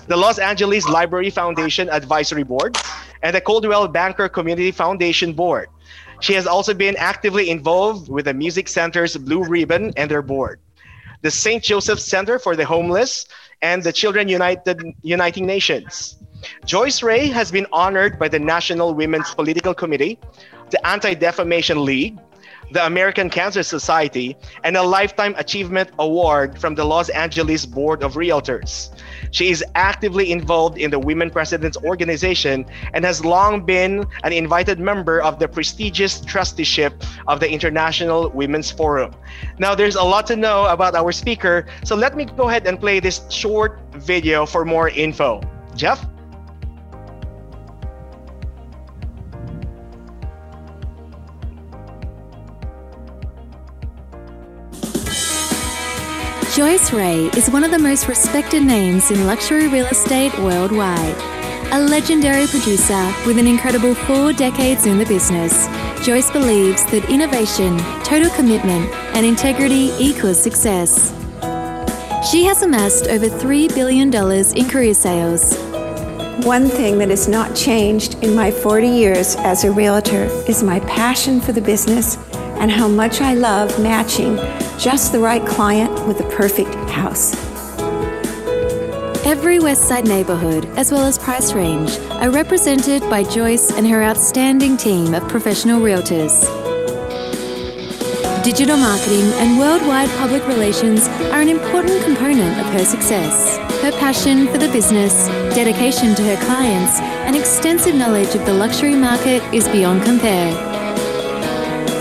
the 0.06 0.16
Los 0.16 0.38
Angeles 0.38 0.88
Library 0.88 1.28
Foundation 1.28 1.90
Advisory 1.90 2.44
Board, 2.44 2.78
and 3.22 3.36
the 3.36 3.42
Coldwell 3.42 3.88
Banker 3.88 4.26
Community 4.26 4.70
Foundation 4.70 5.34
Board. 5.34 5.68
She 6.20 6.32
has 6.32 6.46
also 6.46 6.72
been 6.72 6.96
actively 6.96 7.50
involved 7.50 8.08
with 8.08 8.24
the 8.24 8.32
Music 8.32 8.68
Center's 8.68 9.18
Blue 9.18 9.44
Ribbon 9.44 9.92
and 9.98 10.10
their 10.10 10.22
board, 10.22 10.60
the 11.20 11.30
St. 11.30 11.62
Joseph 11.62 12.00
Center 12.00 12.38
for 12.38 12.56
the 12.56 12.64
Homeless, 12.64 13.26
and 13.62 13.82
the 13.82 13.92
Children 13.92 14.28
United 14.28 14.82
Uniting 15.02 15.46
Nations. 15.46 16.18
Joyce 16.64 17.02
Rey 17.02 17.28
has 17.28 17.50
been 17.50 17.66
honored 17.72 18.18
by 18.18 18.28
the 18.28 18.38
National 18.38 18.94
Women's 18.94 19.32
Political 19.34 19.74
Committee, 19.74 20.18
the 20.70 20.84
Anti 20.86 21.14
Defamation 21.14 21.84
League, 21.84 22.18
the 22.72 22.84
American 22.84 23.30
Cancer 23.30 23.62
Society, 23.62 24.36
and 24.64 24.76
a 24.76 24.82
Lifetime 24.82 25.34
Achievement 25.38 25.90
Award 25.98 26.58
from 26.58 26.74
the 26.74 26.84
Los 26.84 27.08
Angeles 27.10 27.64
Board 27.64 28.02
of 28.02 28.14
Realtors. 28.14 28.90
She 29.30 29.50
is 29.50 29.64
actively 29.74 30.32
involved 30.32 30.78
in 30.78 30.90
the 30.90 30.98
Women 30.98 31.30
Presidents 31.30 31.76
Organization 31.78 32.66
and 32.94 33.04
has 33.04 33.24
long 33.24 33.64
been 33.64 34.06
an 34.24 34.32
invited 34.32 34.78
member 34.80 35.22
of 35.22 35.38
the 35.38 35.48
prestigious 35.48 36.20
trusteeship 36.20 37.02
of 37.28 37.40
the 37.40 37.50
International 37.50 38.30
Women's 38.30 38.70
Forum. 38.70 39.14
Now, 39.58 39.74
there's 39.74 39.96
a 39.96 40.02
lot 40.02 40.26
to 40.26 40.36
know 40.36 40.66
about 40.66 40.94
our 40.94 41.12
speaker, 41.12 41.66
so 41.84 41.94
let 41.96 42.16
me 42.16 42.24
go 42.24 42.48
ahead 42.48 42.66
and 42.66 42.78
play 42.78 43.00
this 43.00 43.22
short 43.30 43.80
video 43.92 44.44
for 44.46 44.64
more 44.64 44.88
info. 44.88 45.40
Jeff? 45.74 46.04
Joyce 56.62 56.92
Rey 56.92 57.24
is 57.36 57.50
one 57.50 57.64
of 57.64 57.72
the 57.72 57.78
most 57.80 58.06
respected 58.06 58.62
names 58.62 59.10
in 59.10 59.26
luxury 59.26 59.66
real 59.66 59.86
estate 59.86 60.32
worldwide. 60.38 61.16
A 61.72 61.80
legendary 61.80 62.46
producer 62.46 63.12
with 63.26 63.36
an 63.36 63.48
incredible 63.48 63.96
four 63.96 64.32
decades 64.32 64.86
in 64.86 64.96
the 64.96 65.04
business, 65.04 65.66
Joyce 66.06 66.30
believes 66.30 66.84
that 66.92 67.10
innovation, 67.10 67.78
total 68.04 68.30
commitment, 68.36 68.88
and 69.12 69.26
integrity 69.26 69.90
equals 69.98 70.40
success. 70.40 71.10
She 72.30 72.44
has 72.44 72.62
amassed 72.62 73.08
over 73.08 73.26
$3 73.26 73.74
billion 73.74 74.14
in 74.56 74.70
career 74.70 74.94
sales. 74.94 75.58
One 76.46 76.68
thing 76.68 76.96
that 76.98 77.08
has 77.08 77.26
not 77.26 77.56
changed 77.56 78.22
in 78.22 78.36
my 78.36 78.52
40 78.52 78.86
years 78.86 79.34
as 79.38 79.64
a 79.64 79.72
realtor 79.72 80.26
is 80.48 80.62
my 80.62 80.78
passion 80.78 81.40
for 81.40 81.50
the 81.50 81.60
business 81.60 82.16
and 82.60 82.70
how 82.70 82.86
much 82.86 83.20
I 83.20 83.34
love 83.34 83.76
matching 83.82 84.38
just 84.78 85.12
the 85.12 85.18
right 85.18 85.44
client 85.46 85.92
with 86.06 86.18
the 86.18 86.24
perfect 86.24 86.74
house. 86.90 87.34
Every 89.24 89.58
Westside 89.58 90.04
neighborhood, 90.04 90.66
as 90.76 90.90
well 90.90 91.04
as 91.04 91.18
price 91.18 91.52
range, 91.52 91.98
are 92.20 92.30
represented 92.30 93.02
by 93.02 93.22
Joyce 93.22 93.70
and 93.70 93.86
her 93.86 94.02
outstanding 94.02 94.76
team 94.76 95.14
of 95.14 95.28
professional 95.28 95.80
realtors. 95.80 96.42
Digital 98.42 98.76
marketing 98.76 99.32
and 99.34 99.58
worldwide 99.60 100.10
public 100.18 100.44
relations 100.48 101.06
are 101.30 101.40
an 101.40 101.48
important 101.48 102.02
component 102.02 102.58
of 102.58 102.66
her 102.72 102.84
success. 102.84 103.56
Her 103.80 103.92
passion 103.92 104.48
for 104.48 104.58
the 104.58 104.68
business, 104.68 105.28
dedication 105.54 106.16
to 106.16 106.22
her 106.24 106.44
clients, 106.44 106.98
and 107.00 107.36
extensive 107.36 107.94
knowledge 107.94 108.34
of 108.34 108.44
the 108.44 108.52
luxury 108.52 108.96
market 108.96 109.42
is 109.54 109.68
beyond 109.68 110.02
compare. 110.02 110.71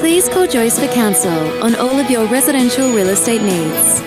Please 0.02 0.28
call 0.28 0.48
Joyce 0.48 0.80
for 0.80 0.88
counsel 0.88 1.64
on 1.64 1.76
all 1.76 2.00
of 2.00 2.10
your 2.10 2.26
residential 2.26 2.92
real 2.92 3.10
estate 3.10 3.44
needs. 3.44 4.02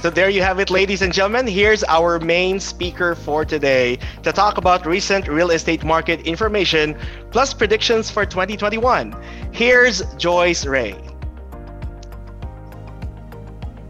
So 0.00 0.08
there 0.08 0.30
you 0.30 0.42
have 0.42 0.60
it, 0.60 0.70
ladies 0.70 1.02
and 1.02 1.12
gentlemen. 1.12 1.48
Here's 1.48 1.82
our 1.82 2.20
main 2.20 2.60
speaker 2.60 3.16
for 3.16 3.44
today 3.44 3.98
to 4.22 4.30
talk 4.30 4.58
about 4.58 4.86
recent 4.86 5.26
real 5.26 5.50
estate 5.50 5.82
market 5.82 6.20
information 6.20 6.96
plus 7.32 7.52
predictions 7.52 8.12
for 8.12 8.24
2021. 8.24 9.12
Here's 9.50 10.02
Joyce 10.14 10.64
Rey. 10.64 11.11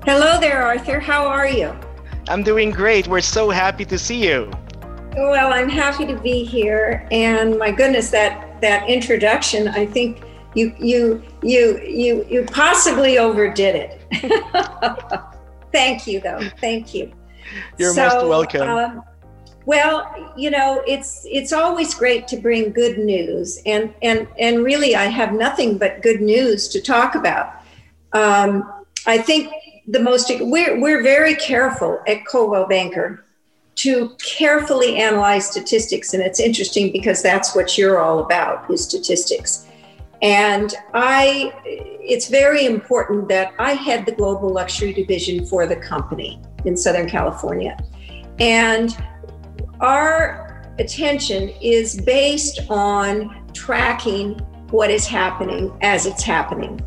Hello 0.04 0.40
there, 0.40 0.62
Arthur. 0.62 0.98
How 0.98 1.28
are 1.28 1.46
you? 1.46 1.72
I'm 2.26 2.42
doing 2.42 2.72
great. 2.72 3.06
We're 3.06 3.20
so 3.20 3.50
happy 3.50 3.84
to 3.84 3.96
see 3.96 4.26
you. 4.26 4.50
Well, 5.16 5.52
I'm 5.52 5.68
happy 5.68 6.06
to 6.06 6.18
be 6.18 6.42
here, 6.42 7.06
and 7.12 7.56
my 7.56 7.70
goodness, 7.70 8.10
that 8.10 8.60
that 8.62 8.88
introduction, 8.90 9.68
I 9.68 9.86
think 9.86 10.24
you 10.56 10.74
you 10.76 11.22
you 11.44 11.80
you 11.82 12.26
you 12.28 12.44
possibly 12.46 13.18
overdid 13.18 13.76
it. 13.76 15.12
Thank 15.72 16.08
you, 16.08 16.18
though. 16.18 16.40
Thank 16.60 16.94
you. 16.94 17.12
You're 17.78 17.94
most 17.94 18.26
welcome. 18.26 18.68
Um, 18.68 19.04
well, 19.66 20.32
you 20.36 20.50
know, 20.50 20.82
it's 20.84 21.24
it's 21.30 21.52
always 21.52 21.94
great 21.94 22.26
to 22.26 22.36
bring 22.38 22.72
good 22.72 22.98
news, 22.98 23.62
and 23.66 23.94
and 24.02 24.26
and 24.36 24.64
really, 24.64 24.96
I 24.96 25.04
have 25.04 25.32
nothing 25.32 25.78
but 25.78 26.02
good 26.02 26.20
news 26.20 26.66
to 26.70 26.80
talk 26.80 27.14
about. 27.14 27.62
Um, 28.12 28.82
I 29.06 29.18
think 29.18 29.52
the 29.86 30.00
most 30.00 30.30
we're 30.40 30.80
we're 30.80 31.02
very 31.02 31.34
careful 31.34 32.00
at 32.06 32.24
Coldwell 32.26 32.66
Banker 32.66 33.24
to 33.74 34.10
carefully 34.22 34.96
analyze 34.96 35.48
statistics, 35.48 36.14
and 36.14 36.22
it's 36.22 36.40
interesting 36.40 36.92
because 36.92 37.22
that's 37.22 37.54
what 37.54 37.78
you're 37.78 38.00
all 38.00 38.20
about 38.20 38.70
is 38.70 38.84
statistics. 38.84 39.66
And 40.20 40.72
I, 40.94 41.52
it's 41.64 42.28
very 42.28 42.64
important 42.64 43.28
that 43.28 43.54
I 43.58 43.72
head 43.72 44.06
the 44.06 44.12
global 44.12 44.50
luxury 44.50 44.92
division 44.92 45.46
for 45.46 45.66
the 45.66 45.74
company 45.74 46.40
in 46.64 46.76
Southern 46.76 47.08
California. 47.08 47.76
And 48.38 48.96
our 49.80 50.72
attention 50.78 51.48
is 51.60 52.00
based 52.00 52.60
on 52.70 53.50
tracking 53.52 54.38
what 54.70 54.90
is 54.90 55.06
happening 55.06 55.76
as 55.80 56.06
it's 56.06 56.22
happening. 56.22 56.80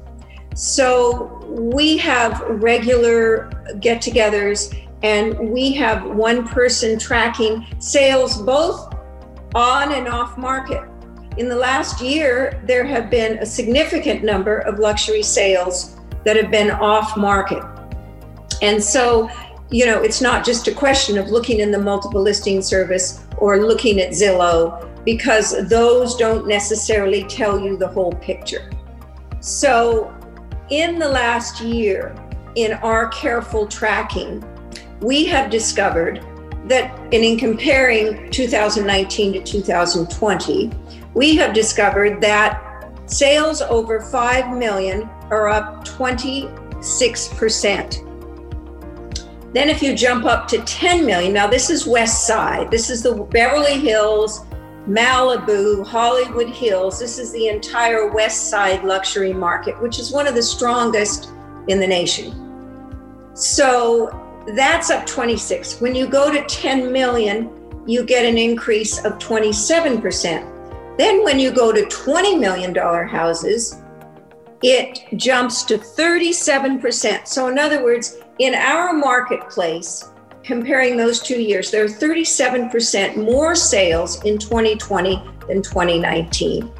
So 0.55 1.45
we 1.47 1.97
have 1.97 2.41
regular 2.41 3.51
get 3.79 4.01
togethers 4.01 4.75
and 5.03 5.51
we 5.51 5.73
have 5.73 6.03
one 6.05 6.47
person 6.47 6.97
tracking 6.97 7.67
sales 7.77 8.41
both 8.41 8.91
on 9.53 9.93
and 9.93 10.07
off 10.07 10.37
market 10.37 10.81
in 11.37 11.49
the 11.49 11.55
last 11.55 12.01
year, 12.01 12.61
there 12.65 12.85
have 12.85 13.09
been 13.09 13.39
a 13.39 13.45
significant 13.45 14.23
number 14.23 14.59
of 14.59 14.79
luxury 14.79 15.21
sales 15.21 15.97
that 16.23 16.37
have 16.37 16.49
been 16.49 16.71
off 16.71 17.17
market. 17.17 17.63
And 18.61 18.81
so, 18.81 19.29
you 19.69 19.85
know, 19.85 20.01
it's 20.01 20.21
not 20.21 20.45
just 20.45 20.67
a 20.67 20.73
question 20.73 21.17
of 21.17 21.29
looking 21.29 21.59
in 21.59 21.71
the 21.71 21.79
multiple 21.79 22.21
listing 22.21 22.61
service 22.61 23.25
or 23.37 23.59
looking 23.59 23.99
at 23.99 24.11
Zillow, 24.11 24.89
because 25.03 25.67
those 25.67 26.15
don't 26.15 26.47
necessarily 26.47 27.25
tell 27.25 27.59
you 27.59 27.75
the 27.75 27.87
whole 27.87 28.13
picture. 28.13 28.71
So, 29.41 30.15
in 30.69 30.99
the 30.99 31.07
last 31.07 31.61
year, 31.61 32.13
in 32.55 32.73
our 32.73 33.07
careful 33.09 33.67
tracking, 33.67 34.43
we 35.01 35.25
have 35.25 35.51
discovered 35.51 36.23
that, 36.67 36.97
and 37.13 37.13
in 37.13 37.37
comparing 37.37 38.31
2019 38.31 39.33
to 39.33 39.43
2020, 39.43 40.71
we 41.13 41.35
have 41.35 41.53
discovered 41.53 42.19
that 42.21 42.89
sales 43.05 43.61
over 43.61 44.01
5 44.01 44.57
million 44.57 45.03
are 45.29 45.49
up 45.49 45.85
26%. 45.85 48.01
Then, 49.53 49.69
if 49.69 49.83
you 49.83 49.95
jump 49.95 50.25
up 50.25 50.47
to 50.49 50.61
10 50.63 51.05
million, 51.05 51.31
now 51.33 51.47
this 51.47 51.69
is 51.69 51.85
West 51.85 52.25
Side, 52.25 52.71
this 52.71 52.89
is 52.89 53.03
the 53.03 53.13
Beverly 53.13 53.79
Hills, 53.79 54.43
Malibu, 54.87 55.85
Hollywood 55.85 56.49
Hills. 56.49 56.99
This 56.99 57.17
is 57.17 57.31
the 57.31 57.47
entire 57.47 58.11
West 58.11 58.49
Side 58.49 58.83
luxury 58.83 59.33
market, 59.33 59.81
which 59.81 59.99
is 59.99 60.11
one 60.11 60.27
of 60.27 60.35
the 60.35 60.43
strongest 60.43 61.29
in 61.67 61.79
the 61.79 61.87
nation. 61.87 63.31
So 63.33 64.09
that's 64.55 64.91
up 64.91 65.05
26. 65.05 65.81
When 65.81 65.95
you 65.95 66.07
go 66.07 66.31
to 66.31 66.45
10 66.45 66.91
million, 66.91 67.49
you 67.87 68.03
get 68.03 68.25
an 68.25 68.37
increase 68.37 69.03
of 69.03 69.13
27%. 69.13 70.97
Then, 70.97 71.23
when 71.23 71.39
you 71.39 71.51
go 71.51 71.73
to 71.73 71.81
$20 71.81 72.39
million 72.39 72.73
houses, 72.73 73.81
it 74.63 74.99
jumps 75.17 75.63
to 75.63 75.77
37%. 75.77 77.27
So, 77.27 77.47
in 77.49 77.59
other 77.59 77.83
words, 77.83 78.17
in 78.39 78.55
our 78.55 78.93
marketplace, 78.93 80.09
comparing 80.45 80.95
those 80.95 81.19
two 81.19 81.41
years, 81.41 81.71
there 81.71 81.83
are 81.83 81.87
37% 81.87 83.17
more 83.17 83.55
sales 83.55 84.23
in 84.23 84.37
2020 84.37 85.15
than 85.47 85.61
2019. 85.61 86.71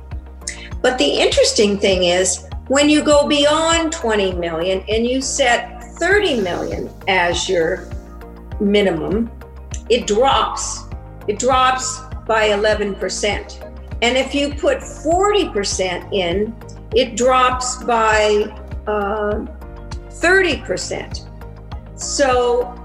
But 0.82 0.98
the 1.00 1.06
interesting 1.06 1.80
thing 1.80 2.04
is, 2.04 2.48
when 2.68 2.90
you 2.90 3.04
go 3.04 3.28
beyond 3.28 3.92
20 3.92 4.34
million 4.34 4.84
and 4.88 5.06
you 5.06 5.22
set 5.22 5.84
30 6.00 6.42
million 6.42 6.92
as 7.08 7.50
your 7.50 7.90
minimum, 8.60 9.32
it 9.90 10.06
drops. 10.06 10.82
It 11.28 11.40
drops 11.40 12.02
by 12.28 12.50
11%. 12.50 13.72
And 14.02 14.18
if 14.18 14.36
you 14.36 14.54
put 14.54 14.80
40% 14.80 16.14
in, 16.14 16.56
it 16.96 17.18
drops 17.18 17.84
by 17.84 18.54
uh, 18.86 19.46
30%. 20.10 21.30
So 22.00 22.85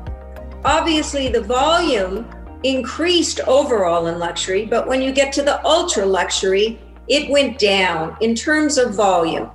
obviously, 0.65 1.29
the 1.29 1.41
volume 1.41 2.29
increased 2.63 3.41
overall 3.47 4.07
in 4.07 4.19
luxury, 4.19 4.67
but 4.67 4.87
when 4.87 5.01
you 5.01 5.13
get 5.13 5.33
to 5.33 5.43
the 5.43 5.65
ultra 5.65 6.05
luxury, 6.05 6.79
it 7.09 7.31
went 7.31 7.59
down 7.59 8.17
in 8.21 8.35
terms 8.35 8.79
of 8.79 8.95
volume. 8.95 9.51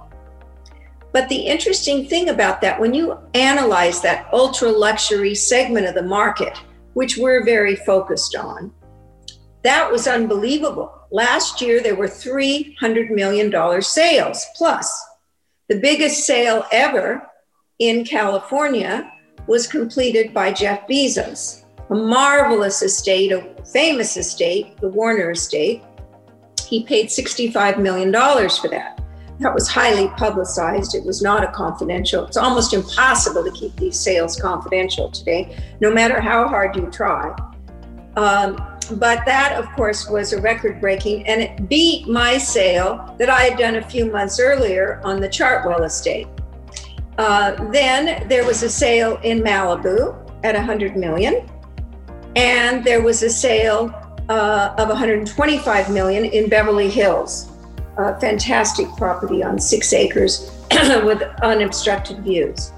But 1.13 1.30
the 1.30 1.36
interesting 1.36 2.08
thing 2.08 2.30
about 2.30 2.60
that, 2.62 2.80
when 2.80 2.94
you 2.94 3.18
analyze 3.34 4.02
that 4.02 4.28
ultra 4.34 4.70
luxury 4.70 5.34
segment 5.34 5.88
of 5.88 5.96
the 5.96 6.02
market, 6.02 6.58
which 6.94 7.18
we're 7.18 7.46
very 7.46 7.76
focused 7.76 8.36
on, 8.36 8.74
that 9.63 9.89
was 9.89 10.08
unbelievable. 10.08 10.91
Last 11.12 11.62
year, 11.62 11.82
there 11.82 11.96
were 11.96 12.08
$300 12.08 13.12
million 13.12 13.82
sales 13.82 14.46
plus. 14.56 15.06
The 15.70 15.80
biggest 15.80 16.26
sale 16.26 16.65
ever 16.72 17.26
in 17.80 18.04
California 18.04 19.10
was 19.47 19.67
completed 19.67 20.34
by 20.34 20.51
Jeff 20.51 20.88
Bezos, 20.88 21.63
a 21.89 21.95
marvelous 21.95 22.81
estate, 22.81 23.31
a 23.31 23.55
famous 23.65 24.17
estate, 24.17 24.77
the 24.77 24.89
Warner 24.89 25.31
estate. 25.31 25.84
He 26.67 26.84
paid 26.84 27.08
$65 27.08 27.79
million 27.79 28.12
for 28.12 28.69
that. 28.69 29.01
That 29.39 29.53
was 29.53 29.67
highly 29.67 30.08
publicized. 30.10 30.95
It 30.95 31.03
was 31.03 31.21
not 31.21 31.43
a 31.43 31.51
confidential. 31.51 32.25
It's 32.25 32.38
almost 32.38 32.73
impossible 32.73 33.43
to 33.43 33.51
keep 33.51 33.75
these 33.75 33.99
sales 33.99 34.39
confidential 34.39 35.12
today, 35.12 35.58
no 35.81 35.91
matter 35.91 36.21
how 36.21 36.47
hard 36.47 36.75
you 36.75 36.89
try. 36.89 37.36
Um, 38.15 38.55
but 38.93 39.25
that, 39.25 39.53
of 39.58 39.69
course, 39.71 40.10
was 40.10 40.31
a 40.31 40.39
record 40.39 40.79
breaking, 40.79 41.27
and 41.27 41.41
it 41.41 41.67
beat 41.67 42.08
my 42.08 42.38
sale 42.38 43.15
that 43.19 43.29
I 43.29 43.41
had 43.41 43.60
done 43.60 43.75
a 43.75 43.89
few 43.89 44.12
months 44.12 44.39
earlier 44.39 45.01
on 45.03 45.19
the 45.19 45.27
Chartwell 45.27 45.84
estate. 45.84 46.27
Uh, 47.17 47.71
then 47.71 48.28
there 48.28 48.45
was 48.45 48.63
a 48.63 48.69
sale 48.69 49.17
in 49.23 49.41
Malibu 49.41 50.15
at 50.43 50.56
100 50.56 50.97
million, 50.97 51.49
and 52.36 52.84
there 52.84 53.01
was 53.01 53.23
a 53.23 53.30
sale 53.30 53.93
uh, 54.30 54.75
of 54.78 54.89
125 54.89 55.89
million 55.91 56.25
in 56.25 56.49
Beverly 56.49 56.89
Hills, 56.89 57.51
a 57.97 58.19
fantastic 58.19 58.88
property 58.97 59.43
on 59.43 59.60
six 59.60 59.93
acres 59.93 60.51
with 60.71 61.21
unobstructed 61.41 62.19
views. 62.19 62.71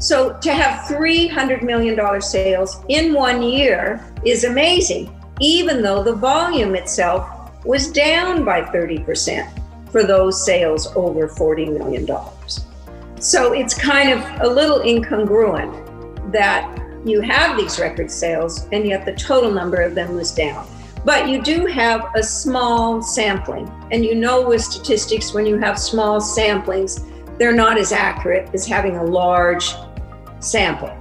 So 0.00 0.36
to 0.40 0.52
have 0.52 0.86
$300 0.88 1.62
million 1.62 2.20
sales 2.20 2.82
in 2.88 3.12
one 3.12 3.42
year 3.42 4.04
is 4.24 4.44
amazing 4.44 5.14
even 5.40 5.82
though 5.82 6.02
the 6.02 6.14
volume 6.14 6.74
itself 6.74 7.50
was 7.64 7.90
down 7.90 8.44
by 8.44 8.62
30% 8.62 9.60
for 9.90 10.04
those 10.04 10.44
sales 10.44 10.94
over 10.96 11.28
$40 11.28 11.78
million. 11.78 12.06
So 13.24 13.54
it's 13.54 13.72
kind 13.72 14.10
of 14.10 14.42
a 14.42 14.46
little 14.46 14.80
incongruent 14.80 16.30
that 16.30 16.78
you 17.06 17.22
have 17.22 17.56
these 17.56 17.78
record 17.78 18.10
sales 18.10 18.68
and 18.70 18.86
yet 18.86 19.06
the 19.06 19.14
total 19.14 19.50
number 19.50 19.80
of 19.80 19.94
them 19.94 20.14
was 20.14 20.30
down. 20.30 20.66
But 21.06 21.30
you 21.30 21.40
do 21.40 21.64
have 21.64 22.10
a 22.14 22.22
small 22.22 23.00
sampling. 23.00 23.66
And 23.90 24.04
you 24.04 24.14
know 24.14 24.46
with 24.46 24.60
statistics, 24.60 25.32
when 25.32 25.46
you 25.46 25.56
have 25.56 25.78
small 25.78 26.20
samplings, 26.20 27.00
they're 27.38 27.54
not 27.54 27.78
as 27.78 27.92
accurate 27.92 28.50
as 28.52 28.66
having 28.66 28.98
a 28.98 29.04
large 29.04 29.72
sample. 30.40 30.94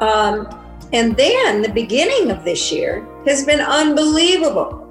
Um, 0.00 0.48
and 0.92 1.16
then 1.16 1.62
the 1.62 1.70
beginning 1.72 2.32
of 2.32 2.42
this 2.42 2.72
year 2.72 3.06
has 3.26 3.44
been 3.44 3.60
unbelievable. 3.60 4.88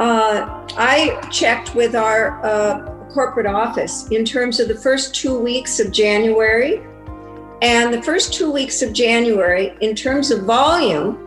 Uh, 0.00 0.66
I 0.76 1.20
checked 1.30 1.76
with 1.76 1.94
our 1.94 2.44
uh, 2.44 2.93
corporate 3.14 3.46
office 3.46 4.08
in 4.08 4.24
terms 4.24 4.58
of 4.58 4.66
the 4.66 4.74
first 4.74 5.14
two 5.14 5.38
weeks 5.38 5.78
of 5.78 5.92
January. 5.92 6.82
And 7.62 7.94
the 7.94 8.02
first 8.02 8.34
two 8.34 8.50
weeks 8.50 8.82
of 8.82 8.92
January, 8.92 9.74
in 9.80 9.94
terms 9.94 10.32
of 10.32 10.42
volume, 10.42 11.18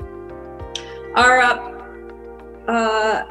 are 1.15 1.39
up. 1.39 1.73
Uh, 2.67 3.23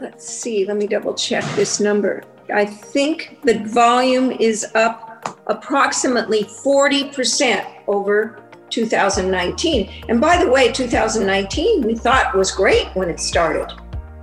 let's 0.00 0.28
see, 0.28 0.66
let 0.66 0.76
me 0.76 0.86
double 0.86 1.14
check 1.14 1.42
this 1.56 1.80
number. 1.80 2.22
I 2.52 2.66
think 2.66 3.38
the 3.42 3.58
volume 3.60 4.30
is 4.30 4.66
up 4.74 5.40
approximately 5.46 6.44
40% 6.44 7.88
over 7.88 8.38
2019. 8.68 10.04
And 10.08 10.20
by 10.20 10.42
the 10.42 10.48
way, 10.48 10.70
2019 10.70 11.82
we 11.82 11.96
thought 11.96 12.36
was 12.36 12.52
great 12.52 12.86
when 12.94 13.08
it 13.08 13.18
started 13.18 13.72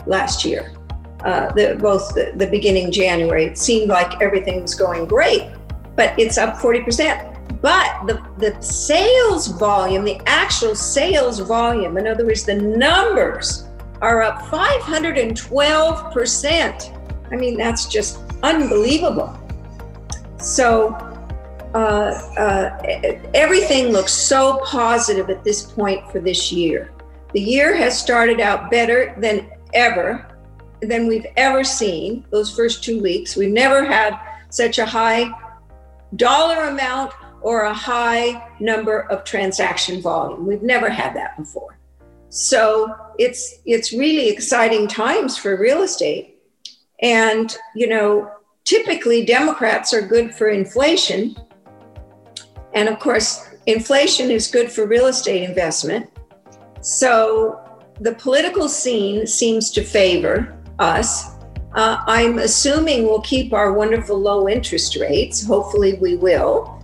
last 0.05 0.45
year. 0.45 0.76
Uh, 1.23 1.51
the, 1.53 1.77
both 1.81 2.13
the, 2.13 2.33
the 2.35 2.47
beginning 2.47 2.91
January, 2.91 3.45
it 3.45 3.57
seemed 3.57 3.87
like 3.89 4.21
everything 4.21 4.61
was 4.61 4.75
going 4.75 5.05
great, 5.05 5.49
but 5.95 6.13
it's 6.19 6.37
up 6.37 6.57
40%. 6.57 7.61
But 7.61 8.05
the, 8.05 8.21
the 8.37 8.61
sales 8.61 9.47
volume, 9.47 10.03
the 10.05 10.21
actual 10.27 10.75
sales 10.75 11.39
volume, 11.39 11.97
in 11.97 12.05
other 12.07 12.25
words, 12.25 12.43
the 12.43 12.55
numbers 12.55 13.67
are 14.01 14.21
up 14.21 14.41
512%. 14.43 17.31
I 17.31 17.35
mean, 17.35 17.57
that's 17.57 17.87
just 17.87 18.19
unbelievable. 18.43 19.35
So 20.37 20.93
uh, 21.73 22.13
uh, 22.37 22.77
everything 23.33 23.87
looks 23.87 24.13
so 24.13 24.61
positive 24.63 25.29
at 25.29 25.43
this 25.43 25.63
point 25.63 26.09
for 26.11 26.19
this 26.19 26.51
year. 26.51 26.91
The 27.33 27.41
year 27.41 27.75
has 27.75 27.99
started 27.99 28.39
out 28.39 28.71
better 28.71 29.13
than 29.17 29.51
ever, 29.73 30.27
than 30.81 31.07
we've 31.07 31.25
ever 31.35 31.63
seen 31.63 32.25
those 32.29 32.55
first 32.55 32.83
two 32.83 33.01
weeks. 33.01 33.35
We've 33.35 33.51
never 33.51 33.85
had 33.85 34.19
such 34.49 34.79
a 34.79 34.85
high 34.85 35.31
dollar 36.15 36.67
amount 36.67 37.13
or 37.41 37.63
a 37.63 37.73
high 37.73 38.49
number 38.59 39.01
of 39.11 39.23
transaction 39.23 40.01
volume. 40.01 40.45
We've 40.45 40.63
never 40.63 40.89
had 40.89 41.15
that 41.15 41.37
before. 41.37 41.79
So 42.29 42.93
it's 43.17 43.59
it's 43.65 43.93
really 43.93 44.29
exciting 44.29 44.87
times 44.87 45.37
for 45.37 45.55
real 45.57 45.83
estate. 45.83 46.39
And 47.01 47.55
you 47.75 47.87
know, 47.87 48.31
typically 48.63 49.25
Democrats 49.25 49.93
are 49.93 50.01
good 50.01 50.33
for 50.35 50.49
inflation 50.49 51.35
and 52.73 52.89
of 52.89 52.99
course, 52.99 53.49
inflation 53.65 54.29
is 54.29 54.47
good 54.47 54.71
for 54.71 54.85
real 54.85 55.07
estate 55.07 55.43
investment. 55.43 56.09
So 56.81 57.59
the 57.99 58.13
political 58.13 58.69
scene 58.69 59.25
seems 59.25 59.71
to 59.71 59.83
favor 59.83 60.56
us. 60.79 61.35
Uh, 61.73 62.03
I'm 62.07 62.39
assuming 62.39 63.03
we'll 63.03 63.21
keep 63.21 63.53
our 63.53 63.73
wonderful 63.73 64.17
low 64.17 64.49
interest 64.49 64.95
rates. 64.95 65.45
Hopefully, 65.45 65.93
we 65.95 66.15
will. 66.15 66.83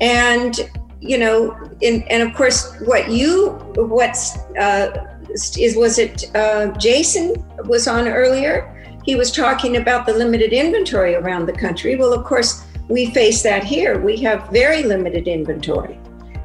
And 0.00 0.58
you 1.00 1.18
know, 1.18 1.56
in, 1.80 2.02
and 2.04 2.22
of 2.22 2.34
course, 2.34 2.74
what 2.80 3.10
you 3.10 3.50
what's 3.76 4.36
uh, 4.58 5.16
is 5.30 5.76
was 5.76 5.98
it 5.98 6.34
uh, 6.34 6.68
Jason 6.78 7.34
was 7.64 7.86
on 7.86 8.08
earlier? 8.08 8.72
He 9.04 9.14
was 9.14 9.30
talking 9.30 9.76
about 9.76 10.04
the 10.04 10.12
limited 10.12 10.52
inventory 10.52 11.14
around 11.14 11.46
the 11.46 11.52
country. 11.52 11.94
Well, 11.96 12.12
of 12.12 12.24
course, 12.24 12.66
we 12.88 13.10
face 13.10 13.42
that 13.42 13.62
here. 13.62 14.00
We 14.00 14.16
have 14.18 14.48
very 14.50 14.82
limited 14.82 15.28
inventory. 15.28 16.00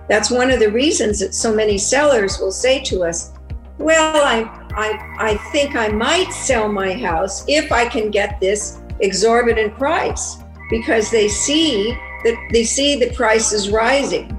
That's 0.08 0.30
one 0.30 0.51
of 0.51 0.60
the 0.60 0.69
reasons 0.69 1.19
that 1.19 1.34
so 1.34 1.54
many 1.56 1.77
sellers 1.77 2.39
will 2.39 2.51
say 2.51 2.84
to 2.84 3.04
us, 3.04 3.32
Well, 3.77 4.21
I, 4.23 4.61
I, 4.75 5.15
I 5.17 5.38
think 5.51 5.75
I 5.75 5.89
might 5.89 6.31
sell 6.31 6.71
my 6.71 6.93
house 6.93 7.43
if 7.47 7.71
I 7.71 7.86
can 7.88 8.12
get 8.12 8.39
this 8.39 8.81
exorbitant 8.99 9.77
price 9.77 10.38
because 10.69 11.10
they 11.12 11.27
see 11.27 11.91
that 12.23 12.49
they 12.51 12.63
see 12.63 12.95
the 12.95 13.13
price 13.13 13.51
is 13.51 13.69
rising. 13.69 14.38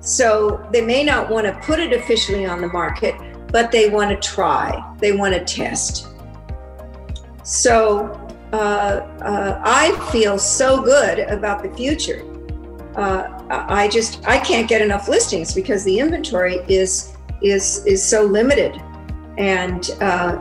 So 0.00 0.66
they 0.72 0.80
may 0.80 1.04
not 1.04 1.28
want 1.28 1.46
to 1.46 1.52
put 1.66 1.78
it 1.78 1.92
officially 1.92 2.46
on 2.46 2.60
the 2.60 2.68
market, 2.68 3.14
but 3.48 3.70
they 3.70 3.88
want 3.90 4.10
to 4.10 4.28
try, 4.28 4.94
they 4.98 5.12
want 5.12 5.34
to 5.34 5.44
test. 5.44 6.08
So 7.42 8.28
uh, 8.52 8.56
uh, 9.22 9.60
I 9.62 10.10
feel 10.10 10.38
so 10.38 10.82
good 10.82 11.20
about 11.20 11.62
the 11.62 11.70
future. 11.74 12.24
Uh, 12.96 13.44
I 13.50 13.88
just 13.88 14.26
I 14.26 14.38
can't 14.38 14.68
get 14.68 14.82
enough 14.82 15.08
listings 15.08 15.54
because 15.54 15.84
the 15.84 15.98
inventory 15.98 16.56
is 16.68 17.16
is 17.42 17.84
is 17.86 18.02
so 18.02 18.22
limited, 18.22 18.80
and 19.40 19.90
uh, 20.02 20.36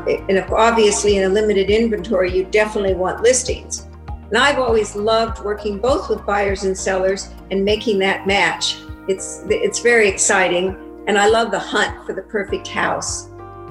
obviously 0.52 1.16
in 1.16 1.24
a 1.24 1.30
limited 1.30 1.70
inventory 1.70 2.36
you 2.36 2.44
definitely 2.44 2.96
want 2.96 3.22
listings. 3.22 3.88
And 4.28 4.38
I've 4.38 4.60
always 4.60 4.94
loved 4.94 5.42
working 5.44 5.80
both 5.80 6.10
with 6.10 6.26
buyers 6.26 6.66
and 6.66 6.78
sellers 6.78 7.30
and 7.50 7.64
making 7.64 7.98
that 8.00 8.28
match. 8.28 8.78
It's 9.08 9.44
it's 9.48 9.80
very 9.80 10.08
exciting, 10.08 10.76
and 11.08 11.18
I 11.18 11.28
love 11.30 11.50
the 11.50 11.60
hunt 11.60 12.06
for 12.06 12.14
the 12.14 12.22
perfect 12.24 12.68
house. 12.68 13.30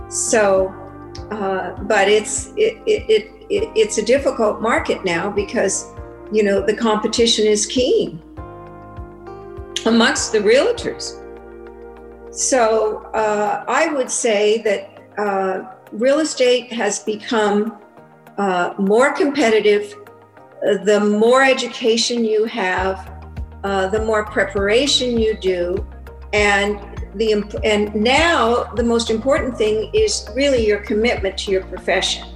So, 0.08 0.68
uh, 1.30 1.80
but 1.82 2.08
it's 2.08 2.48
it, 2.56 2.78
it, 2.86 3.04
it 3.08 3.38
it, 3.50 3.70
it's 3.76 3.98
a 3.98 4.04
difficult 4.04 4.62
market 4.62 5.04
now 5.04 5.30
because 5.30 5.92
you 6.32 6.42
know 6.42 6.64
the 6.64 6.74
competition 6.74 7.46
is 7.46 7.66
keen 7.66 8.22
amongst 9.86 10.32
the 10.32 10.38
realtors 10.38 11.24
so 12.30 12.98
uh, 13.14 13.64
i 13.68 13.88
would 13.88 14.10
say 14.10 14.60
that 14.62 14.97
uh, 15.18 15.74
real 15.92 16.20
estate 16.20 16.72
has 16.72 17.00
become 17.00 17.78
uh, 18.38 18.74
more 18.78 19.12
competitive 19.12 19.94
the 20.84 21.00
more 21.00 21.44
education 21.44 22.24
you 22.24 22.44
have 22.44 23.12
uh, 23.64 23.88
the 23.88 24.04
more 24.04 24.24
preparation 24.24 25.18
you 25.18 25.36
do 25.38 25.86
and 26.32 26.80
the 27.14 27.32
and 27.64 27.94
now 27.94 28.64
the 28.74 28.82
most 28.82 29.10
important 29.10 29.56
thing 29.56 29.90
is 29.94 30.28
really 30.34 30.66
your 30.66 30.80
commitment 30.80 31.36
to 31.38 31.50
your 31.50 31.64
profession 31.64 32.26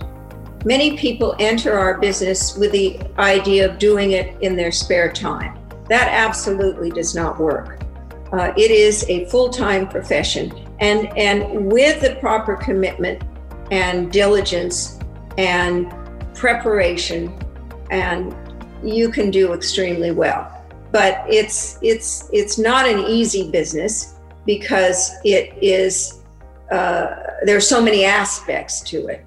Many 0.65 0.97
people 0.97 1.35
enter 1.41 1.77
our 1.77 1.99
business 1.99 2.57
with 2.57 2.71
the 2.71 3.01
idea 3.19 3.69
of 3.69 3.81
doing 3.81 4.13
it 4.13 4.41
in 4.43 4.55
their 4.55 4.71
spare 4.71 5.11
time. 5.11 5.59
That 5.89 6.07
absolutely 6.09 6.91
does 6.91 7.17
not 7.17 7.41
work. 7.41 7.83
Uh, 8.33 8.53
it 8.57 8.71
is 8.71 9.05
a 9.09 9.25
full 9.25 9.49
time 9.49 9.89
profession. 9.89 10.53
And, 10.83 11.17
and 11.17 11.73
with 11.73 12.03
the 12.03 12.17
proper 12.17 12.57
commitment 12.57 13.23
and 13.71 14.13
diligence 14.13 14.99
and 15.39 15.91
preparation, 16.35 17.33
and 17.91 18.35
you 18.85 19.09
can 19.09 19.31
do 19.31 19.55
extremely 19.55 20.11
well. 20.11 20.49
But 20.91 21.25
it's, 21.29 21.79
it's, 21.81 22.29
it's 22.33 22.59
not 22.59 22.87
an 22.87 22.99
easy 22.99 23.51
business 23.51 24.17
because 24.45 25.13
it 25.25 25.57
is, 25.63 26.23
uh, 26.71 27.15
there 27.45 27.57
are 27.57 27.61
so 27.61 27.81
many 27.81 28.05
aspects 28.05 28.81
to 28.91 29.07
it. 29.07 29.25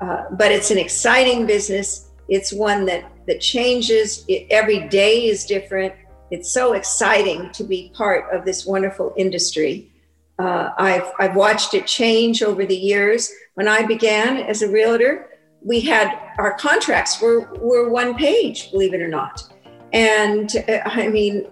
Uh, 0.00 0.24
but 0.32 0.50
it's 0.50 0.70
an 0.70 0.78
exciting 0.78 1.46
business. 1.46 2.10
It's 2.28 2.52
one 2.52 2.84
that 2.86 3.10
that 3.26 3.40
changes. 3.40 4.24
It, 4.28 4.46
every 4.50 4.88
day 4.88 5.26
is 5.26 5.46
different. 5.46 5.94
It's 6.30 6.50
so 6.50 6.72
exciting 6.72 7.50
to 7.52 7.64
be 7.64 7.92
part 7.94 8.32
of 8.34 8.44
this 8.44 8.66
wonderful 8.66 9.14
industry. 9.16 9.89
Uh, 10.40 10.72
I've, 10.78 11.12
I've 11.18 11.36
watched 11.36 11.74
it 11.74 11.86
change 11.86 12.42
over 12.42 12.64
the 12.64 12.76
years. 12.76 13.30
When 13.54 13.68
I 13.68 13.84
began 13.84 14.38
as 14.38 14.62
a 14.62 14.68
realtor, 14.70 15.28
we 15.62 15.80
had 15.80 16.06
our 16.38 16.54
contracts 16.56 17.20
were, 17.20 17.52
were 17.54 17.90
one 17.90 18.14
page, 18.14 18.70
believe 18.70 18.94
it 18.94 19.02
or 19.02 19.08
not. 19.08 19.42
And 19.92 20.48
uh, 20.68 20.80
I 20.86 21.08
mean, 21.08 21.46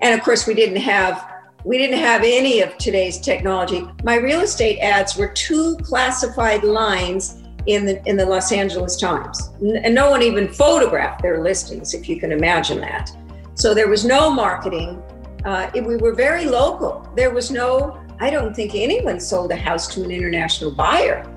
and 0.00 0.18
of 0.18 0.24
course, 0.24 0.46
we 0.46 0.54
didn't 0.54 0.80
have 0.80 1.30
we 1.64 1.78
didn't 1.78 1.98
have 1.98 2.22
any 2.24 2.60
of 2.60 2.76
today's 2.76 3.18
technology. 3.18 3.86
My 4.02 4.16
real 4.16 4.40
estate 4.40 4.78
ads 4.80 5.16
were 5.16 5.28
two 5.28 5.76
classified 5.78 6.62
lines 6.62 7.42
in 7.66 7.86
the 7.86 8.02
in 8.06 8.16
the 8.16 8.26
Los 8.26 8.52
Angeles 8.52 8.96
Times, 8.96 9.50
and 9.60 9.94
no 9.94 10.10
one 10.10 10.22
even 10.22 10.48
photographed 10.48 11.22
their 11.22 11.42
listings, 11.42 11.94
if 11.94 12.08
you 12.08 12.20
can 12.20 12.32
imagine 12.32 12.80
that. 12.80 13.10
So 13.54 13.74
there 13.74 13.88
was 13.88 14.04
no 14.04 14.30
marketing. 14.30 15.02
Uh, 15.44 15.70
it, 15.74 15.84
we 15.84 15.96
were 15.96 16.14
very 16.14 16.46
local. 16.46 17.08
There 17.16 17.30
was 17.30 17.50
no. 17.50 18.00
I 18.20 18.30
don't 18.30 18.54
think 18.54 18.74
anyone 18.74 19.20
sold 19.20 19.50
a 19.50 19.56
house 19.56 19.86
to 19.94 20.02
an 20.02 20.10
international 20.10 20.70
buyer. 20.70 21.30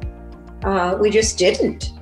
Uh, 0.63 0.97
we 0.99 1.09
just 1.09 1.37
didn't. 1.37 1.93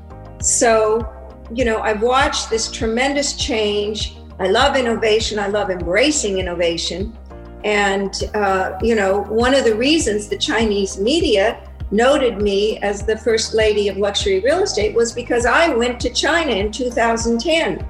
So, 0.42 1.12
you 1.54 1.66
know, 1.66 1.80
I've 1.80 2.02
watched 2.02 2.50
this 2.50 2.70
tremendous 2.70 3.36
change. 3.36 4.18
I 4.40 4.48
love 4.48 4.76
innovation. 4.76 5.40
I 5.40 5.48
love 5.48 5.70
embracing 5.70 6.38
innovation. 6.38 7.18
And, 7.64 8.14
uh, 8.36 8.78
you 8.82 8.96
know, 8.96 9.22
one 9.24 9.56
of 9.56 9.64
the 9.64 9.76
reasons 9.76 10.28
the 10.28 10.38
Chinese 10.38 11.00
media 11.00 11.68
noted 11.92 12.42
me 12.42 12.78
as 12.80 13.06
the 13.06 13.18
first 13.18 13.54
lady 13.54 13.88
of 13.88 13.98
luxury 13.98 14.40
real 14.40 14.64
estate 14.64 14.96
was 14.96 15.12
because 15.12 15.46
I 15.46 15.74
went 15.74 16.00
to 16.02 16.10
China 16.12 16.52
in 16.52 16.72
2010. 16.72 17.88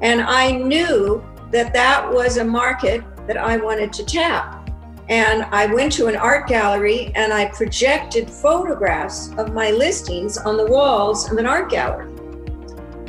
And 0.00 0.22
I 0.22 0.52
knew 0.52 1.22
that 1.50 1.74
that 1.74 2.10
was 2.10 2.38
a 2.38 2.44
market 2.44 3.04
that 3.26 3.36
I 3.36 3.56
wanted 3.56 3.92
to 3.94 4.04
tap. 4.04 4.70
And 5.08 5.42
I 5.44 5.66
went 5.66 5.92
to 5.94 6.06
an 6.06 6.16
art 6.16 6.48
gallery 6.48 7.12
and 7.14 7.32
I 7.32 7.46
projected 7.46 8.30
photographs 8.30 9.30
of 9.36 9.52
my 9.52 9.70
listings 9.70 10.38
on 10.38 10.56
the 10.56 10.66
walls 10.66 11.30
of 11.30 11.38
an 11.38 11.46
art 11.46 11.70
gallery. 11.70 12.10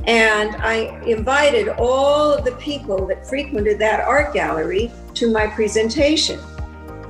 And 0.05 0.55
I 0.57 1.01
invited 1.05 1.69
all 1.69 2.33
of 2.33 2.43
the 2.43 2.51
people 2.53 3.07
that 3.07 3.25
frequented 3.25 3.79
that 3.79 4.01
art 4.01 4.33
gallery 4.33 4.91
to 5.13 5.31
my 5.31 5.47
presentation. 5.47 6.39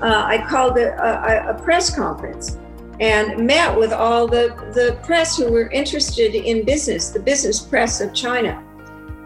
Uh, 0.01 0.25
I 0.27 0.45
called 0.47 0.77
a, 0.77 0.93
a, 1.01 1.55
a 1.55 1.61
press 1.61 1.95
conference 1.95 2.57
and 2.99 3.47
met 3.47 3.75
with 3.75 3.91
all 3.91 4.27
the, 4.27 4.49
the 4.73 4.99
press 5.03 5.37
who 5.37 5.51
were 5.51 5.69
interested 5.71 6.35
in 6.35 6.65
business, 6.65 7.09
the 7.09 7.19
business 7.19 7.59
press 7.59 7.99
of 8.01 8.13
China. 8.13 8.63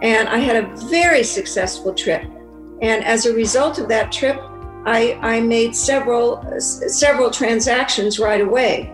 And 0.02 0.30
I 0.30 0.38
had 0.38 0.64
a 0.64 0.76
very 0.88 1.24
successful 1.24 1.94
trip. 1.94 2.24
And 2.82 3.04
as 3.04 3.26
a 3.26 3.34
result 3.34 3.80
of 3.80 3.88
that 3.90 4.12
trip, 4.12 4.40
I, 4.86 5.20
I 5.22 5.42
made 5.42 5.76
several 5.76 6.44
several 6.60 7.30
transactions 7.30 8.20
right 8.20 8.42
away. 8.42 8.94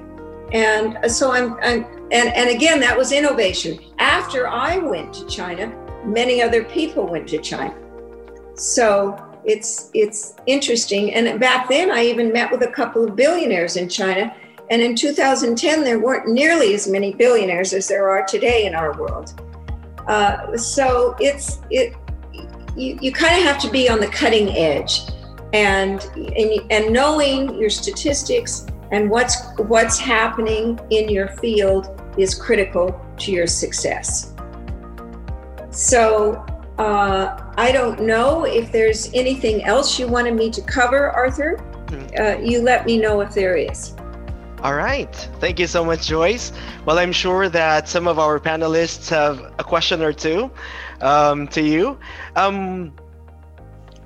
And 0.51 1.11
so 1.11 1.31
I'm, 1.31 1.55
I'm 1.61 1.85
and, 2.11 2.33
and 2.33 2.49
again, 2.49 2.79
that 2.79 2.97
was 2.97 3.11
innovation. 3.11 3.79
After 3.99 4.47
I 4.47 4.77
went 4.77 5.13
to 5.15 5.25
China, 5.27 5.73
many 6.05 6.41
other 6.41 6.63
people 6.63 7.07
went 7.07 7.27
to 7.29 7.39
China. 7.39 7.75
So 8.55 9.17
it's 9.43 9.91
it's 9.93 10.35
interesting. 10.45 11.13
And 11.13 11.39
back 11.39 11.69
then 11.69 11.91
I 11.91 12.05
even 12.05 12.31
met 12.31 12.51
with 12.51 12.63
a 12.63 12.71
couple 12.71 13.03
of 13.03 13.15
billionaires 13.15 13.77
in 13.77 13.89
China 13.89 14.35
and 14.69 14.81
in 14.81 14.95
2010, 14.95 15.83
there 15.83 15.99
weren't 15.99 16.27
nearly 16.27 16.73
as 16.73 16.87
many 16.87 17.13
billionaires 17.13 17.73
as 17.73 17.87
there 17.87 18.09
are 18.09 18.25
today 18.25 18.65
in 18.65 18.73
our 18.73 18.97
world. 18.97 19.39
Uh, 20.07 20.57
so 20.57 21.15
it's 21.19 21.59
it 21.69 21.95
you, 22.75 22.97
you 23.01 23.11
kind 23.11 23.37
of 23.37 23.43
have 23.43 23.59
to 23.61 23.69
be 23.69 23.89
on 23.89 23.99
the 23.99 24.07
cutting 24.07 24.49
edge, 24.49 25.01
and, 25.53 26.03
and 26.15 26.71
and 26.71 26.91
knowing 26.91 27.55
your 27.59 27.69
statistics 27.69 28.65
and 28.91 29.09
what's 29.09 29.35
what's 29.57 29.99
happening 29.99 30.79
in 30.89 31.09
your 31.09 31.27
field 31.27 32.01
is 32.17 32.35
critical 32.35 32.99
to 33.17 33.31
your 33.31 33.47
success. 33.47 34.33
So 35.71 36.45
uh, 36.77 37.51
I 37.57 37.71
don't 37.71 38.01
know 38.01 38.45
if 38.45 38.71
there's 38.71 39.11
anything 39.13 39.63
else 39.63 39.99
you 39.99 40.07
wanted 40.07 40.35
me 40.35 40.49
to 40.51 40.61
cover, 40.61 41.11
Arthur. 41.11 41.57
Hmm. 41.89 42.05
Uh, 42.19 42.37
you 42.37 42.61
let 42.61 42.85
me 42.85 42.97
know 42.97 43.21
if 43.21 43.33
there 43.33 43.55
is. 43.55 43.95
All 44.63 44.75
right. 44.75 45.13
Thank 45.39 45.59
you 45.59 45.67
so 45.67 45.83
much, 45.83 46.07
Joyce. 46.07 46.53
Well, 46.85 46.97
I'm 46.97 47.11
sure 47.11 47.49
that 47.49 47.89
some 47.89 48.07
of 48.07 48.17
our 48.17 48.39
panelists 48.39 49.09
have 49.09 49.53
a 49.59 49.63
question 49.63 50.01
or 50.01 50.13
two 50.13 50.49
um, 51.01 51.47
to 51.49 51.61
you. 51.61 51.97
Um, 52.35 52.93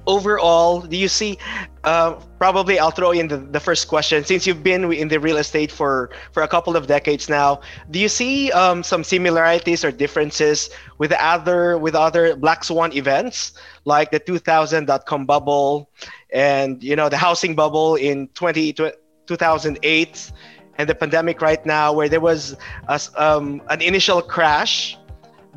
overall, 0.08 0.82
do 0.82 0.97
you 0.97 1.08
see? 1.08 1.38
Uh, 1.84 2.13
probably, 2.39 2.80
I'll 2.80 2.91
throw 2.91 3.12
in 3.12 3.28
the, 3.28 3.38
the 3.38 3.60
first 3.60 3.88
question. 3.88 4.23
Since 4.23 4.47
you've 4.47 4.63
been 4.63 4.91
in 4.91 5.08
the 5.08 5.19
real 5.19 5.38
estate 5.38 5.71
for 5.71 6.10
for 6.32 6.43
a 6.43 6.47
couple 6.47 6.76
of 6.76 6.88
decades 6.88 7.30
now, 7.30 7.62
do 7.91 8.00
you 8.00 8.10
see 8.10 8.52
um, 8.52 8.82
some 8.84 9.04
similarities 9.04 9.86
or 9.86 9.91
differences 9.91 10.69
with 10.97 11.12
other 11.12 11.78
with 11.78 11.95
other 11.95 12.36
black 12.36 12.63
swan 12.63 12.91
events 12.93 13.54
like 13.86 14.12
the 14.12 14.19
2000.com 14.19 15.26
bubble 15.26 15.89
and 16.34 16.84
you 16.84 16.95
know 16.95 17.10
the 17.10 17.17
housing 17.17 17.56
bubble 17.56 17.95
in 17.95 18.28
20, 18.30 18.73
2008 18.73 20.32
and 20.78 20.89
the 20.89 20.95
pandemic 20.95 21.41
right 21.41 21.65
now 21.65 21.91
where 21.93 22.10
there 22.10 22.21
was 22.21 22.56
a, 22.88 23.00
um, 23.15 23.62
an 23.69 23.82
initial 23.82 24.21
crash 24.21 24.97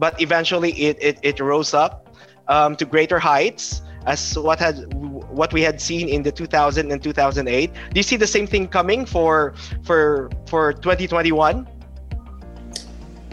but 0.01 0.21
eventually 0.21 0.73
it, 0.73 0.97
it, 1.01 1.19
it 1.23 1.41
rose 1.41 1.73
up 1.75 2.09
um, 2.49 2.75
to 2.77 2.85
greater 2.85 3.19
heights 3.19 3.83
as 4.07 4.37
what 4.39 4.59
had 4.59 4.77
what 5.31 5.53
we 5.53 5.61
had 5.61 5.79
seen 5.81 6.09
in 6.09 6.23
the 6.23 6.33
2000 6.33 6.91
and 6.91 7.03
2008 7.03 7.73
do 7.73 7.79
you 7.95 8.03
see 8.03 8.17
the 8.17 8.27
same 8.27 8.47
thing 8.47 8.67
coming 8.67 9.05
for 9.05 9.55
for 9.85 10.31
for 10.47 10.73
2021 10.73 11.69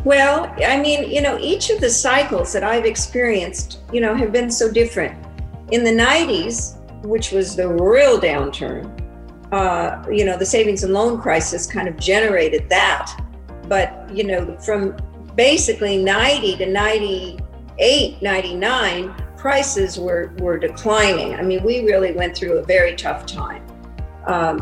well 0.04 0.54
i 0.66 0.78
mean 0.78 1.10
you 1.10 1.22
know 1.22 1.40
each 1.40 1.70
of 1.70 1.80
the 1.80 1.90
cycles 1.90 2.52
that 2.52 2.64
i've 2.66 2.86
experienced 2.86 3.80
you 3.94 4.02
know 4.02 4.14
have 4.14 4.32
been 4.32 4.52
so 4.52 4.72
different. 4.72 5.16
In 5.72 5.84
the 5.84 5.92
90s 5.92 6.76
which 7.06 7.32
was 7.32 7.56
the 7.56 7.68
real 7.68 8.20
downturn 8.20 8.98
uh, 9.52 10.04
you 10.12 10.26
know, 10.26 10.38
the 10.38 10.46
savings 10.46 10.84
and 10.84 10.94
loan 10.94 11.20
crisis 11.20 11.66
kind 11.66 11.88
of 11.88 11.98
generated 11.98 12.68
that. 12.70 13.12
But, 13.68 14.10
you 14.14 14.24
know, 14.24 14.58
from 14.60 14.98
basically 15.38 16.04
90 16.04 16.58
to 16.58 16.66
98, 16.66 18.22
99, 18.22 19.16
prices 19.38 19.98
were, 19.98 20.34
were 20.40 20.58
declining. 20.58 21.36
I 21.36 21.44
mean, 21.44 21.64
we 21.64 21.86
really 21.86 22.12
went 22.12 22.36
through 22.36 22.58
a 22.58 22.64
very 22.64 22.96
tough 22.96 23.26
time. 23.26 23.64
Um, 24.26 24.58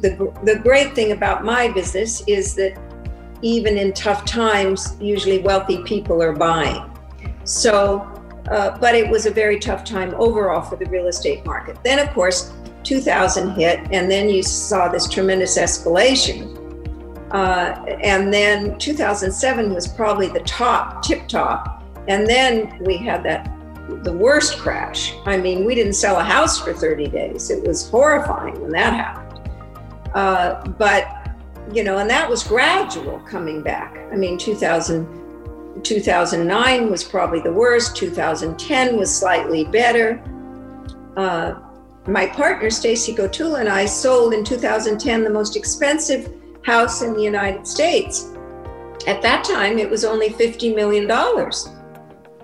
the, 0.00 0.32
the 0.44 0.58
great 0.58 0.94
thing 0.94 1.12
about 1.12 1.44
my 1.44 1.68
business 1.68 2.24
is 2.26 2.54
that 2.56 2.76
even 3.42 3.76
in 3.76 3.92
tough 3.92 4.24
times, 4.24 4.96
usually 4.98 5.40
wealthy 5.40 5.82
people 5.82 6.22
are 6.22 6.32
buying. 6.32 6.90
So, 7.44 8.10
uh, 8.50 8.78
but 8.78 8.94
it 8.94 9.08
was 9.08 9.26
a 9.26 9.30
very 9.30 9.58
tough 9.58 9.84
time 9.84 10.14
overall 10.16 10.62
for 10.62 10.76
the 10.76 10.86
real 10.86 11.08
estate 11.08 11.44
market. 11.44 11.76
Then, 11.84 11.98
of 11.98 12.12
course, 12.14 12.54
2000 12.82 13.50
hit, 13.50 13.80
and 13.92 14.10
then 14.10 14.30
you 14.30 14.42
saw 14.42 14.88
this 14.88 15.06
tremendous 15.06 15.58
escalation. 15.58 16.63
Uh, 17.34 17.84
and 18.00 18.32
then 18.32 18.78
2007 18.78 19.74
was 19.74 19.88
probably 19.88 20.28
the 20.28 20.40
top, 20.40 21.02
tip 21.02 21.26
top. 21.26 21.82
And 22.06 22.28
then 22.28 22.78
we 22.84 22.96
had 22.96 23.24
that, 23.24 23.50
the 24.04 24.12
worst 24.12 24.56
crash. 24.58 25.12
I 25.26 25.36
mean, 25.36 25.64
we 25.64 25.74
didn't 25.74 25.94
sell 25.94 26.16
a 26.20 26.22
house 26.22 26.60
for 26.60 26.72
30 26.72 27.08
days. 27.08 27.50
It 27.50 27.66
was 27.66 27.90
horrifying 27.90 28.60
when 28.60 28.70
that 28.70 28.94
happened. 28.94 29.50
Uh, 30.14 30.64
but, 30.78 31.08
you 31.72 31.82
know, 31.82 31.98
and 31.98 32.08
that 32.08 32.30
was 32.30 32.44
gradual 32.44 33.18
coming 33.22 33.62
back. 33.62 33.98
I 34.12 34.14
mean, 34.14 34.38
2000, 34.38 35.82
2009 35.82 36.88
was 36.88 37.02
probably 37.02 37.40
the 37.40 37.52
worst. 37.52 37.96
2010 37.96 38.96
was 38.96 39.12
slightly 39.12 39.64
better. 39.64 40.22
Uh, 41.16 41.54
my 42.06 42.26
partner, 42.26 42.70
Stacy 42.70 43.12
Gottula, 43.12 43.58
and 43.58 43.68
I 43.68 43.86
sold 43.86 44.34
in 44.34 44.44
2010 44.44 45.24
the 45.24 45.30
most 45.30 45.56
expensive 45.56 46.32
house 46.64 47.02
in 47.02 47.12
the 47.14 47.22
United 47.22 47.66
States. 47.66 48.32
At 49.06 49.22
that 49.22 49.44
time, 49.44 49.78
it 49.78 49.88
was 49.88 50.04
only 50.04 50.30
$50 50.30 50.74
million. 50.74 51.08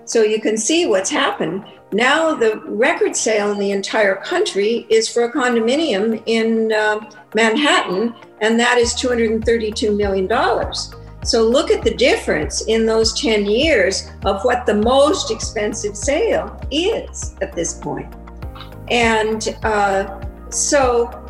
So 0.05 0.21
you 0.23 0.39
can 0.41 0.57
see 0.57 0.85
what's 0.85 1.09
happened. 1.09 1.65
Now, 1.93 2.35
the 2.35 2.61
record 2.65 3.15
sale 3.15 3.51
in 3.51 3.59
the 3.59 3.71
entire 3.71 4.15
country 4.15 4.85
is 4.89 5.09
for 5.09 5.23
a 5.23 5.33
condominium 5.33 6.21
in 6.25 6.71
uh, 6.71 7.09
Manhattan, 7.35 8.15
and 8.39 8.59
that 8.59 8.77
is 8.77 8.93
$232 8.93 9.97
million. 9.97 10.27
So 11.23 11.43
look 11.43 11.69
at 11.69 11.83
the 11.83 11.93
difference 11.93 12.65
in 12.67 12.85
those 12.85 13.19
10 13.19 13.45
years 13.45 14.09
of 14.25 14.41
what 14.43 14.65
the 14.65 14.73
most 14.73 15.31
expensive 15.31 15.95
sale 15.95 16.59
is 16.71 17.35
at 17.41 17.53
this 17.53 17.73
point. 17.73 18.13
And 18.89 19.55
uh, 19.63 20.21
so 20.49 21.20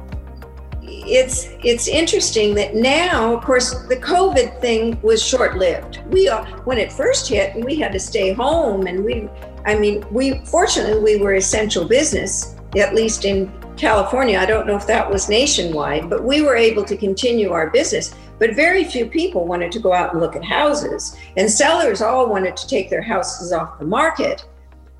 it's 0.91 1.49
it's 1.63 1.87
interesting 1.87 2.53
that 2.55 2.75
now, 2.75 3.35
of 3.35 3.43
course, 3.43 3.71
the 3.87 3.97
COVID 3.97 4.59
thing 4.59 4.99
was 5.01 5.23
short-lived. 5.23 6.01
We 6.09 6.27
uh, 6.27 6.45
when 6.65 6.77
it 6.77 6.91
first 6.91 7.27
hit, 7.27 7.55
we 7.65 7.75
had 7.75 7.91
to 7.93 7.99
stay 7.99 8.33
home, 8.33 8.87
and 8.87 9.03
we, 9.03 9.29
I 9.65 9.77
mean, 9.77 10.05
we 10.11 10.43
fortunately 10.45 11.01
we 11.01 11.21
were 11.21 11.35
essential 11.35 11.85
business, 11.85 12.55
at 12.75 12.93
least 12.93 13.25
in 13.25 13.51
California. 13.77 14.37
I 14.37 14.45
don't 14.45 14.67
know 14.67 14.75
if 14.75 14.87
that 14.87 15.09
was 15.09 15.29
nationwide, 15.29 16.09
but 16.09 16.23
we 16.23 16.41
were 16.41 16.55
able 16.55 16.83
to 16.85 16.97
continue 16.97 17.51
our 17.51 17.69
business. 17.69 18.13
But 18.37 18.55
very 18.55 18.83
few 18.83 19.05
people 19.05 19.45
wanted 19.45 19.71
to 19.73 19.79
go 19.79 19.93
out 19.93 20.11
and 20.13 20.21
look 20.21 20.35
at 20.35 20.43
houses, 20.43 21.15
and 21.37 21.49
sellers 21.49 22.01
all 22.01 22.27
wanted 22.27 22.57
to 22.57 22.67
take 22.67 22.89
their 22.89 23.01
houses 23.01 23.53
off 23.53 23.79
the 23.79 23.85
market. 23.85 24.45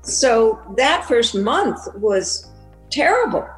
So 0.02 0.60
that 0.76 1.04
first 1.06 1.34
month 1.34 1.88
was 1.96 2.50
terrible. 2.90 3.48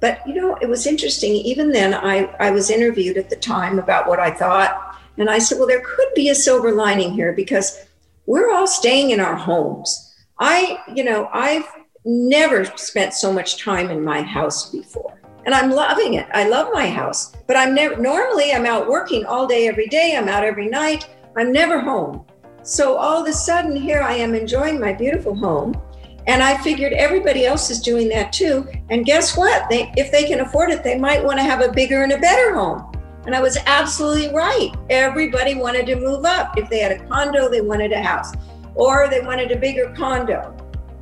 But 0.00 0.26
you 0.26 0.34
know, 0.34 0.56
it 0.60 0.68
was 0.68 0.86
interesting. 0.86 1.34
Even 1.34 1.72
then, 1.72 1.94
I, 1.94 2.26
I 2.38 2.50
was 2.50 2.70
interviewed 2.70 3.16
at 3.16 3.30
the 3.30 3.36
time 3.36 3.78
about 3.78 4.08
what 4.08 4.18
I 4.18 4.30
thought. 4.30 4.98
And 5.18 5.30
I 5.30 5.38
said, 5.38 5.58
well, 5.58 5.66
there 5.66 5.82
could 5.84 6.08
be 6.14 6.28
a 6.28 6.34
silver 6.34 6.72
lining 6.72 7.12
here 7.12 7.32
because 7.32 7.86
we're 8.26 8.52
all 8.52 8.66
staying 8.66 9.10
in 9.10 9.20
our 9.20 9.34
homes. 9.36 10.14
I, 10.38 10.78
you 10.94 11.04
know, 11.04 11.30
I've 11.32 11.66
never 12.04 12.64
spent 12.76 13.14
so 13.14 13.32
much 13.32 13.62
time 13.62 13.90
in 13.90 14.04
my 14.04 14.22
house 14.22 14.70
before. 14.70 15.18
And 15.46 15.54
I'm 15.54 15.70
loving 15.70 16.14
it. 16.14 16.26
I 16.32 16.48
love 16.48 16.68
my 16.72 16.88
house. 16.88 17.32
But 17.46 17.56
I'm 17.56 17.74
never 17.74 17.96
normally 17.96 18.52
I'm 18.52 18.66
out 18.66 18.88
working 18.88 19.24
all 19.24 19.46
day 19.46 19.68
every 19.68 19.86
day. 19.86 20.16
I'm 20.16 20.28
out 20.28 20.44
every 20.44 20.68
night. 20.68 21.08
I'm 21.36 21.52
never 21.52 21.80
home. 21.80 22.26
So 22.62 22.96
all 22.96 23.22
of 23.22 23.28
a 23.28 23.32
sudden 23.32 23.76
here 23.76 24.02
I 24.02 24.14
am 24.14 24.34
enjoying 24.34 24.80
my 24.80 24.92
beautiful 24.92 25.36
home. 25.36 25.80
And 26.26 26.42
I 26.42 26.56
figured 26.58 26.92
everybody 26.92 27.46
else 27.46 27.70
is 27.70 27.80
doing 27.80 28.08
that 28.08 28.32
too. 28.32 28.66
And 28.90 29.04
guess 29.04 29.36
what? 29.36 29.68
They 29.70 29.92
if 29.96 30.10
they 30.10 30.24
can 30.24 30.40
afford 30.40 30.70
it, 30.70 30.82
they 30.82 30.98
might 30.98 31.24
want 31.24 31.38
to 31.38 31.44
have 31.44 31.60
a 31.60 31.70
bigger 31.70 32.02
and 32.02 32.12
a 32.12 32.18
better 32.18 32.54
home. 32.54 32.92
And 33.26 33.34
I 33.34 33.40
was 33.40 33.56
absolutely 33.66 34.34
right. 34.34 34.70
Everybody 34.90 35.54
wanted 35.54 35.86
to 35.86 35.96
move 35.96 36.24
up. 36.24 36.56
If 36.58 36.68
they 36.70 36.78
had 36.78 36.92
a 36.92 37.06
condo, 37.06 37.48
they 37.48 37.60
wanted 37.60 37.92
a 37.92 38.00
house, 38.00 38.32
or 38.74 39.08
they 39.08 39.20
wanted 39.20 39.50
a 39.50 39.56
bigger 39.56 39.92
condo. 39.96 40.56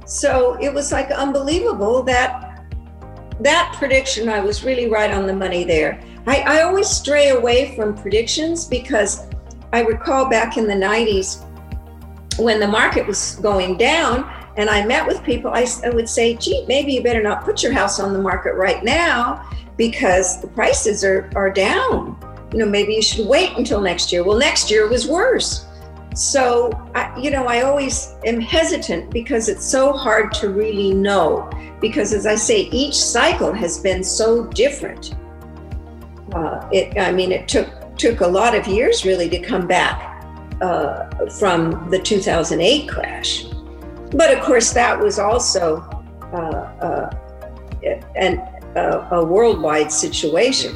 So 0.06 0.56
it 0.60 0.72
was 0.72 0.92
like 0.92 1.10
unbelievable 1.10 2.02
that 2.04 2.64
that 3.40 3.74
prediction, 3.78 4.28
I 4.28 4.40
was 4.40 4.64
really 4.64 4.88
right 4.88 5.10
on 5.10 5.26
the 5.26 5.34
money 5.34 5.64
there. 5.64 6.00
I, 6.26 6.40
I 6.40 6.62
always 6.62 6.88
stray 6.88 7.30
away 7.30 7.74
from 7.76 7.94
predictions 7.94 8.66
because 8.66 9.26
I 9.72 9.80
recall 9.80 10.30
back 10.30 10.56
in 10.56 10.66
the 10.66 10.74
90s 10.74 11.44
when 12.38 12.60
the 12.60 12.68
market 12.68 13.06
was 13.06 13.36
going 13.36 13.76
down 13.76 14.30
and 14.56 14.70
I 14.70 14.86
met 14.86 15.06
with 15.06 15.22
people, 15.24 15.50
I, 15.52 15.66
I 15.84 15.90
would 15.90 16.08
say, 16.08 16.36
gee, 16.36 16.64
maybe 16.68 16.92
you 16.92 17.02
better 17.02 17.22
not 17.22 17.44
put 17.44 17.62
your 17.62 17.72
house 17.72 17.98
on 17.98 18.12
the 18.12 18.20
market 18.20 18.54
right 18.54 18.82
now 18.84 19.48
because 19.76 20.40
the 20.40 20.46
prices 20.46 21.04
are, 21.04 21.30
are 21.34 21.50
down. 21.50 22.16
You 22.52 22.60
know, 22.60 22.66
maybe 22.66 22.94
you 22.94 23.02
should 23.02 23.26
wait 23.26 23.56
until 23.56 23.80
next 23.80 24.12
year. 24.12 24.22
Well, 24.22 24.38
next 24.38 24.70
year 24.70 24.88
was 24.88 25.08
worse. 25.08 25.66
So, 26.14 26.70
I, 26.94 27.18
you 27.18 27.32
know, 27.32 27.46
I 27.46 27.62
always 27.62 28.14
am 28.24 28.40
hesitant 28.40 29.10
because 29.10 29.48
it's 29.48 29.64
so 29.64 29.92
hard 29.92 30.32
to 30.34 30.50
really 30.50 30.94
know. 30.94 31.50
Because, 31.80 32.12
as 32.12 32.24
I 32.24 32.36
say, 32.36 32.68
each 32.70 32.94
cycle 32.94 33.52
has 33.52 33.78
been 33.78 34.04
so 34.04 34.46
different. 34.46 35.16
Uh, 36.32 36.68
it, 36.72 36.96
I 36.98 37.10
mean, 37.10 37.32
it 37.32 37.48
took 37.48 37.68
took 37.96 38.20
a 38.20 38.26
lot 38.26 38.56
of 38.56 38.66
years 38.66 39.04
really 39.04 39.28
to 39.28 39.38
come 39.38 39.66
back 39.66 40.24
uh, 40.60 41.08
from 41.38 41.88
the 41.90 41.98
2008 41.98 42.88
crash. 42.88 43.46
But 44.14 44.32
of 44.36 44.44
course, 44.44 44.72
that 44.72 44.98
was 44.98 45.18
also 45.18 45.78
uh, 46.32 46.36
uh 46.36 47.10
an, 48.16 48.40
a 48.76 49.24
worldwide 49.24 49.92
situation. 49.92 50.74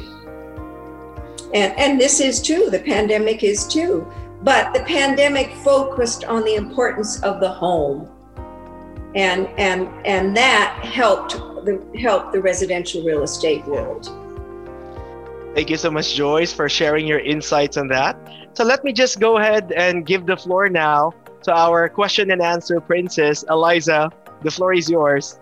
And, 1.53 1.77
and 1.77 1.99
this 1.99 2.19
is 2.19 2.41
too, 2.41 2.69
the 2.69 2.79
pandemic 2.79 3.43
is 3.43 3.65
too. 3.67 4.11
But 4.41 4.73
the 4.73 4.81
pandemic 4.81 5.51
focused 5.55 6.23
on 6.23 6.43
the 6.43 6.55
importance 6.55 7.21
of 7.23 7.39
the 7.39 7.49
home. 7.49 8.07
And, 9.15 9.47
and, 9.57 9.89
and 10.05 10.37
that 10.37 10.79
helped 10.83 11.33
the, 11.65 11.83
helped 11.99 12.31
the 12.31 12.41
residential 12.41 13.03
real 13.03 13.23
estate 13.23 13.65
world. 13.65 14.05
Thank 15.55 15.71
you 15.71 15.77
so 15.77 15.89
much, 15.89 16.13
Joyce, 16.13 16.53
for 16.53 16.69
sharing 16.69 17.07
your 17.07 17.19
insights 17.19 17.75
on 17.75 17.87
that. 17.87 18.15
So 18.53 18.63
let 18.63 18.83
me 18.83 18.93
just 18.93 19.19
go 19.19 19.37
ahead 19.37 19.71
and 19.71 20.05
give 20.05 20.27
the 20.27 20.37
floor 20.37 20.69
now 20.69 21.11
to 21.43 21.53
our 21.53 21.89
question 21.89 22.31
and 22.31 22.41
answer 22.41 22.79
princess, 22.79 23.43
Eliza. 23.49 24.11
The 24.41 24.51
floor 24.51 24.73
is 24.73 24.89
yours. 24.89 25.39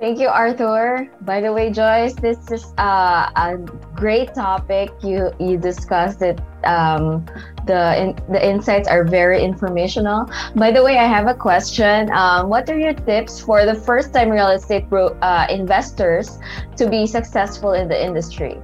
Thank 0.00 0.18
you, 0.18 0.28
Arthur. 0.28 1.10
By 1.20 1.42
the 1.42 1.52
way, 1.52 1.70
Joyce, 1.70 2.14
this 2.14 2.50
is 2.50 2.72
uh, 2.78 3.28
a 3.36 3.58
great 3.94 4.32
topic. 4.32 4.88
You 5.02 5.30
you 5.38 5.58
discussed 5.58 6.22
it. 6.22 6.40
Um, 6.64 7.26
the 7.66 8.00
in, 8.00 8.16
the 8.32 8.40
insights 8.40 8.88
are 8.88 9.04
very 9.04 9.44
informational. 9.44 10.24
By 10.56 10.70
the 10.72 10.82
way, 10.82 10.96
I 10.96 11.04
have 11.04 11.26
a 11.26 11.34
question. 11.34 12.10
Um, 12.12 12.48
what 12.48 12.70
are 12.70 12.78
your 12.78 12.94
tips 12.94 13.40
for 13.40 13.66
the 13.66 13.74
first-time 13.74 14.30
real 14.30 14.48
estate 14.48 14.88
bro- 14.88 15.18
uh, 15.20 15.46
investors 15.50 16.38
to 16.78 16.88
be 16.88 17.06
successful 17.06 17.72
in 17.74 17.86
the 17.86 18.02
industry? 18.02 18.56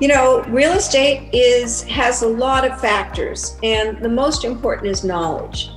You 0.00 0.08
know, 0.08 0.42
real 0.48 0.72
estate 0.72 1.30
is 1.32 1.82
has 1.84 2.22
a 2.22 2.28
lot 2.28 2.70
of 2.70 2.80
factors, 2.80 3.56
and 3.62 3.98
the 4.02 4.08
most 4.08 4.44
important 4.44 4.88
is 4.88 5.04
knowledge. 5.04 5.70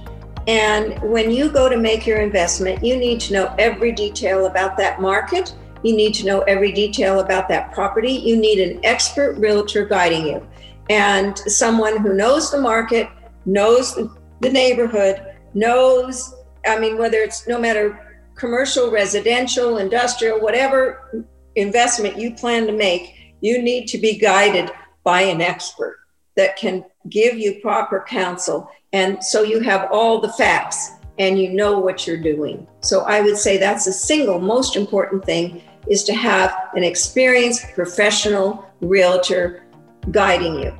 And 0.47 0.99
when 1.01 1.31
you 1.31 1.49
go 1.49 1.69
to 1.69 1.77
make 1.77 2.05
your 2.05 2.19
investment, 2.19 2.83
you 2.83 2.97
need 2.97 3.19
to 3.21 3.33
know 3.33 3.55
every 3.57 3.91
detail 3.91 4.45
about 4.45 4.77
that 4.77 4.99
market. 4.99 5.55
You 5.83 5.95
need 5.95 6.13
to 6.15 6.25
know 6.25 6.41
every 6.41 6.71
detail 6.71 7.19
about 7.19 7.47
that 7.49 7.71
property. 7.71 8.11
You 8.11 8.35
need 8.35 8.59
an 8.59 8.83
expert 8.83 9.37
realtor 9.37 9.85
guiding 9.85 10.27
you 10.27 10.45
and 10.89 11.37
someone 11.37 11.97
who 11.97 12.13
knows 12.13 12.51
the 12.51 12.59
market, 12.59 13.07
knows 13.45 13.95
the 14.41 14.49
neighborhood, 14.49 15.21
knows, 15.53 16.33
I 16.67 16.79
mean, 16.79 16.97
whether 16.97 17.19
it's 17.19 17.47
no 17.47 17.59
matter 17.59 18.23
commercial, 18.35 18.89
residential, 18.89 19.77
industrial, 19.77 20.39
whatever 20.39 21.25
investment 21.55 22.17
you 22.17 22.33
plan 22.33 22.65
to 22.65 22.73
make, 22.73 23.15
you 23.41 23.61
need 23.61 23.87
to 23.87 23.97
be 23.97 24.17
guided 24.17 24.71
by 25.03 25.21
an 25.21 25.41
expert 25.41 25.99
that 26.35 26.57
can 26.57 26.85
give 27.09 27.37
you 27.37 27.59
proper 27.61 28.05
counsel 28.07 28.69
and 28.93 29.23
so 29.23 29.43
you 29.43 29.59
have 29.59 29.89
all 29.91 30.19
the 30.19 30.33
facts 30.33 30.91
and 31.19 31.37
you 31.37 31.49
know 31.49 31.77
what 31.77 32.07
you're 32.07 32.17
doing. 32.17 32.65
So 32.81 33.01
I 33.01 33.21
would 33.21 33.37
say 33.37 33.57
that's 33.57 33.85
the 33.85 33.91
single 33.91 34.39
most 34.39 34.75
important 34.75 35.23
thing 35.25 35.61
is 35.87 36.03
to 36.05 36.13
have 36.13 36.69
an 36.73 36.83
experienced 36.83 37.73
professional 37.75 38.65
realtor 38.81 39.63
guiding 40.11 40.59
you. 40.59 40.73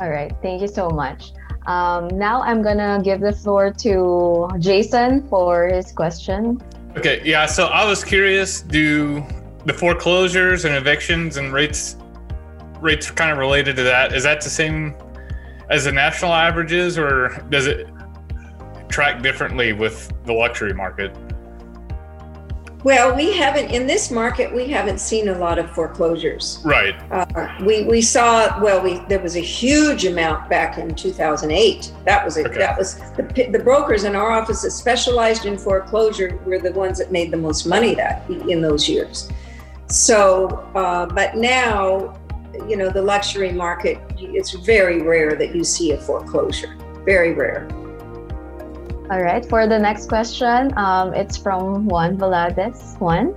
All 0.00 0.10
right, 0.10 0.34
thank 0.42 0.60
you 0.60 0.68
so 0.68 0.90
much. 0.90 1.32
Um, 1.66 2.08
now 2.08 2.42
I'm 2.42 2.62
gonna 2.62 3.00
give 3.02 3.20
the 3.20 3.32
floor 3.32 3.72
to 3.78 4.48
Jason 4.58 5.26
for 5.28 5.68
his 5.68 5.92
question. 5.92 6.60
Okay, 6.96 7.22
yeah. 7.24 7.46
So 7.46 7.66
I 7.66 7.84
was 7.86 8.04
curious: 8.04 8.60
do 8.60 9.24
the 9.66 9.74
foreclosures 9.74 10.64
and 10.64 10.74
evictions 10.74 11.36
and 11.36 11.52
rates 11.52 11.96
rates 12.80 13.10
kind 13.10 13.30
of 13.30 13.38
related 13.38 13.76
to 13.76 13.82
that? 13.82 14.14
Is 14.14 14.22
that 14.22 14.40
the 14.40 14.50
same 14.50 14.94
as 15.70 15.84
the 15.84 15.92
national 15.92 16.32
averages, 16.32 16.96
or 16.96 17.44
does 17.50 17.66
it 17.66 17.88
track 18.88 19.22
differently 19.22 19.72
with 19.72 20.12
the 20.24 20.32
luxury 20.32 20.72
market? 20.72 21.14
Well, 22.84 23.16
we 23.16 23.32
haven't 23.32 23.70
in 23.70 23.88
this 23.88 24.12
market. 24.12 24.54
We 24.54 24.68
haven't 24.68 25.00
seen 25.00 25.26
a 25.26 25.36
lot 25.36 25.58
of 25.58 25.68
foreclosures. 25.72 26.60
Right. 26.64 26.94
Uh, 27.10 27.48
we 27.64 27.82
we 27.82 28.00
saw 28.00 28.62
well. 28.62 28.80
We 28.80 29.00
there 29.08 29.18
was 29.18 29.34
a 29.34 29.40
huge 29.40 30.04
amount 30.04 30.48
back 30.48 30.78
in 30.78 30.94
2008. 30.94 31.92
That 32.04 32.24
was 32.24 32.36
it. 32.36 32.46
Okay. 32.46 32.58
That 32.58 32.78
was 32.78 32.94
the 33.16 33.48
the 33.50 33.58
brokers 33.58 34.04
in 34.04 34.14
our 34.14 34.30
office 34.30 34.62
that 34.62 34.70
specialized 34.70 35.46
in 35.46 35.58
foreclosure 35.58 36.38
were 36.46 36.60
the 36.60 36.70
ones 36.70 36.98
that 36.98 37.10
made 37.10 37.32
the 37.32 37.36
most 37.36 37.66
money 37.66 37.96
that 37.96 38.30
in 38.30 38.60
those 38.60 38.88
years. 38.88 39.28
So, 39.88 40.48
uh, 40.74 41.06
but 41.06 41.36
now 41.36 42.14
you 42.68 42.76
know 42.76 42.90
the 42.90 43.02
luxury 43.02 43.52
market 43.52 43.98
it's 44.18 44.52
very 44.52 45.02
rare 45.02 45.36
that 45.36 45.54
you 45.54 45.62
see 45.62 45.92
a 45.92 45.98
foreclosure 45.98 46.74
very 47.04 47.34
rare. 47.34 47.68
All 49.10 49.22
right 49.22 49.44
for 49.46 49.66
the 49.68 49.78
next 49.78 50.08
question 50.08 50.76
um, 50.76 51.14
it's 51.14 51.36
from 51.36 51.86
juan 51.86 52.16
Valadez 52.16 52.98
juan? 52.98 53.34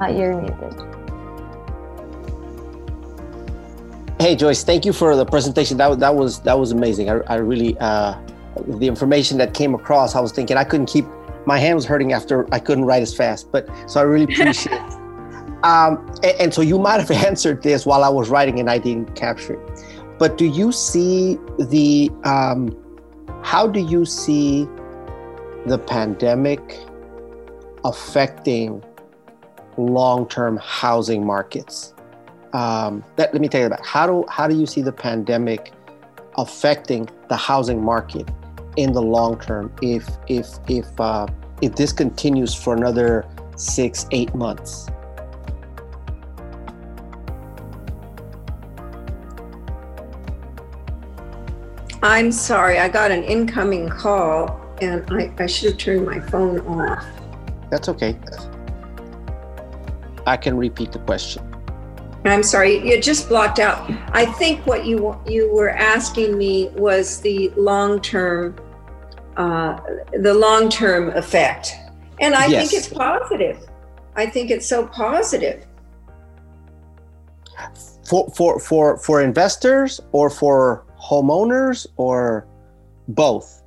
Uh, 0.00 0.08
you're 0.08 0.40
muted. 0.40 0.74
Hey 4.20 4.34
joyce 4.34 4.64
thank 4.64 4.84
you 4.84 4.92
for 4.92 5.16
the 5.16 5.24
presentation. 5.24 5.76
That, 5.78 5.98
that 6.00 6.14
was 6.14 6.40
that 6.40 6.58
was 6.58 6.72
amazing. 6.72 7.08
I, 7.08 7.20
I 7.28 7.36
really 7.36 7.78
uh, 7.78 8.16
the 8.66 8.86
information 8.86 9.38
that 9.38 9.52
came 9.52 9.74
across 9.74 10.14
i 10.14 10.20
was 10.20 10.30
thinking 10.30 10.56
i 10.56 10.62
couldn't 10.62 10.86
keep 10.86 11.04
my 11.46 11.58
hand 11.58 11.74
was 11.74 11.84
hurting 11.84 12.12
after 12.12 12.52
i 12.52 12.58
couldn't 12.58 12.84
write 12.84 13.02
as 13.02 13.14
fast 13.14 13.50
but 13.52 13.68
so 13.88 14.00
i 14.00 14.02
really 14.02 14.24
appreciate 14.24 14.80
Um, 15.64 16.06
and, 16.22 16.40
and, 16.40 16.54
so 16.54 16.60
you 16.60 16.78
might 16.78 17.00
have 17.00 17.10
answered 17.26 17.62
this 17.62 17.86
while 17.86 18.04
I 18.04 18.10
was 18.10 18.28
writing 18.28 18.60
and 18.60 18.68
I 18.70 18.76
didn't 18.76 19.16
capture 19.16 19.54
it. 19.54 19.84
But 20.18 20.36
do 20.36 20.44
you 20.44 20.70
see 20.72 21.38
the, 21.58 22.10
um, 22.24 22.76
how 23.42 23.66
do 23.66 23.80
you 23.80 24.04
see 24.04 24.68
the 25.64 25.78
pandemic 25.78 26.60
affecting 27.82 28.84
long 29.78 30.28
term 30.28 30.58
housing 30.58 31.24
markets? 31.26 31.94
Um, 32.52 33.02
that, 33.16 33.32
let 33.32 33.40
me 33.40 33.48
tell 33.48 33.62
you 33.62 33.66
about 33.66 33.84
how 33.84 34.06
do, 34.06 34.24
how 34.28 34.46
do 34.46 34.54
you 34.54 34.66
see 34.66 34.82
the 34.82 34.92
pandemic 34.92 35.72
affecting 36.36 37.08
the 37.28 37.36
housing 37.36 37.82
market 37.82 38.28
in 38.76 38.92
the 38.92 39.02
long 39.02 39.38
term 39.38 39.72
if, 39.82 40.08
if, 40.28 40.48
if, 40.68 41.00
uh, 41.00 41.26
if 41.62 41.74
this 41.76 41.92
continues 41.92 42.54
for 42.54 42.74
another 42.74 43.26
six, 43.56 44.06
eight 44.10 44.34
months? 44.34 44.88
I'm 52.02 52.30
sorry, 52.32 52.78
I 52.78 52.88
got 52.90 53.10
an 53.10 53.22
incoming 53.22 53.88
call 53.88 54.60
and 54.82 55.04
I, 55.10 55.32
I 55.38 55.46
should 55.46 55.70
have 55.70 55.78
turned 55.78 56.04
my 56.04 56.20
phone 56.20 56.60
off. 56.60 57.06
That's 57.70 57.88
okay. 57.88 58.18
I 60.26 60.36
can 60.36 60.56
repeat 60.56 60.92
the 60.92 60.98
question. 61.00 61.50
I'm 62.26 62.42
sorry, 62.42 62.86
you 62.86 63.00
just 63.00 63.28
blocked 63.28 63.58
out. 63.58 63.90
I 64.12 64.24
think 64.24 64.66
what 64.66 64.86
you 64.86 65.18
you 65.26 65.52
were 65.52 65.70
asking 65.70 66.38
me 66.38 66.70
was 66.74 67.20
the 67.20 67.50
long 67.56 68.00
term, 68.00 68.56
uh, 69.36 69.80
the 70.20 70.34
long 70.34 70.68
term 70.68 71.10
effect, 71.10 71.76
and 72.20 72.34
I 72.34 72.46
Yes. 72.46 72.70
think 72.70 72.84
it's 72.84 72.88
positive. 72.92 73.58
I 74.16 74.26
think 74.26 74.50
it's 74.50 74.66
so 74.66 74.86
positive. 74.86 75.66
For 78.08 78.28
for 78.36 78.60
for 78.60 78.98
for 78.98 79.22
investors 79.22 80.00
or 80.12 80.30
for 80.30 80.84
homeowners 81.00 81.86
or 81.96 82.46
both? 83.08 83.63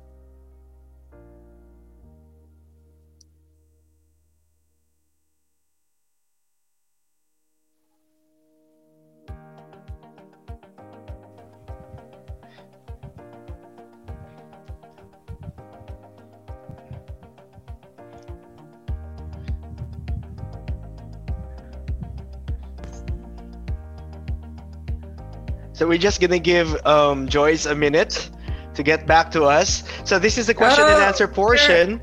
So 25.78 25.86
we're 25.86 25.96
just 25.96 26.20
gonna 26.20 26.40
give 26.40 26.74
um, 26.84 27.28
Joyce 27.28 27.66
a 27.66 27.74
minute 27.74 28.30
to 28.74 28.82
get 28.82 29.06
back 29.06 29.30
to 29.30 29.44
us. 29.44 29.84
So 30.02 30.18
this 30.18 30.36
is 30.36 30.48
the 30.48 30.54
question 30.54 30.82
and 30.82 30.94
Oh, 30.96 31.06
answer 31.06 31.28
portion. 31.28 32.00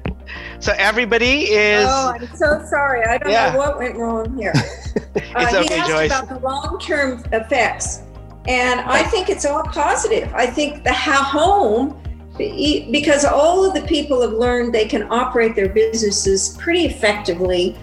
So 0.61 0.73
everybody 0.77 1.51
is 1.51 1.85
oh, 1.85 2.13
I'm 2.17 2.25
so 2.37 2.63
sorry. 2.69 3.03
I 3.03 3.17
don't 3.17 3.33
Yeah. 3.33 3.51
know 3.51 3.57
what 3.57 3.77
went 3.77 3.97
wrong 3.97 4.37
here. 4.37 4.53
It's 5.15 5.53
Uh, 5.53 5.59
okay, 5.59 5.73
he 5.75 5.79
asked 5.81 5.89
Joyce. 5.89 6.11
about 6.11 6.29
the 6.29 6.39
long-term 6.39 7.25
effects, 7.33 8.03
and 8.47 8.79
I 8.79 9.03
think 9.03 9.29
it's 9.29 9.45
all 9.45 9.63
positive. 9.63 10.33
I 10.33 10.45
think 10.45 10.85
the 10.85 10.93
how 10.93 11.21
home, 11.21 12.01
because 12.37 13.25
all 13.25 13.65
of 13.65 13.73
the 13.73 13.81
people 13.81 14.21
have 14.21 14.31
learned 14.31 14.73
they 14.73 14.85
can 14.85 15.05
operate 15.11 15.53
their 15.53 15.67
businesses 15.67 16.55
pretty 16.57 16.85
effectively 16.85 17.77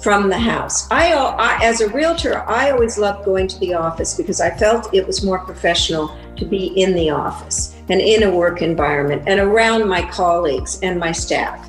from 0.00 0.28
the 0.28 0.38
house. 0.38 0.88
I, 0.90 1.12
I 1.12 1.58
as 1.62 1.80
a 1.80 1.88
realtor, 1.88 2.48
I 2.48 2.70
always 2.70 2.98
loved 2.98 3.24
going 3.24 3.48
to 3.48 3.58
the 3.58 3.74
office 3.74 4.14
because 4.14 4.40
I 4.40 4.50
felt 4.50 4.94
it 4.94 5.06
was 5.06 5.24
more 5.24 5.40
professional 5.40 6.16
to 6.36 6.44
be 6.44 6.66
in 6.80 6.94
the 6.94 7.10
office 7.10 7.74
and 7.88 8.00
in 8.00 8.22
a 8.24 8.30
work 8.30 8.62
environment 8.62 9.24
and 9.26 9.40
around 9.40 9.88
my 9.88 10.02
colleagues 10.10 10.78
and 10.82 11.00
my 11.00 11.12
staff. 11.12 11.68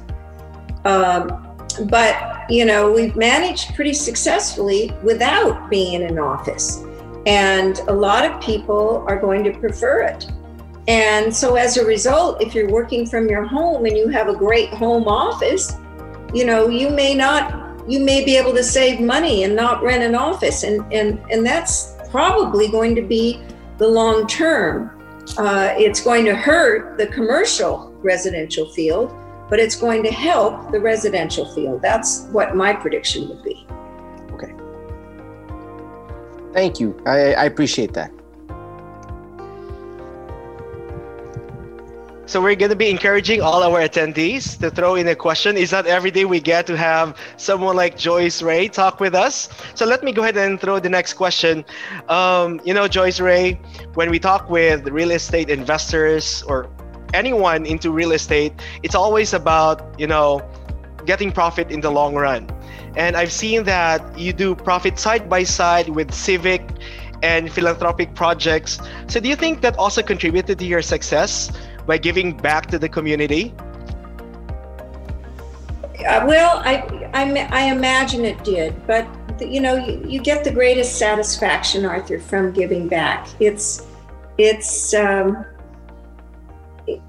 Um, 0.85 1.49
but 1.85 2.49
you 2.49 2.65
know 2.65 2.91
we've 2.91 3.15
managed 3.15 3.75
pretty 3.75 3.93
successfully 3.93 4.91
without 5.03 5.69
being 5.69 5.93
in 5.93 6.03
an 6.03 6.19
office 6.19 6.83
and 7.25 7.79
a 7.87 7.93
lot 7.93 8.25
of 8.25 8.41
people 8.41 9.03
are 9.07 9.19
going 9.19 9.43
to 9.43 9.51
prefer 9.59 10.01
it 10.01 10.29
and 10.87 11.33
so 11.33 11.55
as 11.55 11.77
a 11.77 11.85
result 11.85 12.41
if 12.41 12.55
you're 12.55 12.69
working 12.69 13.05
from 13.05 13.29
your 13.29 13.45
home 13.45 13.85
and 13.85 13.95
you 13.95 14.07
have 14.07 14.27
a 14.27 14.35
great 14.35 14.69
home 14.69 15.07
office 15.07 15.77
you 16.33 16.45
know 16.45 16.67
you 16.67 16.89
may 16.89 17.13
not 17.13 17.68
you 17.89 17.99
may 17.99 18.23
be 18.23 18.37
able 18.37 18.53
to 18.53 18.63
save 18.63 18.99
money 18.99 19.43
and 19.43 19.55
not 19.55 19.81
rent 19.81 20.03
an 20.03 20.15
office 20.15 20.63
and 20.63 20.81
and 20.93 21.19
and 21.31 21.45
that's 21.45 21.95
probably 22.09 22.67
going 22.67 22.95
to 22.95 23.01
be 23.01 23.41
the 23.77 23.87
long 23.87 24.27
term 24.27 24.91
uh, 25.37 25.73
it's 25.77 26.01
going 26.01 26.25
to 26.25 26.35
hurt 26.35 26.97
the 26.97 27.07
commercial 27.07 27.93
residential 28.01 28.69
field 28.71 29.13
but 29.49 29.59
it's 29.59 29.75
going 29.75 30.03
to 30.03 30.11
help 30.11 30.71
the 30.71 30.79
residential 30.79 31.45
field. 31.53 31.81
That's 31.81 32.27
what 32.31 32.55
my 32.55 32.71
prediction 32.73 33.27
would 33.29 33.43
be. 33.43 33.65
Okay. 34.31 34.53
Thank 36.53 36.79
you. 36.79 36.95
I, 37.05 37.33
I 37.33 37.45
appreciate 37.45 37.93
that. 37.93 38.11
So 42.29 42.39
we're 42.39 42.53
going 42.53 42.69
to 42.69 42.75
be 42.75 42.91
encouraging 42.91 43.41
all 43.41 43.63
our 43.63 43.79
attendees 43.79 44.59
to 44.59 44.69
throw 44.69 44.93
in 44.93 45.07
a 45.07 45.15
question. 45.15 45.57
It's 45.57 45.71
not 45.71 45.87
every 45.87 46.11
day 46.11 46.25
we 46.25 46.39
get 46.39 46.67
to 46.67 46.77
have 46.77 47.17
someone 47.37 47.75
like 47.75 47.97
Joyce 47.97 48.43
Rey 48.43 48.67
talk 48.67 48.99
with 48.99 49.15
us. 49.15 49.49
So 49.73 49.83
let 49.83 50.03
me 50.03 50.11
go 50.11 50.21
ahead 50.21 50.37
and 50.37 50.61
throw 50.61 50.77
the 50.77 50.89
next 50.89 51.13
question. 51.13 51.65
Um, 52.07 52.61
you 52.63 52.71
know, 52.71 52.87
Joyce 52.87 53.19
Rey, 53.19 53.53
when 53.95 54.11
we 54.11 54.19
talk 54.19 54.47
with 54.47 54.87
real 54.89 55.09
estate 55.09 55.49
investors 55.49 56.43
or 56.43 56.69
anyone 57.15 57.65
into 57.65 57.89
real 57.89 58.11
estate, 58.11 58.53
it's 58.83 58.93
always 58.93 59.33
about, 59.33 59.99
you 59.99 60.05
know, 60.05 60.47
getting 61.07 61.31
profit 61.31 61.71
in 61.71 61.81
the 61.81 61.89
long 61.89 62.13
run. 62.13 62.47
And 62.95 63.17
I've 63.17 63.31
seen 63.31 63.63
that 63.63 64.19
you 64.19 64.33
do 64.33 64.53
profit 64.53 64.99
side 64.99 65.31
by 65.31 65.45
side 65.45 65.89
with 65.89 66.13
civic 66.13 66.61
and 67.23 67.51
philanthropic 67.51 68.13
projects. 68.13 68.79
So 69.07 69.19
do 69.19 69.27
you 69.27 69.35
think 69.35 69.61
that 69.61 69.75
also 69.77 70.03
contributed 70.03 70.59
to 70.59 70.65
your 70.65 70.83
success? 70.83 71.51
By 71.89 71.97
giving 71.97 72.37
back 72.37 72.67
to 72.67 72.77
the 72.77 72.87
community? 72.87 73.51
Uh, 76.07 76.23
well, 76.27 76.61
I, 76.63 76.75
I, 77.15 77.47
I 77.49 77.61
imagine 77.73 78.25
it 78.25 78.43
did, 78.43 78.75
but 78.85 79.07
you 79.41 79.59
know, 79.59 79.75
you, 79.75 80.05
you 80.07 80.21
get 80.21 80.43
the 80.43 80.51
greatest 80.51 80.99
satisfaction, 80.99 81.85
Arthur, 81.85 82.19
from 82.19 82.51
giving 82.51 82.87
back. 82.87 83.27
It's, 83.39 83.87
it's, 84.37 84.93
um, 84.93 85.43
it, 86.85 87.01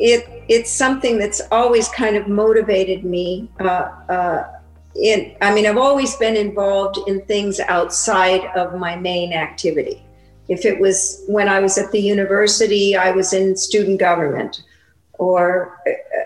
it, 0.00 0.44
it's 0.48 0.72
something 0.72 1.18
that's 1.18 1.42
always 1.52 1.88
kind 1.90 2.16
of 2.16 2.26
motivated 2.26 3.04
me. 3.04 3.50
Uh, 3.60 3.90
uh, 4.08 4.52
in, 4.94 5.36
I 5.42 5.54
mean, 5.54 5.66
I've 5.66 5.76
always 5.76 6.16
been 6.16 6.36
involved 6.36 6.96
in 7.06 7.20
things 7.26 7.60
outside 7.60 8.46
of 8.56 8.78
my 8.78 8.96
main 8.96 9.34
activity. 9.34 10.05
If 10.48 10.64
it 10.64 10.78
was 10.80 11.24
when 11.26 11.48
I 11.48 11.60
was 11.60 11.76
at 11.78 11.90
the 11.90 12.00
university, 12.00 12.96
I 12.96 13.10
was 13.10 13.32
in 13.32 13.56
student 13.56 13.98
government. 13.98 14.62
Or 15.18 15.82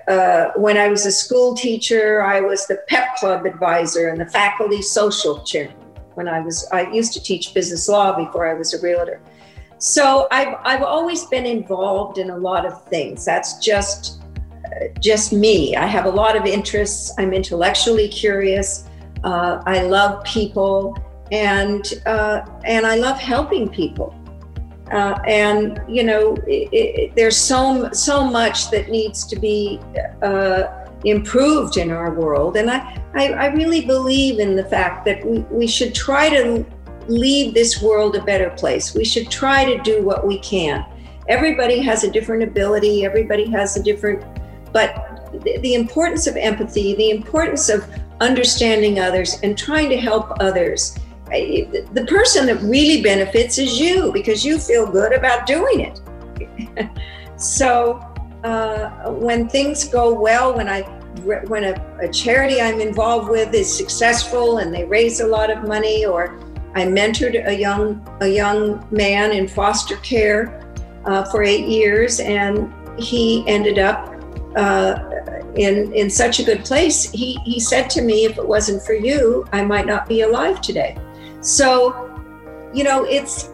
uh, 0.09 0.51
when 0.57 0.77
I 0.77 0.89
was 0.89 1.07
a 1.07 1.13
school 1.13 1.55
teacher, 1.55 2.23
I 2.23 2.41
was 2.41 2.67
the 2.67 2.79
PEP 2.89 3.17
club 3.17 3.47
advisor 3.47 4.09
and 4.09 4.21
the 4.21 4.27
faculty 4.27 4.83
social 4.83 5.43
chair. 5.45 5.71
When 6.15 6.29
I 6.29 6.41
was, 6.41 6.69
I 6.73 6.91
used 6.91 7.13
to 7.15 7.23
teach 7.23 7.55
business 7.55 7.89
law 7.89 8.17
before 8.17 8.51
I 8.51 8.55
was 8.55 8.75
a 8.75 8.83
realtor. 8.83 9.21
So 9.79 10.27
I've, 10.31 10.57
I've 10.65 10.83
always 10.83 11.25
been 11.27 11.47
involved 11.47 12.19
in 12.19 12.31
a 12.31 12.37
lot 12.37 12.67
of 12.67 12.85
things. 12.89 13.25
That's 13.25 13.59
just, 13.59 14.21
uh, 14.67 14.89
just 15.01 15.33
me. 15.33 15.77
I 15.77 15.87
have 15.87 16.05
a 16.05 16.11
lot 16.11 16.37
of 16.37 16.45
interests. 16.45 17.15
I'm 17.17 17.33
intellectually 17.33 18.09
curious. 18.09 18.85
Uh, 19.25 19.63
I 19.65 19.83
love 19.83 20.23
people 20.25 20.99
and 21.33 22.03
uh, 22.07 22.43
and 22.65 22.87
I 22.87 22.97
love 22.97 23.19
helping 23.19 23.69
people. 23.69 24.15
Uh, 24.91 25.17
and 25.27 25.81
you 25.89 26.03
know, 26.03 26.35
it, 26.47 26.69
it, 26.73 27.17
there's 27.17 27.37
so 27.37 27.91
so 27.93 28.25
much 28.25 28.71
that 28.71 28.89
needs 28.89 29.25
to 29.27 29.37
be 29.37 29.79
uh, 30.23 30.65
improved 31.05 31.77
in 31.77 31.91
our 31.91 32.13
world, 32.15 32.57
and 32.57 32.71
I, 32.71 33.01
I 33.15 33.33
I 33.33 33.47
really 33.47 33.87
believe 33.87 34.41
in 34.41 34.57
the 34.57 34.65
fact 34.65 35.05
that 35.05 35.25
we 35.25 35.41
we 35.51 35.67
should 35.67 35.95
try 35.95 36.29
to 36.29 36.67
leave 37.07 37.55
this 37.55 37.81
world 37.81 38.17
a 38.17 38.23
better 38.23 38.51
place. 38.51 38.95
We 38.95 39.05
should 39.05 39.31
try 39.31 39.65
to 39.65 39.81
do 39.83 40.03
what 40.03 40.27
we 40.27 40.39
can. 40.41 40.85
Everybody 41.29 41.81
has 41.81 42.03
a 42.03 42.11
different 42.11 42.43
ability. 42.43 43.05
Everybody 43.05 43.49
has 43.51 43.77
a 43.77 43.83
different, 43.83 44.25
but 44.73 45.31
the, 45.45 45.59
the 45.59 45.75
importance 45.75 46.27
of 46.27 46.37
empathy, 46.37 46.95
the 46.97 47.11
importance 47.11 47.69
of 47.69 47.89
understanding 48.21 48.99
others, 48.99 49.39
and 49.43 49.57
trying 49.57 49.89
to 49.91 49.97
help 49.97 50.33
others 50.41 50.97
the 51.31 52.05
person 52.09 52.47
that 52.47 52.61
really 52.63 53.03
benefits 53.03 53.59
is 53.59 53.79
you 53.79 54.13
because 54.13 54.45
you 54.45 54.59
feel 54.59 54.91
good 54.91 55.13
about 55.13 55.47
doing 55.47 55.81
it. 55.81 56.91
so 57.37 58.01
uh, 58.45 59.11
when 59.11 59.49
things 59.49 59.85
go 59.85 60.13
well, 60.13 60.57
when 60.57 60.69
I 60.69 60.83
when 61.47 61.65
a, 61.65 61.99
a, 62.01 62.09
charity 62.09 62.61
I'm 62.61 62.81
involved 62.81 63.29
with 63.29 63.53
is 63.53 63.77
successful 63.77 64.59
and 64.59 64.73
they 64.73 64.85
raise 64.85 65.21
a 65.21 65.27
lot 65.27 65.51
of 65.51 65.67
money, 65.67 66.07
or 66.07 66.41
I 66.75 66.85
mentored 66.85 67.47
a 67.47 67.55
young 67.55 68.07
a 68.21 68.29
young 68.29 68.87
man 68.91 69.33
in 69.33 69.47
foster 69.47 69.97
care 69.97 70.73
uh, 71.05 71.25
for 71.25 71.43
eight 71.43 71.67
years, 71.67 72.21
and 72.21 72.73
he 72.99 73.45
ended 73.47 73.79
up 73.79 74.15
uh, 74.57 74.99
in 75.55 75.93
in 75.93 76.09
such 76.09 76.39
a 76.41 76.43
good 76.43 76.65
place. 76.65 77.11
He 77.11 77.39
he 77.45 77.61
said 77.61 77.91
to 77.91 78.03
me, 78.03 78.25
"If 78.25 78.39
it 78.39 78.47
wasn't 78.47 78.83
for 78.83 78.95
you, 78.95 79.47
I 79.53 79.63
might 79.65 79.87
not 79.87 80.09
be 80.09 80.23
alive 80.23 80.61
today." 80.61 80.97
So, 81.41 82.11
you 82.73 82.85
know, 82.85 83.05
it's, 83.05 83.51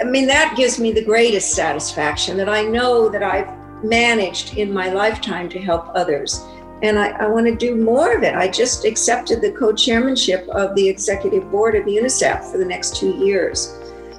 I 0.00 0.04
mean, 0.04 0.26
that 0.26 0.54
gives 0.56 0.78
me 0.78 0.92
the 0.92 1.04
greatest 1.04 1.52
satisfaction 1.52 2.36
that 2.36 2.48
I 2.48 2.62
know 2.62 3.08
that 3.08 3.22
I've 3.22 3.48
managed 3.84 4.56
in 4.56 4.72
my 4.72 4.90
lifetime 4.90 5.48
to 5.50 5.58
help 5.60 5.88
others. 5.94 6.40
and 6.82 6.98
I, 6.98 7.08
I 7.08 7.26
want 7.26 7.46
to 7.46 7.56
do 7.56 7.74
more 7.74 8.14
of 8.14 8.22
it. 8.22 8.34
I 8.34 8.48
just 8.48 8.84
accepted 8.84 9.40
the 9.40 9.52
co 9.52 9.72
chairmanship 9.72 10.46
of 10.48 10.74
the 10.74 10.86
executive 10.86 11.50
board 11.50 11.74
of 11.74 11.86
UNICEF 11.86 12.52
for 12.52 12.58
the 12.58 12.64
next 12.64 12.96
two 12.96 13.12
years. 13.16 13.74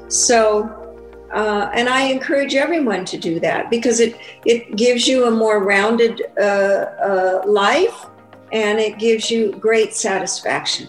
So, 0.08 0.88
uh, 1.34 1.70
and 1.74 1.88
I 1.88 2.04
encourage 2.04 2.56
everyone 2.56 3.06
to 3.06 3.18
do 3.18 3.40
that 3.42 3.70
because 3.70 4.00
it, 4.00 4.18
it 4.46 4.76
gives 4.76 5.08
you 5.08 5.26
a 5.26 5.32
more 5.32 5.64
rounded 5.64 6.24
uh, 6.40 6.44
uh, 6.44 7.42
life 7.46 8.08
and 8.52 8.80
it 8.80 8.98
gives 8.98 9.30
you 9.30 9.52
great 9.60 9.94
satisfaction. 9.94 10.88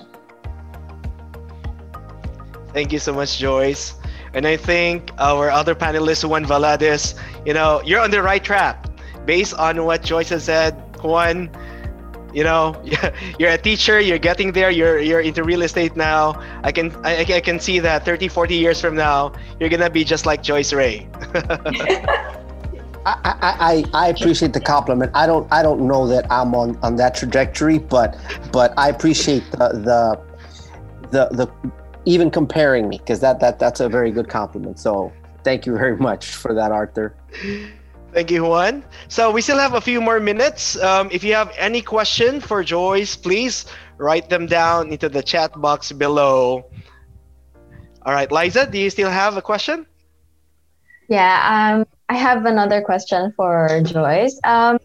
Thank 2.79 2.93
you 2.93 3.01
so 3.01 3.13
much, 3.13 3.39
Joyce. 3.39 3.95
And 4.35 4.47
I 4.47 4.57
think 4.57 5.11
our 5.19 5.51
other 5.51 5.75
panelist, 5.75 6.23
Juan 6.25 6.45
Valadez, 6.45 7.19
you 7.45 7.53
know, 7.53 7.83
you're 7.85 7.99
on 7.99 8.13
the 8.13 8.23
right 8.23 8.45
track. 8.45 8.87
Based 9.27 9.53
on 9.55 9.85
what 9.85 10.05
Joyce 10.05 10.29
has 10.29 10.45
said, 10.45 10.79
Juan, 11.03 11.51
you 12.33 12.45
know, 12.45 12.81
you're 13.41 13.51
a 13.51 13.59
teacher, 13.59 13.99
you're 13.99 14.23
getting 14.23 14.53
there, 14.53 14.71
you're 14.71 15.01
you're 15.01 15.19
into 15.19 15.43
real 15.43 15.63
estate 15.63 15.97
now. 15.97 16.41
I 16.63 16.71
can 16.71 16.95
I, 17.05 17.27
I 17.27 17.41
can 17.41 17.59
see 17.59 17.81
that 17.81 18.05
30, 18.05 18.29
40 18.29 18.55
years 18.55 18.81
from 18.81 18.95
now, 18.95 19.33
you're 19.59 19.71
gonna 19.71 19.91
be 19.91 20.05
just 20.05 20.25
like 20.25 20.41
Joyce 20.45 20.73
Rey. 20.73 21.09
I, 23.05 23.85
I, 23.85 23.85
I 23.93 24.09
appreciate 24.11 24.53
the 24.53 24.61
compliment. 24.61 25.11
I 25.17 25.27
don't 25.27 25.53
I 25.53 25.65
don't 25.65 25.81
know 25.81 26.07
that 26.07 26.31
I'm 26.31 26.55
on, 26.55 26.79
on 26.85 26.95
that 26.95 27.17
trajectory, 27.17 27.79
but 27.79 28.17
but 28.53 28.73
I 28.79 28.89
appreciate 28.89 29.51
the 29.51 29.67
the 29.83 30.29
the, 31.11 31.27
the 31.35 31.49
even 32.05 32.31
comparing 32.31 32.89
me 32.89 32.99
because 32.99 33.21
that 33.21 33.41
that 33.41 33.59
that's 33.59 33.81
a 33.81 33.89
very 33.89 34.11
good 34.11 34.29
compliment. 34.29 34.79
So 34.79 35.13
thank 35.45 35.67
you 35.67 35.77
very 35.77 35.97
much 35.97 36.35
for 36.35 36.55
that, 36.55 36.73
Arthur. 36.73 37.15
Thank 38.13 38.31
you, 38.31 38.45
Juan. 38.45 38.85
So 39.09 39.31
we 39.31 39.43
still 39.43 39.59
have 39.59 39.75
a 39.75 39.81
few 39.81 40.01
more 40.01 40.19
minutes. 40.19 40.81
Um, 40.81 41.11
if 41.13 41.23
you 41.23 41.35
have 41.35 41.53
any 41.59 41.83
question 41.83 42.41
for 42.41 42.65
Joyce, 42.65 43.17
please 43.17 43.67
write 43.99 44.31
them 44.31 44.47
down 44.47 44.91
into 44.93 45.09
the 45.09 45.23
chat 45.23 45.53
box 45.61 45.93
below. 45.93 46.65
All 48.07 48.15
right, 48.15 48.31
Liza, 48.33 48.67
do 48.67 48.79
you 48.79 48.89
still 48.89 49.11
have 49.11 49.37
a 49.37 49.43
question? 49.43 49.87
Yeah, 51.09 51.37
um, 51.45 51.87
I 52.09 52.17
have 52.17 52.47
another 52.47 52.81
question 52.81 53.33
for 53.37 53.81
Joyce. 53.85 54.41
Um, 54.45 54.79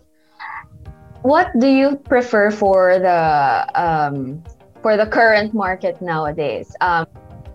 what 1.22 1.48
do 1.58 1.68
you 1.68 1.96
prefer 1.96 2.52
for 2.52 3.00
the 3.00 3.66
um, 3.76 4.44
for 4.84 4.98
the 4.98 5.08
current 5.08 5.54
market 5.54 6.00
nowadays? 6.02 6.76
Um, 6.82 7.08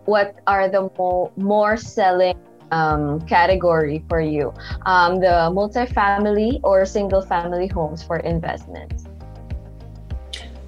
what 0.07 0.41
are 0.47 0.68
the 0.68 0.91
mo- 0.99 1.31
more 1.37 1.76
selling 1.76 2.35
um, 2.72 3.20
category 3.26 4.03
for 4.09 4.20
you? 4.20 4.53
Um, 4.87 5.20
the 5.20 5.53
multifamily 5.53 6.61
or 6.64 6.85
single 6.87 7.22
family 7.22 7.68
homes 7.68 8.03
for 8.03 8.16
investment? 8.16 9.07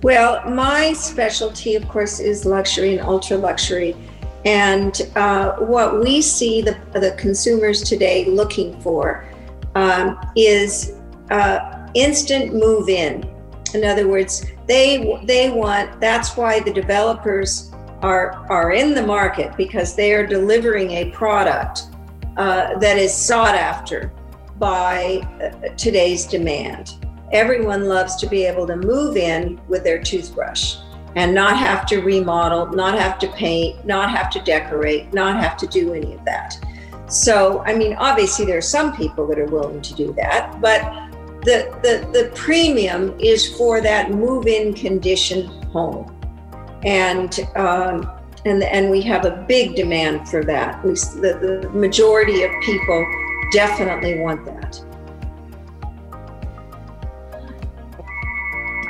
Well, 0.02 0.48
my 0.48 0.92
specialty, 0.92 1.74
of 1.74 1.88
course, 1.88 2.20
is 2.20 2.44
luxury 2.44 2.96
and 2.96 3.00
ultra 3.00 3.36
luxury. 3.36 3.96
And 4.44 5.00
uh, 5.16 5.56
what 5.56 6.00
we 6.00 6.22
see 6.22 6.62
the, 6.62 6.78
the 6.92 7.14
consumers 7.18 7.82
today 7.82 8.24
looking 8.26 8.80
for 8.80 9.26
um, 9.74 10.18
is 10.36 10.94
uh, 11.30 11.88
instant 11.94 12.54
move 12.54 12.88
in. 12.88 13.28
In 13.74 13.84
other 13.84 14.08
words, 14.08 14.46
they 14.66 15.20
they 15.24 15.50
want. 15.50 16.00
That's 16.00 16.36
why 16.36 16.60
the 16.60 16.72
developers 16.72 17.70
are 18.02 18.46
are 18.48 18.72
in 18.72 18.94
the 18.94 19.02
market 19.02 19.56
because 19.56 19.94
they 19.94 20.12
are 20.12 20.26
delivering 20.26 20.90
a 20.92 21.10
product 21.10 21.82
uh, 22.36 22.78
that 22.78 22.96
is 22.96 23.14
sought 23.14 23.54
after 23.54 24.12
by 24.58 25.20
uh, 25.42 25.68
today's 25.76 26.26
demand. 26.26 26.94
Everyone 27.32 27.86
loves 27.86 28.16
to 28.16 28.26
be 28.26 28.44
able 28.44 28.66
to 28.66 28.76
move 28.76 29.16
in 29.16 29.60
with 29.68 29.84
their 29.84 30.00
toothbrush 30.00 30.76
and 31.16 31.34
not 31.34 31.56
have 31.56 31.86
to 31.86 32.00
remodel, 32.00 32.66
not 32.68 32.98
have 32.98 33.18
to 33.18 33.28
paint, 33.28 33.84
not 33.84 34.10
have 34.10 34.30
to 34.30 34.40
decorate, 34.40 35.12
not 35.12 35.40
have 35.40 35.56
to 35.56 35.66
do 35.66 35.92
any 35.94 36.14
of 36.14 36.24
that. 36.24 36.56
So, 37.08 37.64
I 37.66 37.74
mean, 37.74 37.94
obviously, 37.94 38.44
there 38.44 38.58
are 38.58 38.62
some 38.62 38.96
people 38.96 39.26
that 39.26 39.38
are 39.38 39.46
willing 39.46 39.82
to 39.82 39.94
do 39.94 40.12
that, 40.14 40.60
but 40.60 41.09
the, 41.42 41.74
the, 41.82 42.06
the 42.12 42.30
premium 42.34 43.18
is 43.18 43.56
for 43.56 43.80
that 43.80 44.10
move 44.10 44.46
in 44.46 44.74
condition 44.74 45.46
home. 45.72 46.16
And 46.84 47.38
um, 47.56 48.10
and 48.46 48.62
and 48.62 48.90
we 48.90 49.02
have 49.02 49.26
a 49.26 49.44
big 49.46 49.76
demand 49.76 50.28
for 50.28 50.42
that. 50.44 50.82
We, 50.84 50.92
the, 50.92 51.60
the 51.62 51.70
majority 51.70 52.42
of 52.42 52.50
people 52.62 53.06
definitely 53.52 54.18
want 54.20 54.46
that. 54.46 54.80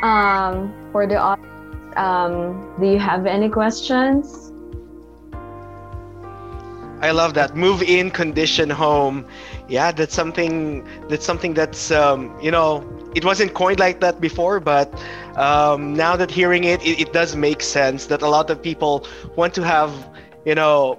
Um, 0.04 0.72
for 0.92 1.06
the 1.06 1.16
audience, 1.16 1.96
um, 1.96 2.74
do 2.80 2.86
you 2.86 2.98
have 2.98 3.26
any 3.26 3.48
questions? 3.48 4.49
I 7.00 7.12
love 7.12 7.34
that 7.34 7.56
move 7.56 7.82
in 7.82 8.10
condition 8.10 8.68
home. 8.68 9.26
Yeah, 9.68 9.90
that's 9.92 10.14
something 10.14 10.86
that's 11.08 11.24
something 11.24 11.54
that's 11.54 11.90
um, 11.90 12.38
you 12.40 12.50
know 12.50 12.84
it 13.14 13.24
wasn't 13.24 13.54
coined 13.54 13.78
like 13.78 14.00
that 14.00 14.20
before, 14.20 14.60
but 14.60 14.92
um, 15.36 15.94
now 15.94 16.16
that 16.16 16.30
hearing 16.30 16.64
it, 16.64 16.82
it, 16.82 17.00
it 17.00 17.12
does 17.12 17.34
make 17.36 17.62
sense 17.62 18.06
that 18.06 18.22
a 18.22 18.28
lot 18.28 18.50
of 18.50 18.62
people 18.62 19.06
want 19.36 19.54
to 19.54 19.62
have 19.62 19.92
you 20.44 20.54
know 20.54 20.98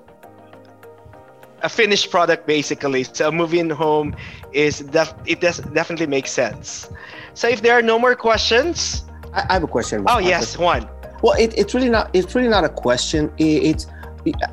a 1.62 1.70
finished 1.70 2.10
product 2.10 2.48
basically. 2.48 3.04
So 3.04 3.30
in 3.30 3.70
home 3.70 4.16
is 4.54 4.80
def- 4.80 5.14
it 5.26 5.40
does 5.42 5.60
definitely 5.60 6.08
makes 6.08 6.32
sense. 6.32 6.90
So 7.36 7.48
if 7.48 7.62
there 7.62 7.74
are 7.78 7.82
no 7.84 8.00
more 8.00 8.16
questions, 8.16 9.06
I, 9.34 9.46
I 9.50 9.54
have 9.54 9.64
a 9.64 9.68
question. 9.68 10.04
Oh 10.08 10.18
yes, 10.18 10.58
one. 10.58 10.90
Well, 11.22 11.38
it, 11.38 11.54
it's 11.56 11.76
really 11.76 11.90
not. 11.90 12.10
It's 12.14 12.34
really 12.34 12.50
not 12.50 12.64
a 12.64 12.70
question. 12.70 13.32
It, 13.38 13.64
it's 13.64 13.88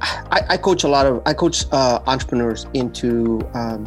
I, 0.00 0.42
I, 0.50 0.56
coach 0.56 0.84
a 0.84 0.88
lot 0.88 1.06
of 1.06 1.22
I 1.26 1.34
coach 1.34 1.66
uh, 1.72 2.00
entrepreneurs 2.06 2.66
into 2.74 3.40
um, 3.54 3.86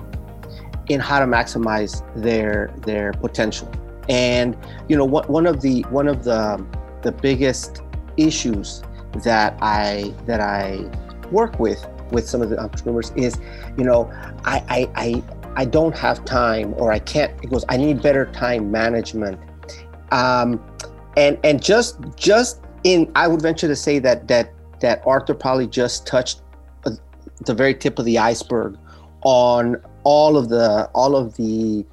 in 0.90 1.00
how 1.00 1.20
to 1.20 1.26
maximize 1.26 2.04
their 2.16 2.74
their 2.86 3.14
potential. 3.14 3.72
And 4.10 4.58
you 4.88 4.96
know, 4.96 5.06
what, 5.06 5.30
one 5.30 5.48
of 5.48 5.62
the 5.62 5.82
one 5.90 6.08
of 6.08 6.24
the 6.24 6.64
the 7.02 7.12
biggest 7.12 7.82
issues 8.18 8.84
that 9.24 9.58
I 9.62 10.14
that 10.26 10.40
I 10.40 10.90
work 11.32 11.60
with 11.60 11.86
with 12.12 12.28
some 12.28 12.42
of 12.42 12.50
the 12.50 12.60
entrepreneurs 12.60 13.12
is, 13.16 13.40
you 13.78 13.84
know, 13.84 14.12
I 14.46 14.64
I 14.70 14.90
I, 14.96 15.24
I 15.56 15.66
don't 15.66 15.98
have 15.98 16.26
time 16.26 16.74
or 16.78 16.92
I 16.92 17.00
can't. 17.00 17.32
It 17.44 17.50
goes. 17.50 17.66
I 17.70 17.78
need 17.78 18.02
better 18.02 18.26
time 18.32 18.70
management. 18.70 19.40
Um, 20.12 20.64
and 21.18 21.40
and 21.44 21.64
just 21.64 21.98
just 22.16 22.62
in, 22.84 23.12
I 23.16 23.28
would 23.28 23.42
venture 23.42 23.68
to 23.68 23.76
say 23.76 24.00
that 24.00 24.28
that 24.28 24.54
that 24.82 25.02
Arthur 25.06 25.34
probably 25.34 25.68
just 25.68 26.06
touched 26.06 26.42
the 27.46 27.54
very 27.54 27.74
tip 27.74 28.00
of 28.00 28.06
the 28.06 28.18
iceberg 28.18 28.78
on 29.24 29.78
all 30.04 30.38
of 30.38 30.50
the 30.50 30.90
all 30.94 31.16
of 31.16 31.36
the 31.38 31.86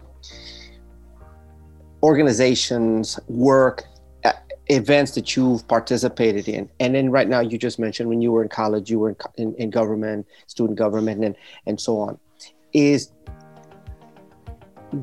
organizations 2.02 3.18
work 3.28 3.84
uh, 4.24 4.32
events 4.68 5.12
that 5.12 5.36
you've 5.36 5.66
participated 5.68 6.48
in. 6.48 6.68
And 6.80 6.94
then 6.94 7.10
right 7.10 7.28
now 7.28 7.40
you 7.40 7.58
just 7.58 7.78
mentioned 7.78 8.08
when 8.08 8.22
you 8.22 8.32
were 8.32 8.42
in 8.42 8.48
college 8.48 8.90
you 8.90 8.98
were 8.98 9.10
in, 9.10 9.16
in, 9.36 9.54
in 9.54 9.70
government 9.70 10.26
student 10.46 10.78
government 10.78 11.24
and 11.24 11.36
and 11.66 11.80
so 11.80 11.98
on. 11.98 12.18
Is 12.72 13.12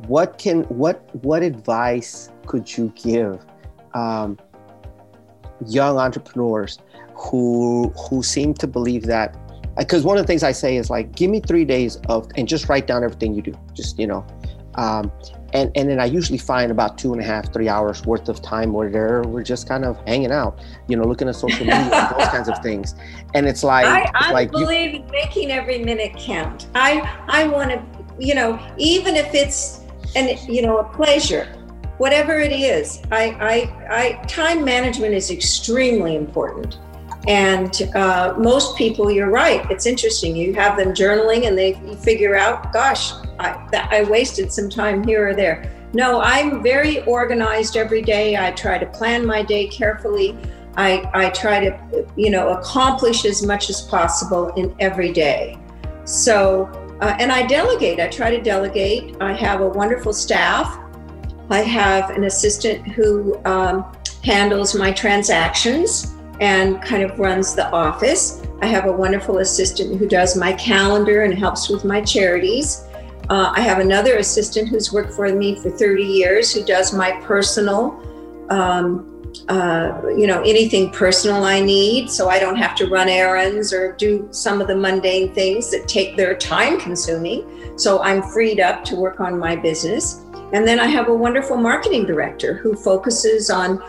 what 0.08 0.38
can 0.38 0.64
what 0.64 1.14
what 1.24 1.44
advice 1.44 2.32
could 2.48 2.76
you 2.78 2.92
give 2.96 3.44
um, 3.94 4.38
young 5.68 5.98
entrepreneurs 5.98 6.80
who 7.16 7.90
who 8.10 8.22
seem 8.22 8.54
to 8.56 8.68
believe 8.68 9.04
that 9.04 9.36
because 9.78 10.04
one 10.04 10.18
of 10.18 10.24
the 10.24 10.28
things 10.28 10.44
I 10.44 10.52
say 10.52 10.78
is 10.78 10.90
like, 10.90 11.16
give 11.16 11.30
me 11.30 11.40
three 11.40 11.66
days 11.66 11.98
of 12.08 12.30
and 12.36 12.48
just 12.48 12.70
write 12.70 12.88
down 12.88 13.04
everything 13.04 13.34
you 13.34 13.42
do. 13.42 13.54
Just 13.74 14.00
you 14.00 14.08
know, 14.08 14.26
um, 14.76 15.12
and 15.54 15.72
and 15.76 15.90
then 15.90 16.00
I 16.00 16.06
usually 16.06 16.38
find 16.38 16.72
about 16.72 16.98
two 16.98 17.14
and 17.14 17.22
a 17.22 17.26
half, 17.26 17.52
three 17.52 17.68
hours 17.68 18.06
worth 18.06 18.30
of 18.30 18.42
time 18.42 18.74
where 18.74 18.90
there 18.90 19.24
we're 19.24 19.44
just 19.44 19.68
kind 19.68 19.84
of 19.84 19.98
hanging 20.08 20.32
out, 20.32 20.64
you 20.88 20.96
know, 20.96 21.04
looking 21.04 21.28
at 21.28 21.36
social 21.36 21.66
media, 21.66 22.14
those 22.18 22.28
kinds 22.28 22.48
of 22.48 22.60
things. 22.60 22.96
And 23.34 23.48
it's 23.48 23.64
like, 23.64 23.86
I, 23.86 24.10
I 24.14 24.32
like 24.32 24.52
believe 24.52 24.94
you, 24.94 25.00
in 25.02 25.12
making 25.12 25.52
every 25.52 25.80
minute 25.80 26.16
count. 26.18 26.68
I 26.76 27.02
I 27.28 27.48
want 27.48 27.72
to, 27.72 27.84
you 28.20 28.36
know, 28.36 28.60
even 28.78 29.16
if 29.16 29.34
it's 29.34 29.82
an 30.16 30.38
you 30.48 30.62
know 30.62 30.78
a 30.78 30.84
pleasure, 30.84 31.46
whatever 31.98 32.40
it 32.40 32.52
is. 32.54 33.02
I 33.12 33.24
I, 33.90 34.20
I 34.20 34.26
time 34.26 34.64
management 34.64 35.14
is 35.14 35.32
extremely 35.32 36.16
important. 36.16 36.80
And 37.28 37.82
uh, 37.96 38.36
most 38.38 38.78
people, 38.78 39.10
you're 39.10 39.30
right. 39.30 39.70
It's 39.72 39.86
interesting. 39.86 40.36
You 40.36 40.54
have 40.54 40.78
them 40.78 40.90
journaling, 40.94 41.48
and 41.48 41.58
they 41.58 41.74
figure 42.04 42.36
out, 42.36 42.72
gosh, 42.72 43.14
I, 43.40 43.58
I 43.92 44.04
wasted 44.04 44.52
some 44.52 44.70
time 44.70 45.04
here 45.04 45.30
or 45.30 45.34
there. 45.34 45.72
No, 45.94 46.22
I'm 46.22 46.62
very 46.62 47.04
organized 47.06 47.78
every 47.78 48.02
day. 48.02 48.38
I 48.38 48.52
try 48.52 48.78
to 48.78 48.86
plan 48.86 49.26
my 49.26 49.42
day 49.42 49.68
carefully. 49.68 50.38
I, 50.78 51.10
I 51.14 51.30
try 51.30 51.62
to, 51.62 52.06
you 52.16 52.30
know, 52.30 52.50
accomplish 52.50 53.26
as 53.26 53.44
much 53.44 53.70
as 53.70 53.82
possible 53.82 54.50
in 54.56 54.76
every 54.80 55.12
day. 55.14 55.58
So, 56.04 56.66
uh, 57.02 57.16
and 57.20 57.32
I 57.32 57.48
delegate. 57.48 58.00
I 58.00 58.08
try 58.08 58.30
to 58.30 58.42
delegate. 58.42 59.16
I 59.22 59.34
have 59.34 59.62
a 59.62 59.68
wonderful 59.70 60.12
staff, 60.12 60.78
I 61.50 61.60
have 61.60 62.10
an 62.10 62.24
assistant 62.24 62.88
who 62.88 63.40
um, 63.46 63.86
handles 64.24 64.74
my 64.74 64.92
transactions 64.92 66.15
and 66.40 66.82
kind 66.82 67.04
of 67.04 67.18
runs 67.20 67.56
the 67.56 67.70
office. 67.72 68.42
I 68.62 68.68
have 68.68 68.86
a 68.86 68.92
wonderful 68.92 69.40
assistant 69.40 70.00
who 70.00 70.08
does 70.08 70.36
my 70.36 70.54
calendar 70.54 71.24
and 71.24 71.34
helps 71.34 71.70
with 71.70 71.86
my 71.86 72.02
charities. 72.02 72.84
Uh, 73.30 73.52
I 73.56 73.62
have 73.62 73.80
another 73.80 74.18
assistant 74.18 74.70
who's 74.70 74.94
worked 74.94 75.14
for 75.14 75.28
me 75.34 75.60
for 75.60 75.70
30 75.70 76.04
years 76.04 76.54
who 76.54 76.64
does 76.64 76.94
my 76.94 77.20
personal, 77.22 78.00
um, 78.50 79.12
uh, 79.50 80.02
you 80.16 80.28
know, 80.28 80.42
anything 80.42 80.92
personal 80.92 81.44
I 81.44 81.60
need. 81.60 82.10
So 82.10 82.30
I 82.30 82.40
don't 82.40 82.56
have 82.56 82.76
to 82.76 82.88
run 82.88 83.10
errands 83.10 83.74
or 83.74 83.94
do 83.94 84.28
some 84.32 84.62
of 84.62 84.68
the 84.68 84.76
mundane 84.76 85.34
things 85.34 85.72
that 85.72 85.88
take 85.88 86.16
their 86.16 86.36
time 86.36 86.80
consuming. 86.80 87.78
So 87.78 88.02
I'm 88.04 88.22
freed 88.22 88.60
up 88.60 88.84
to 88.86 88.96
work 88.96 89.20
on 89.20 89.40
my 89.40 89.56
business. 89.56 90.22
And 90.54 90.68
then 90.68 90.80
I 90.80 90.86
have 90.86 91.10
a 91.10 91.14
wonderful 91.14 91.58
marketing 91.58 92.06
director 92.06 92.54
who 92.54 92.76
focuses 92.76 93.50
on 93.50 93.84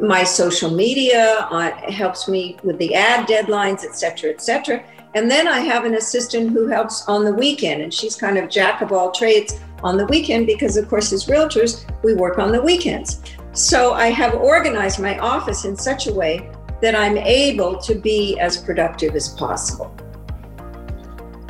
my 0.00 0.24
social 0.24 0.70
media, 0.70 1.46
uh, 1.50 1.70
helps 1.90 2.28
me 2.28 2.56
with 2.62 2.78
the 2.78 2.94
ad 2.94 3.28
deadlines, 3.28 3.84
et 3.84 3.94
cetera, 3.94 4.30
et 4.30 4.40
cetera. 4.40 4.82
And 5.14 5.30
then 5.30 5.48
I 5.48 5.60
have 5.60 5.84
an 5.84 5.94
assistant 5.94 6.50
who 6.50 6.68
helps 6.68 7.08
on 7.08 7.24
the 7.24 7.32
weekend, 7.32 7.82
and 7.82 7.92
she's 7.92 8.16
kind 8.16 8.38
of 8.38 8.48
jack 8.48 8.80
of 8.80 8.92
all 8.92 9.10
trades 9.10 9.58
on 9.82 9.96
the 9.96 10.06
weekend 10.06 10.46
because, 10.46 10.76
of 10.76 10.88
course, 10.88 11.12
as 11.12 11.26
realtors, 11.26 11.84
we 12.02 12.14
work 12.14 12.38
on 12.38 12.52
the 12.52 12.62
weekends. 12.62 13.20
So 13.52 13.94
I 13.94 14.10
have 14.10 14.34
organized 14.34 15.00
my 15.00 15.18
office 15.18 15.64
in 15.64 15.76
such 15.76 16.06
a 16.06 16.12
way 16.12 16.48
that 16.80 16.94
I'm 16.94 17.18
able 17.18 17.76
to 17.78 17.94
be 17.94 18.38
as 18.38 18.56
productive 18.56 19.14
as 19.16 19.28
possible. 19.28 19.94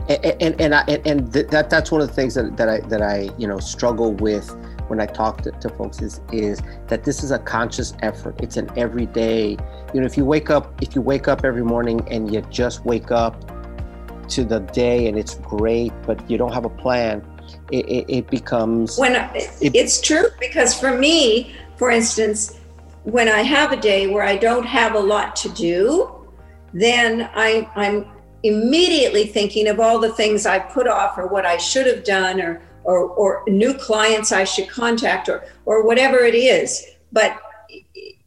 And 0.09 0.25
and 0.41 0.61
and, 0.61 0.75
I, 0.75 0.81
and 1.05 1.31
that 1.33 1.71
that's 1.71 1.93
one 1.93 2.01
of 2.01 2.09
the 2.09 2.15
things 2.15 2.35
that, 2.35 2.57
that 2.57 2.69
I 2.69 2.81
that 2.89 3.03
I 3.03 3.31
you 3.39 3.47
know 3.47 3.59
struggle 3.59 4.13
with 4.15 4.51
when 4.91 5.01
I 5.01 5.07
talk 5.07 5.43
to, 5.43 5.53
to 5.53 5.69
folks 5.71 6.03
is 6.03 6.21
is 6.33 6.61
that 6.89 7.05
this 7.05 7.23
is 7.23 7.31
a 7.31 7.39
conscious 7.39 7.95
effort. 8.03 8.35
It's 8.43 8.57
an 8.57 8.69
everyday. 8.77 9.57
You 9.95 10.01
know, 10.01 10.07
if 10.07 10.17
you 10.17 10.25
wake 10.25 10.51
up 10.51 10.83
if 10.83 10.95
you 10.95 11.01
wake 11.01 11.29
up 11.29 11.45
every 11.45 11.65
morning 11.65 12.07
and 12.11 12.35
you 12.35 12.43
just 12.51 12.85
wake 12.85 13.13
up 13.13 13.37
to 14.29 14.45
the 14.45 14.61
day 14.61 15.07
and 15.07 15.17
it's 15.17 15.37
great, 15.37 15.93
but 16.07 16.29
you 16.29 16.37
don't 16.37 16.53
have 16.53 16.65
a 16.65 16.69
plan, 16.69 17.25
it, 17.71 17.87
it, 17.89 18.05
it 18.09 18.31
becomes 18.31 18.99
when 18.99 19.15
it, 19.35 19.51
it's 19.63 20.01
true 20.01 20.27
because 20.41 20.79
for 20.79 20.99
me, 20.99 21.55
for 21.77 21.91
instance, 21.91 22.59
when 23.05 23.29
I 23.29 23.43
have 23.43 23.73
a 23.73 23.77
day 23.77 24.09
where 24.09 24.25
I 24.25 24.37
don't 24.37 24.67
have 24.67 24.95
a 24.95 25.01
lot 25.01 25.37
to 25.37 25.49
do, 25.51 26.27
then 26.75 27.31
I, 27.35 27.69
I'm 27.75 28.07
immediately 28.43 29.27
thinking 29.27 29.69
of 29.69 29.81
all 29.81 29.99
the 29.99 30.13
things 30.13 30.47
I 30.47 30.59
put 30.59 30.87
off 30.87 31.17
or 31.17 31.27
what 31.27 31.47
I 31.47 31.57
should 31.57 31.87
have 31.87 32.05
done 32.05 32.41
or 32.41 32.63
or, 32.85 33.09
or 33.09 33.43
new 33.47 33.75
clients 33.75 34.33
I 34.33 34.45
should 34.45 34.69
contact 34.69 35.29
or, 35.29 35.45
or 35.65 35.85
whatever 35.85 36.19
it 36.19 36.35
is. 36.35 36.85
But 37.13 37.41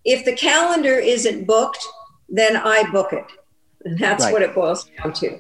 if 0.06 0.26
the 0.26 0.34
calendar 0.34 0.96
isn't 0.96 1.46
booked, 1.46 1.84
then 2.30 2.58
I 2.58 2.90
book 2.92 3.14
it. 3.14 3.26
And 3.86 3.98
that's 3.98 4.26
right. 4.26 4.34
what 4.34 4.42
it 4.42 4.56
boils 4.56 4.90
down 4.98 5.14
to. 5.14 5.40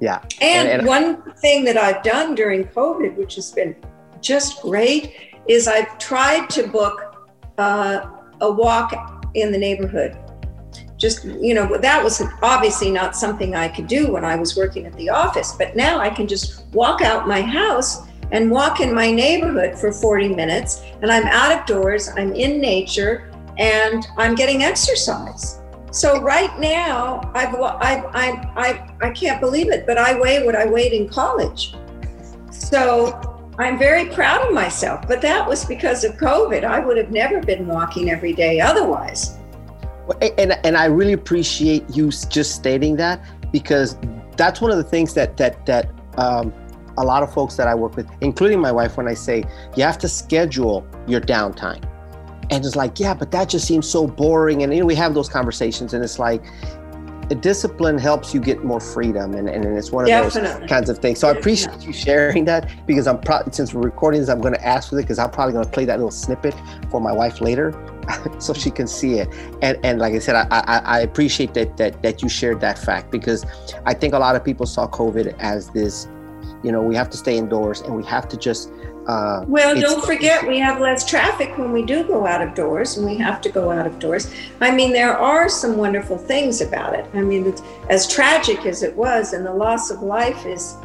Yeah. 0.00 0.20
And, 0.40 0.68
and, 0.68 0.80
and, 0.80 0.86
one 0.86 1.22
thing 1.34 1.64
that 1.64 1.76
I've 1.76 2.02
done 2.02 2.34
during 2.34 2.64
COVID, 2.68 3.16
which 3.16 3.34
has 3.34 3.50
been 3.50 3.74
just 4.20 4.62
great, 4.62 5.14
is 5.48 5.66
I've 5.66 5.98
tried 5.98 6.48
to 6.50 6.68
book 6.68 7.28
uh, 7.58 8.06
a 8.40 8.50
walk 8.50 9.26
in 9.34 9.50
the 9.50 9.58
neighborhood. 9.58 10.16
Just, 10.96 11.24
you 11.24 11.54
know, 11.54 11.78
that 11.78 12.02
was 12.02 12.22
obviously 12.42 12.90
not 12.90 13.14
something 13.14 13.54
I 13.54 13.68
could 13.68 13.86
do 13.86 14.12
when 14.12 14.24
I 14.24 14.36
was 14.36 14.56
working 14.56 14.86
at 14.86 14.92
the 14.94 15.10
office, 15.10 15.52
but 15.52 15.76
now 15.76 15.98
I 15.98 16.10
can 16.10 16.26
just 16.26 16.66
walk 16.68 17.02
out 17.02 17.28
my 17.28 17.40
house 17.40 18.07
and 18.30 18.50
walk 18.50 18.80
in 18.80 18.94
my 18.94 19.10
neighborhood 19.10 19.78
for 19.78 19.92
40 19.92 20.34
minutes. 20.34 20.82
And 21.02 21.10
I'm 21.10 21.26
out 21.26 21.58
of 21.58 21.66
doors, 21.66 22.08
I'm 22.16 22.32
in 22.34 22.60
nature, 22.60 23.30
and 23.58 24.06
I'm 24.16 24.34
getting 24.34 24.62
exercise. 24.62 25.60
So 25.90 26.20
right 26.20 26.56
now, 26.58 27.30
I've, 27.34 27.54
I've, 27.54 28.04
I, 28.14 28.30
I, 28.56 29.06
I 29.06 29.10
can't 29.10 29.40
believe 29.40 29.70
it, 29.70 29.86
but 29.86 29.96
I 29.96 30.18
weigh 30.18 30.44
what 30.44 30.54
I 30.54 30.66
weighed 30.66 30.92
in 30.92 31.08
college. 31.08 31.74
So 32.50 33.40
I'm 33.58 33.78
very 33.78 34.06
proud 34.06 34.46
of 34.46 34.52
myself, 34.52 35.08
but 35.08 35.22
that 35.22 35.48
was 35.48 35.64
because 35.64 36.04
of 36.04 36.16
COVID. 36.16 36.64
I 36.64 36.78
would 36.78 36.96
have 36.96 37.10
never 37.10 37.40
been 37.40 37.66
walking 37.66 38.10
every 38.10 38.32
day 38.32 38.60
otherwise. 38.60 39.36
And, 40.20 40.58
and 40.64 40.76
I 40.76 40.86
really 40.86 41.14
appreciate 41.14 41.84
you 41.90 42.10
just 42.10 42.54
stating 42.54 42.96
that 42.96 43.24
because 43.52 43.96
that's 44.36 44.60
one 44.60 44.70
of 44.70 44.76
the 44.76 44.84
things 44.84 45.12
that 45.14 45.36
that 45.36 45.66
that 45.66 45.90
um, 46.16 46.52
a 46.98 47.04
lot 47.04 47.22
of 47.22 47.32
folks 47.32 47.56
that 47.56 47.68
I 47.68 47.74
work 47.74 47.96
with, 47.96 48.08
including 48.20 48.60
my 48.60 48.72
wife, 48.72 48.96
when 48.96 49.08
I 49.08 49.14
say 49.14 49.44
you 49.76 49.82
have 49.84 49.98
to 49.98 50.08
schedule 50.08 50.86
your 51.06 51.20
downtime. 51.20 51.82
And 52.50 52.64
it's 52.64 52.76
like, 52.76 52.98
yeah, 52.98 53.14
but 53.14 53.30
that 53.30 53.48
just 53.48 53.66
seems 53.66 53.88
so 53.88 54.06
boring. 54.06 54.62
And 54.62 54.72
you 54.72 54.80
know, 54.80 54.86
we 54.86 54.94
have 54.94 55.14
those 55.14 55.28
conversations, 55.28 55.94
and 55.94 56.02
it's 56.02 56.18
like, 56.18 56.42
discipline 57.34 57.98
helps 57.98 58.32
you 58.32 58.40
get 58.40 58.64
more 58.64 58.80
freedom, 58.80 59.34
and, 59.34 59.48
and 59.48 59.64
it's 59.64 59.90
one 59.90 60.04
of 60.04 60.08
Definitely. 60.08 60.60
those 60.60 60.68
kinds 60.68 60.88
of 60.88 60.98
things. 60.98 61.18
So 61.18 61.28
I 61.28 61.32
appreciate 61.32 61.82
you 61.82 61.92
sharing 61.92 62.44
that 62.46 62.70
because 62.86 63.06
I'm 63.06 63.20
probably 63.20 63.52
since 63.52 63.74
we're 63.74 63.82
recording 63.82 64.20
this, 64.20 64.30
I'm 64.30 64.40
going 64.40 64.54
to 64.54 64.66
ask 64.66 64.90
for 64.90 64.98
it 64.98 65.02
because 65.02 65.18
I'm 65.18 65.30
probably 65.30 65.52
going 65.52 65.64
to 65.64 65.70
play 65.70 65.84
that 65.84 65.96
little 65.96 66.10
snippet 66.10 66.54
for 66.90 67.00
my 67.00 67.12
wife 67.12 67.40
later, 67.40 67.74
so 68.38 68.54
she 68.54 68.70
can 68.70 68.86
see 68.86 69.18
it. 69.18 69.28
And 69.62 69.78
and 69.84 69.98
like 69.98 70.14
I 70.14 70.18
said, 70.18 70.36
I, 70.36 70.46
I, 70.50 70.78
I 70.78 71.00
appreciate 71.00 71.54
that 71.54 71.76
that 71.76 72.02
that 72.02 72.22
you 72.22 72.28
shared 72.28 72.60
that 72.60 72.78
fact 72.78 73.10
because 73.10 73.44
I 73.84 73.94
think 73.94 74.14
a 74.14 74.18
lot 74.18 74.36
of 74.36 74.44
people 74.44 74.66
saw 74.66 74.88
COVID 74.88 75.36
as 75.38 75.68
this 75.70 76.08
you 76.62 76.72
know 76.72 76.82
we 76.82 76.94
have 76.94 77.08
to 77.10 77.16
stay 77.16 77.36
indoors 77.36 77.80
and 77.82 77.94
we 77.94 78.04
have 78.04 78.28
to 78.28 78.36
just 78.36 78.72
uh, 79.06 79.44
well 79.46 79.78
don't 79.78 80.04
forget 80.04 80.46
we 80.46 80.58
have 80.58 80.80
less 80.80 81.08
traffic 81.08 81.56
when 81.56 81.72
we 81.72 81.82
do 81.82 82.04
go 82.04 82.26
out 82.26 82.42
of 82.42 82.54
doors 82.54 82.96
and 82.98 83.06
we 83.06 83.16
have 83.16 83.40
to 83.40 83.48
go 83.48 83.70
out 83.70 83.86
of 83.86 83.98
doors. 83.98 84.32
I 84.60 84.70
mean 84.70 84.92
there 84.92 85.16
are 85.16 85.48
some 85.48 85.76
wonderful 85.76 86.18
things 86.18 86.60
about 86.60 86.94
it. 86.94 87.06
I 87.14 87.22
mean 87.22 87.54
as 87.88 88.06
tragic 88.06 88.66
as 88.66 88.82
it 88.82 88.94
was 88.94 89.32
and 89.32 89.46
the 89.46 89.52
loss 89.52 89.90
of 89.90 90.02
life 90.02 90.44
is 90.46 90.76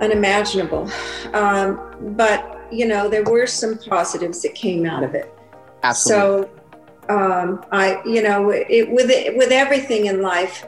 unimaginable. 0.00 0.88
Um, 1.32 2.14
but 2.16 2.60
you 2.70 2.86
know 2.86 3.08
there 3.08 3.24
were 3.24 3.46
some 3.46 3.78
positives 3.78 4.42
that 4.42 4.54
came 4.54 4.86
out 4.86 5.02
of 5.02 5.14
it. 5.14 5.34
Absolutely. 5.82 6.48
so 6.48 7.14
um, 7.14 7.64
i 7.72 8.02
you 8.04 8.22
know 8.22 8.50
it, 8.50 8.90
with 8.90 9.10
it, 9.10 9.36
with 9.36 9.50
everything 9.50 10.06
in 10.06 10.20
life 10.22 10.66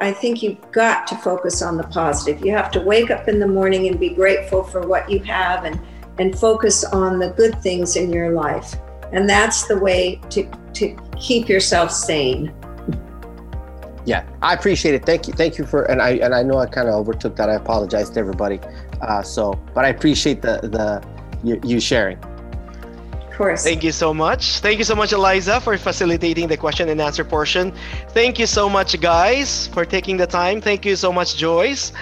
I 0.00 0.12
think 0.12 0.42
you've 0.42 0.70
got 0.70 1.06
to 1.08 1.16
focus 1.16 1.60
on 1.60 1.76
the 1.76 1.82
positive. 1.84 2.44
You 2.44 2.52
have 2.52 2.70
to 2.72 2.80
wake 2.80 3.10
up 3.10 3.26
in 3.26 3.40
the 3.40 3.48
morning 3.48 3.88
and 3.88 3.98
be 3.98 4.10
grateful 4.10 4.62
for 4.62 4.86
what 4.86 5.10
you 5.10 5.18
have 5.20 5.64
and, 5.64 5.80
and 6.18 6.38
focus 6.38 6.84
on 6.84 7.18
the 7.18 7.30
good 7.30 7.60
things 7.62 7.96
in 7.96 8.12
your 8.12 8.30
life. 8.30 8.76
And 9.12 9.28
that's 9.28 9.66
the 9.66 9.76
way 9.76 10.20
to, 10.30 10.48
to 10.74 10.96
keep 11.18 11.48
yourself 11.48 11.90
sane. 11.90 12.54
Yeah, 14.04 14.24
I 14.40 14.54
appreciate 14.54 14.94
it. 14.94 15.04
Thank 15.04 15.26
you. 15.26 15.34
Thank 15.34 15.58
you 15.58 15.66
for 15.66 15.82
and 15.82 16.00
I 16.00 16.12
and 16.12 16.34
I 16.34 16.42
know 16.42 16.56
I 16.56 16.64
kind 16.64 16.88
of 16.88 16.94
overtook 16.94 17.36
that. 17.36 17.50
I 17.50 17.54
apologize 17.54 18.08
to 18.10 18.20
everybody. 18.20 18.58
Uh, 19.02 19.22
so, 19.22 19.52
but 19.74 19.84
I 19.84 19.88
appreciate 19.88 20.40
the 20.40 20.60
the 20.62 21.06
you, 21.44 21.60
you 21.62 21.78
sharing 21.78 22.18
course. 23.38 23.62
Thank 23.62 23.84
you 23.84 23.92
so 23.92 24.12
much. 24.12 24.58
Thank 24.60 24.78
you 24.78 24.84
so 24.84 24.94
much, 24.94 25.12
Eliza, 25.12 25.60
for 25.60 25.78
facilitating 25.78 26.48
the 26.48 26.56
question 26.56 26.88
and 26.88 27.00
answer 27.00 27.24
portion. 27.24 27.72
Thank 28.10 28.38
you 28.38 28.46
so 28.46 28.68
much, 28.68 29.00
guys, 29.00 29.68
for 29.68 29.84
taking 29.84 30.16
the 30.16 30.26
time. 30.26 30.60
Thank 30.60 30.84
you 30.84 30.96
so 30.96 31.12
much, 31.12 31.36
Joyce. 31.36 31.92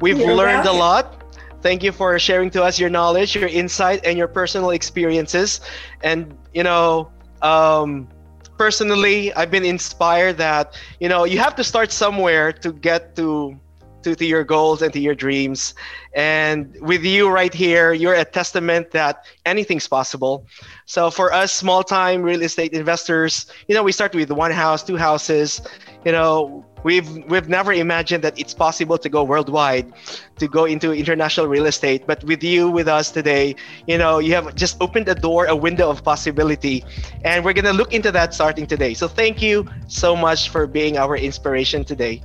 We've 0.00 0.18
You're 0.18 0.34
learned 0.34 0.64
welcome. 0.64 0.76
a 0.76 0.78
lot. 0.78 1.22
Thank 1.62 1.82
you 1.82 1.92
for 1.92 2.18
sharing 2.18 2.50
to 2.50 2.62
us 2.62 2.80
your 2.80 2.90
knowledge, 2.90 3.36
your 3.36 3.48
insight, 3.48 4.04
and 4.04 4.16
your 4.16 4.28
personal 4.28 4.70
experiences. 4.70 5.60
And, 6.02 6.36
you 6.54 6.62
know, 6.62 7.10
um, 7.42 8.08
personally, 8.56 9.32
I've 9.34 9.50
been 9.50 9.64
inspired 9.64 10.38
that, 10.38 10.78
you 11.00 11.08
know, 11.08 11.24
you 11.24 11.38
have 11.38 11.54
to 11.56 11.64
start 11.64 11.92
somewhere 11.92 12.52
to 12.52 12.72
get 12.72 13.16
to 13.16 13.58
to, 14.06 14.14
to 14.14 14.24
your 14.24 14.44
goals 14.44 14.82
and 14.82 14.92
to 14.92 15.00
your 15.00 15.16
dreams. 15.16 15.74
And 16.14 16.76
with 16.80 17.02
you 17.04 17.28
right 17.28 17.52
here, 17.52 17.92
you're 17.92 18.14
a 18.14 18.24
testament 18.24 18.92
that 18.92 19.26
anything's 19.44 19.88
possible. 19.88 20.46
So 20.86 21.10
for 21.10 21.32
us 21.32 21.52
small 21.52 21.82
time 21.82 22.22
real 22.22 22.42
estate 22.42 22.72
investors, 22.72 23.46
you 23.66 23.74
know, 23.74 23.82
we 23.82 23.90
start 23.90 24.14
with 24.14 24.30
one 24.30 24.52
house, 24.52 24.84
two 24.84 24.96
houses, 24.96 25.60
you 26.04 26.12
know, 26.12 26.64
we've 26.84 27.10
we've 27.26 27.48
never 27.48 27.72
imagined 27.72 28.22
that 28.22 28.38
it's 28.38 28.54
possible 28.54 28.96
to 28.96 29.08
go 29.08 29.24
worldwide, 29.24 29.92
to 30.38 30.46
go 30.46 30.66
into 30.66 30.92
international 30.92 31.48
real 31.48 31.66
estate. 31.66 32.06
But 32.06 32.22
with 32.22 32.44
you 32.44 32.70
with 32.70 32.86
us 32.86 33.10
today, 33.10 33.56
you 33.88 33.98
know, 33.98 34.20
you 34.20 34.34
have 34.34 34.54
just 34.54 34.76
opened 34.80 35.08
a 35.08 35.16
door, 35.16 35.46
a 35.46 35.56
window 35.56 35.90
of 35.90 36.04
possibility. 36.04 36.84
And 37.24 37.44
we're 37.44 37.54
gonna 37.58 37.72
look 37.72 37.92
into 37.92 38.12
that 38.12 38.34
starting 38.34 38.66
today. 38.68 38.94
So 38.94 39.08
thank 39.08 39.42
you 39.42 39.66
so 39.88 40.14
much 40.14 40.48
for 40.48 40.68
being 40.68 40.96
our 40.96 41.16
inspiration 41.16 41.82
today. 41.82 42.22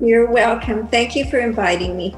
You're 0.00 0.30
welcome. 0.30 0.88
Thank 0.88 1.14
you 1.14 1.24
for 1.26 1.38
inviting 1.38 1.96
me. 1.96 2.16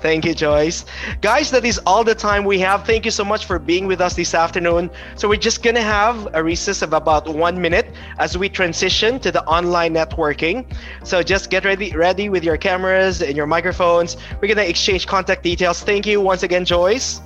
Thank 0.00 0.24
you, 0.24 0.34
Joyce. 0.34 0.86
Guys, 1.20 1.50
that 1.50 1.64
is 1.64 1.78
all 1.84 2.04
the 2.04 2.14
time 2.14 2.44
we 2.44 2.58
have. 2.60 2.86
Thank 2.86 3.04
you 3.04 3.10
so 3.10 3.22
much 3.22 3.44
for 3.44 3.58
being 3.58 3.86
with 3.86 4.00
us 4.00 4.14
this 4.14 4.34
afternoon. 4.34 4.90
So, 5.14 5.28
we're 5.28 5.36
just 5.36 5.62
going 5.62 5.76
to 5.76 5.82
have 5.82 6.26
a 6.32 6.42
recess 6.42 6.80
of 6.80 6.94
about 6.94 7.28
one 7.28 7.60
minute 7.60 7.86
as 8.18 8.36
we 8.38 8.48
transition 8.48 9.20
to 9.20 9.30
the 9.30 9.44
online 9.44 9.94
networking. 9.94 10.64
So, 11.04 11.22
just 11.22 11.50
get 11.50 11.66
ready, 11.66 11.94
ready 11.94 12.30
with 12.30 12.44
your 12.44 12.56
cameras 12.56 13.20
and 13.20 13.36
your 13.36 13.46
microphones. 13.46 14.16
We're 14.40 14.48
going 14.48 14.56
to 14.56 14.68
exchange 14.68 15.06
contact 15.06 15.42
details. 15.42 15.82
Thank 15.82 16.06
you 16.06 16.20
once 16.20 16.42
again, 16.42 16.64
Joyce. 16.64 17.20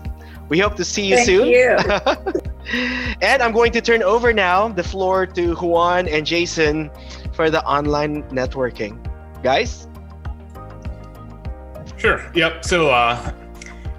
We 0.49 0.59
hope 0.59 0.75
to 0.77 0.85
see 0.85 1.07
you 1.07 1.17
Thank 1.17 1.27
soon. 1.27 1.49
you. 1.49 1.77
and 3.23 3.43
I'm 3.43 3.53
going 3.53 3.73
to 3.73 3.81
turn 3.81 4.03
over 4.03 4.33
now 4.33 4.69
the 4.69 4.83
floor 4.83 5.27
to 5.27 5.55
Juan 5.55 6.09
and 6.09 6.27
Jason 6.27 6.91
for 7.33 7.51
the 7.51 7.65
online 7.65 8.25
networking. 8.25 8.99
Guys? 9.45 9.87
Sure. 11.99 12.25
Yep. 12.35 12.65
So 12.65 12.89
uh, 12.89 13.33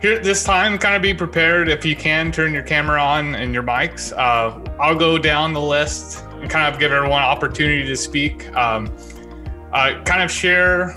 here 0.01 0.17
this 0.17 0.43
time, 0.43 0.79
kind 0.79 0.95
of 0.95 1.03
be 1.03 1.13
prepared 1.13 1.69
if 1.69 1.85
you 1.85 1.95
can 1.95 2.31
turn 2.31 2.51
your 2.51 2.63
camera 2.63 2.99
on 2.99 3.35
and 3.35 3.53
your 3.53 3.61
mics. 3.61 4.11
Uh, 4.11 4.59
I'll 4.79 4.97
go 4.97 5.19
down 5.19 5.53
the 5.53 5.61
list 5.61 6.23
and 6.41 6.49
kind 6.49 6.73
of 6.73 6.79
give 6.79 6.91
everyone 6.91 7.21
opportunity 7.21 7.85
to 7.85 7.95
speak. 7.95 8.51
Um, 8.55 8.91
uh, 9.71 10.01
kind 10.03 10.23
of 10.23 10.31
share 10.31 10.93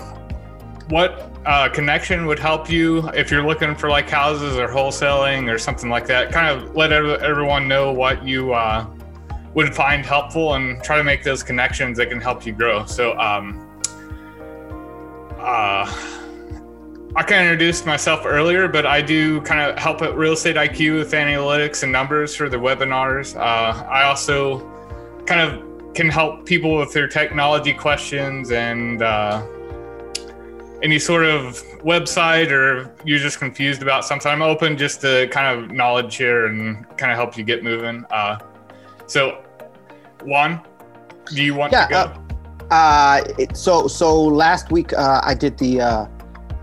what 0.89 1.31
uh, 1.45 1.69
connection 1.69 2.25
would 2.25 2.39
help 2.39 2.71
you 2.71 3.07
if 3.09 3.29
you're 3.29 3.45
looking 3.45 3.75
for 3.75 3.87
like 3.87 4.09
houses 4.09 4.57
or 4.57 4.67
wholesaling 4.67 5.47
or 5.47 5.59
something 5.59 5.91
like 5.91 6.07
that. 6.07 6.31
Kind 6.31 6.47
of 6.47 6.75
let 6.75 6.91
ev- 6.91 7.21
everyone 7.21 7.67
know 7.67 7.93
what 7.93 8.25
you 8.25 8.53
uh, 8.53 8.87
would 9.53 9.75
find 9.75 10.03
helpful 10.03 10.55
and 10.55 10.83
try 10.83 10.97
to 10.97 11.03
make 11.03 11.23
those 11.23 11.43
connections 11.43 11.99
that 11.99 12.09
can 12.09 12.19
help 12.19 12.47
you 12.47 12.53
grow. 12.53 12.87
So, 12.87 13.15
um, 13.19 13.68
uh, 15.39 15.85
I 17.15 17.23
kind 17.23 17.45
of 17.45 17.51
introduced 17.51 17.85
myself 17.85 18.21
earlier, 18.25 18.67
but 18.67 18.85
I 18.85 19.01
do 19.01 19.41
kind 19.41 19.59
of 19.59 19.77
help 19.79 20.01
at 20.01 20.15
Real 20.15 20.33
Estate 20.33 20.55
IQ 20.55 20.99
with 20.99 21.11
analytics 21.11 21.83
and 21.83 21.91
numbers 21.91 22.35
for 22.35 22.49
the 22.49 22.57
webinars. 22.57 23.35
Uh, 23.35 23.83
I 23.89 24.03
also 24.03 24.59
kind 25.25 25.41
of 25.41 25.93
can 25.93 26.09
help 26.09 26.45
people 26.45 26.77
with 26.77 26.93
their 26.93 27.07
technology 27.07 27.73
questions 27.73 28.51
and 28.51 29.01
uh, 29.01 29.45
any 30.83 30.99
sort 30.99 31.25
of 31.25 31.63
website 31.83 32.51
or 32.51 32.93
you're 33.03 33.19
just 33.19 33.39
confused 33.39 33.81
about 33.81 34.05
something. 34.05 34.31
I'm 34.31 34.41
open 34.41 34.77
just 34.77 35.01
to 35.01 35.27
kind 35.31 35.47
of 35.47 35.71
knowledge 35.71 36.15
here 36.15 36.45
and 36.45 36.85
kind 36.97 37.11
of 37.11 37.17
help 37.17 37.37
you 37.37 37.43
get 37.43 37.63
moving. 37.63 38.05
Uh, 38.11 38.37
so, 39.07 39.43
Juan, 40.23 40.61
do 41.33 41.43
you 41.43 41.55
want 41.55 41.73
Yeah, 41.73 41.87
to 41.87 41.91
go? 41.91 42.28
Uh, 42.71 43.23
it, 43.37 43.57
so 43.57 43.87
so 43.87 44.21
last 44.21 44.71
week 44.71 44.93
uh, 44.93 45.21
I 45.23 45.33
did 45.33 45.57
the 45.57 45.81
uh, 45.81 46.05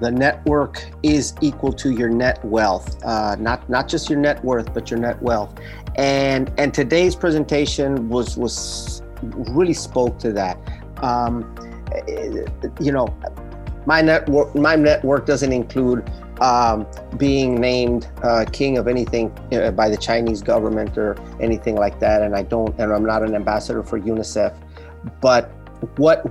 the 0.01 0.11
network 0.11 0.85
is 1.03 1.35
equal 1.41 1.73
to 1.73 1.91
your 1.91 2.11
net 2.11 2.45
wealth, 2.45 3.03
uh, 3.05 3.37
not 3.39 3.69
not 3.69 3.89
just 3.89 4.09
your 4.11 4.19
net 4.19 4.45
worth, 4.45 4.73
but 4.73 4.91
your 4.91 5.01
net 5.01 5.21
wealth. 5.23 5.59
And 5.97 6.53
and 6.59 6.73
today's 6.73 7.17
presentation 7.17 8.09
was 8.09 8.37
was 8.37 9.03
really 9.23 9.73
spoke 9.73 10.19
to 10.21 10.33
that. 10.33 10.59
Um, 11.03 11.55
eh, 12.09 12.45
you 12.81 12.93
know, 12.93 13.09
my 13.87 14.03
network 14.03 14.55
my 14.55 14.77
network 14.77 15.27
doesn't 15.27 15.53
include 15.53 16.09
um, 16.41 16.87
being 17.17 17.61
named 17.61 18.09
uh, 18.23 18.45
king 18.53 18.79
of 18.79 18.89
anything 18.89 19.33
uh, 19.53 19.71
by 19.71 19.89
the 19.89 19.97
Chinese 19.97 20.43
government 20.43 20.99
or 20.99 21.17
anything 21.41 21.77
like 21.77 21.99
that. 22.01 22.23
And 22.23 22.37
I 22.37 22.43
don't, 22.43 22.79
and 22.79 22.93
I'm 22.93 23.05
not 23.05 23.23
an 23.23 23.35
ambassador 23.35 23.83
for 23.83 23.99
UNICEF. 23.99 24.55
But 25.21 25.51
what 25.97 26.27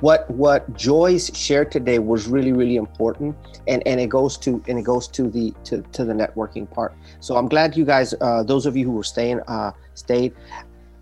what 0.00 0.30
what 0.30 0.76
Joyce 0.76 1.34
shared 1.34 1.72
today 1.72 1.98
was 1.98 2.26
really 2.26 2.52
really 2.52 2.76
important, 2.76 3.34
and 3.66 3.82
and 3.86 4.00
it 4.00 4.08
goes 4.08 4.36
to 4.38 4.62
and 4.68 4.78
it 4.78 4.82
goes 4.82 5.08
to 5.08 5.30
the 5.30 5.54
to, 5.64 5.82
to 5.92 6.04
the 6.04 6.12
networking 6.12 6.70
part. 6.70 6.94
So 7.20 7.36
I'm 7.36 7.48
glad 7.48 7.76
you 7.76 7.84
guys, 7.84 8.14
uh, 8.20 8.42
those 8.42 8.66
of 8.66 8.76
you 8.76 8.84
who 8.84 8.92
were 8.92 9.04
staying, 9.04 9.40
uh, 9.48 9.72
stayed. 9.94 10.34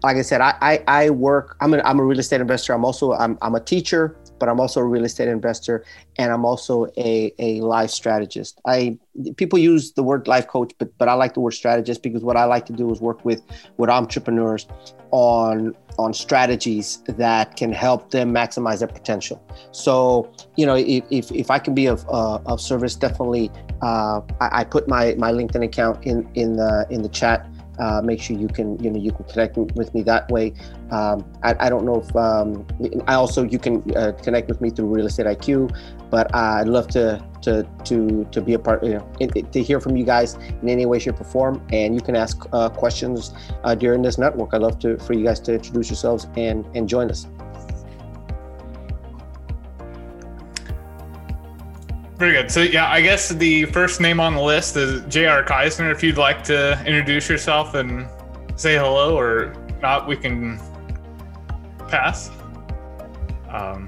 Like 0.04 0.16
I 0.16 0.22
said, 0.22 0.40
I 0.40 0.54
I, 0.60 0.84
I 0.86 1.10
work. 1.10 1.56
I'm 1.60 1.74
an, 1.74 1.82
I'm 1.84 1.98
a 1.98 2.04
real 2.04 2.18
estate 2.18 2.40
investor. 2.40 2.72
I'm 2.72 2.84
also 2.84 3.12
I'm 3.12 3.38
I'm 3.42 3.54
a 3.54 3.60
teacher 3.60 4.16
but 4.42 4.48
I'm 4.48 4.58
also 4.58 4.80
a 4.80 4.84
real 4.84 5.04
estate 5.04 5.28
investor 5.28 5.84
and 6.18 6.32
I'm 6.32 6.44
also 6.44 6.86
a, 6.96 7.32
a 7.38 7.60
life 7.60 7.90
strategist. 7.90 8.60
I 8.66 8.98
people 9.36 9.56
use 9.56 9.92
the 9.92 10.02
word 10.02 10.26
life 10.26 10.48
coach, 10.48 10.72
but 10.78 10.88
but 10.98 11.08
I 11.08 11.12
like 11.12 11.34
the 11.34 11.38
word 11.38 11.52
strategist 11.52 12.02
because 12.02 12.24
what 12.24 12.36
I 12.36 12.42
like 12.42 12.66
to 12.66 12.72
do 12.72 12.90
is 12.90 13.00
work 13.00 13.24
with 13.24 13.40
with 13.76 13.88
entrepreneurs 13.88 14.66
on 15.12 15.76
on 15.96 16.12
strategies 16.12 17.04
that 17.06 17.54
can 17.54 17.70
help 17.70 18.10
them 18.10 18.34
maximize 18.34 18.80
their 18.80 18.88
potential. 18.88 19.40
So 19.70 20.28
you 20.56 20.66
know 20.66 20.74
if, 20.74 21.04
if, 21.10 21.30
if 21.30 21.48
I 21.48 21.60
can 21.60 21.72
be 21.72 21.86
of, 21.86 22.04
uh, 22.08 22.40
of 22.46 22.60
service, 22.60 22.96
definitely 22.96 23.48
uh, 23.80 24.22
I, 24.40 24.48
I 24.60 24.64
put 24.64 24.88
my 24.88 25.14
my 25.18 25.30
LinkedIn 25.30 25.62
account 25.62 26.04
in 26.04 26.28
in 26.34 26.56
the 26.56 26.84
in 26.90 27.02
the 27.02 27.08
chat 27.08 27.46
uh, 27.78 28.00
make 28.02 28.20
sure 28.20 28.36
you 28.36 28.48
can 28.48 28.78
you 28.82 28.90
know 28.90 28.98
you 28.98 29.12
can 29.12 29.24
connect 29.24 29.56
with 29.56 29.94
me 29.94 30.02
that 30.02 30.30
way 30.30 30.52
um, 30.92 31.24
I, 31.42 31.54
I, 31.58 31.68
don't 31.70 31.84
know 31.84 32.00
if 32.00 32.14
um, 32.14 32.66
I 33.08 33.14
also 33.14 33.44
you 33.44 33.58
can 33.58 33.82
uh, 33.96 34.12
connect 34.22 34.48
with 34.48 34.60
me 34.60 34.68
through 34.70 34.86
Real 34.94 35.06
Estate 35.06 35.26
IQ 35.26 35.74
but 36.10 36.32
I'd 36.34 36.68
love 36.68 36.86
to 36.88 37.24
to 37.40 37.66
to 37.84 38.24
to 38.30 38.40
be 38.40 38.54
a 38.54 38.58
part 38.58 38.84
you 38.84 38.94
know 38.94 39.42
to 39.52 39.62
hear 39.62 39.80
from 39.80 39.96
you 39.96 40.04
guys 40.04 40.34
in 40.34 40.68
any 40.68 40.84
way 40.84 40.98
shape 40.98 41.20
or 41.20 41.24
form 41.24 41.66
and 41.72 41.94
you 41.94 42.02
can 42.02 42.14
ask 42.14 42.46
uh, 42.52 42.68
questions 42.68 43.32
uh, 43.64 43.74
during 43.74 44.02
this 44.02 44.18
network 44.18 44.52
I'd 44.52 44.60
love 44.60 44.78
to 44.80 44.98
for 44.98 45.14
you 45.14 45.24
guys 45.24 45.40
to 45.40 45.54
introduce 45.54 45.88
yourselves 45.88 46.28
and 46.36 46.66
and 46.76 46.88
join 46.88 47.10
us 47.10 47.26
Very 52.22 52.34
good. 52.34 52.52
So 52.52 52.60
yeah, 52.60 52.88
I 52.88 53.00
guess 53.00 53.30
the 53.30 53.64
first 53.64 54.00
name 54.00 54.20
on 54.20 54.36
the 54.36 54.40
list 54.40 54.76
is 54.76 55.02
J.R. 55.12 55.42
Keisner. 55.42 55.90
If 55.90 56.04
you'd 56.04 56.18
like 56.18 56.44
to 56.44 56.80
introduce 56.86 57.28
yourself 57.28 57.74
and 57.74 58.06
say 58.54 58.76
hello, 58.76 59.18
or 59.18 59.56
not, 59.82 60.06
we 60.06 60.16
can 60.16 60.60
pass. 61.92 62.30
Um, 63.50 63.86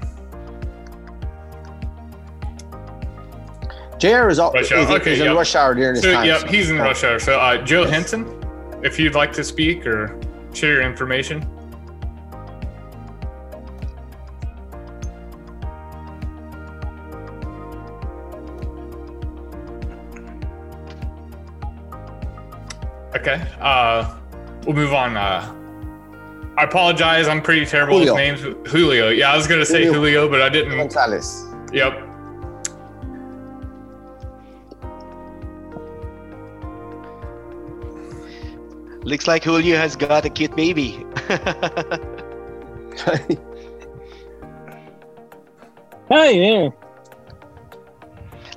JR 3.97 4.29
is, 4.29 4.37
all, 4.37 4.51
Rush 4.51 4.65
is, 4.65 4.71
hour. 4.73 4.79
is 4.79 4.89
Okay, 4.91 5.13
in 5.19 5.25
yep. 5.25 5.35
rush 5.35 5.55
hour 5.55 5.73
during 5.73 5.95
this 5.95 6.03
so 6.03 6.13
time. 6.13 6.25
yep, 6.25 6.41
so- 6.41 6.47
he's 6.47 6.69
in 6.69 6.77
rush 6.77 7.03
hour. 7.03 7.17
So 7.17 7.39
uh, 7.39 7.57
Joe 7.57 7.85
Henson, 7.85 8.25
if 8.83 8.99
you'd 8.99 9.15
like 9.15 9.33
to 9.33 9.43
speak 9.43 9.87
or 9.87 10.19
share 10.53 10.73
your 10.73 10.83
information. 10.83 11.41
Okay. 23.15 23.41
Uh, 23.59 24.13
we'll 24.65 24.75
move 24.75 24.93
on. 24.93 25.17
Uh, 25.17 25.53
I 26.57 26.63
apologize. 26.63 27.27
I'm 27.27 27.41
pretty 27.41 27.65
terrible 27.65 27.97
Julio. 27.99 28.13
with 28.13 28.21
names. 28.43 28.69
Julio. 28.71 29.09
Yeah, 29.09 29.31
I 29.33 29.35
was 29.37 29.47
gonna 29.47 29.65
say 29.65 29.83
Julio. 29.85 29.93
Julio, 29.93 30.29
but 30.29 30.41
I 30.41 30.49
didn't. 30.49 30.77
Gonzalez. 30.77 31.45
Yep. 31.73 32.01
Looks 39.03 39.27
like 39.27 39.43
Julio 39.43 39.77
has 39.77 39.95
got 39.95 40.25
a 40.25 40.29
cute 40.29 40.55
baby. 40.55 41.05
Hi 46.09 46.33
there. 46.37 46.73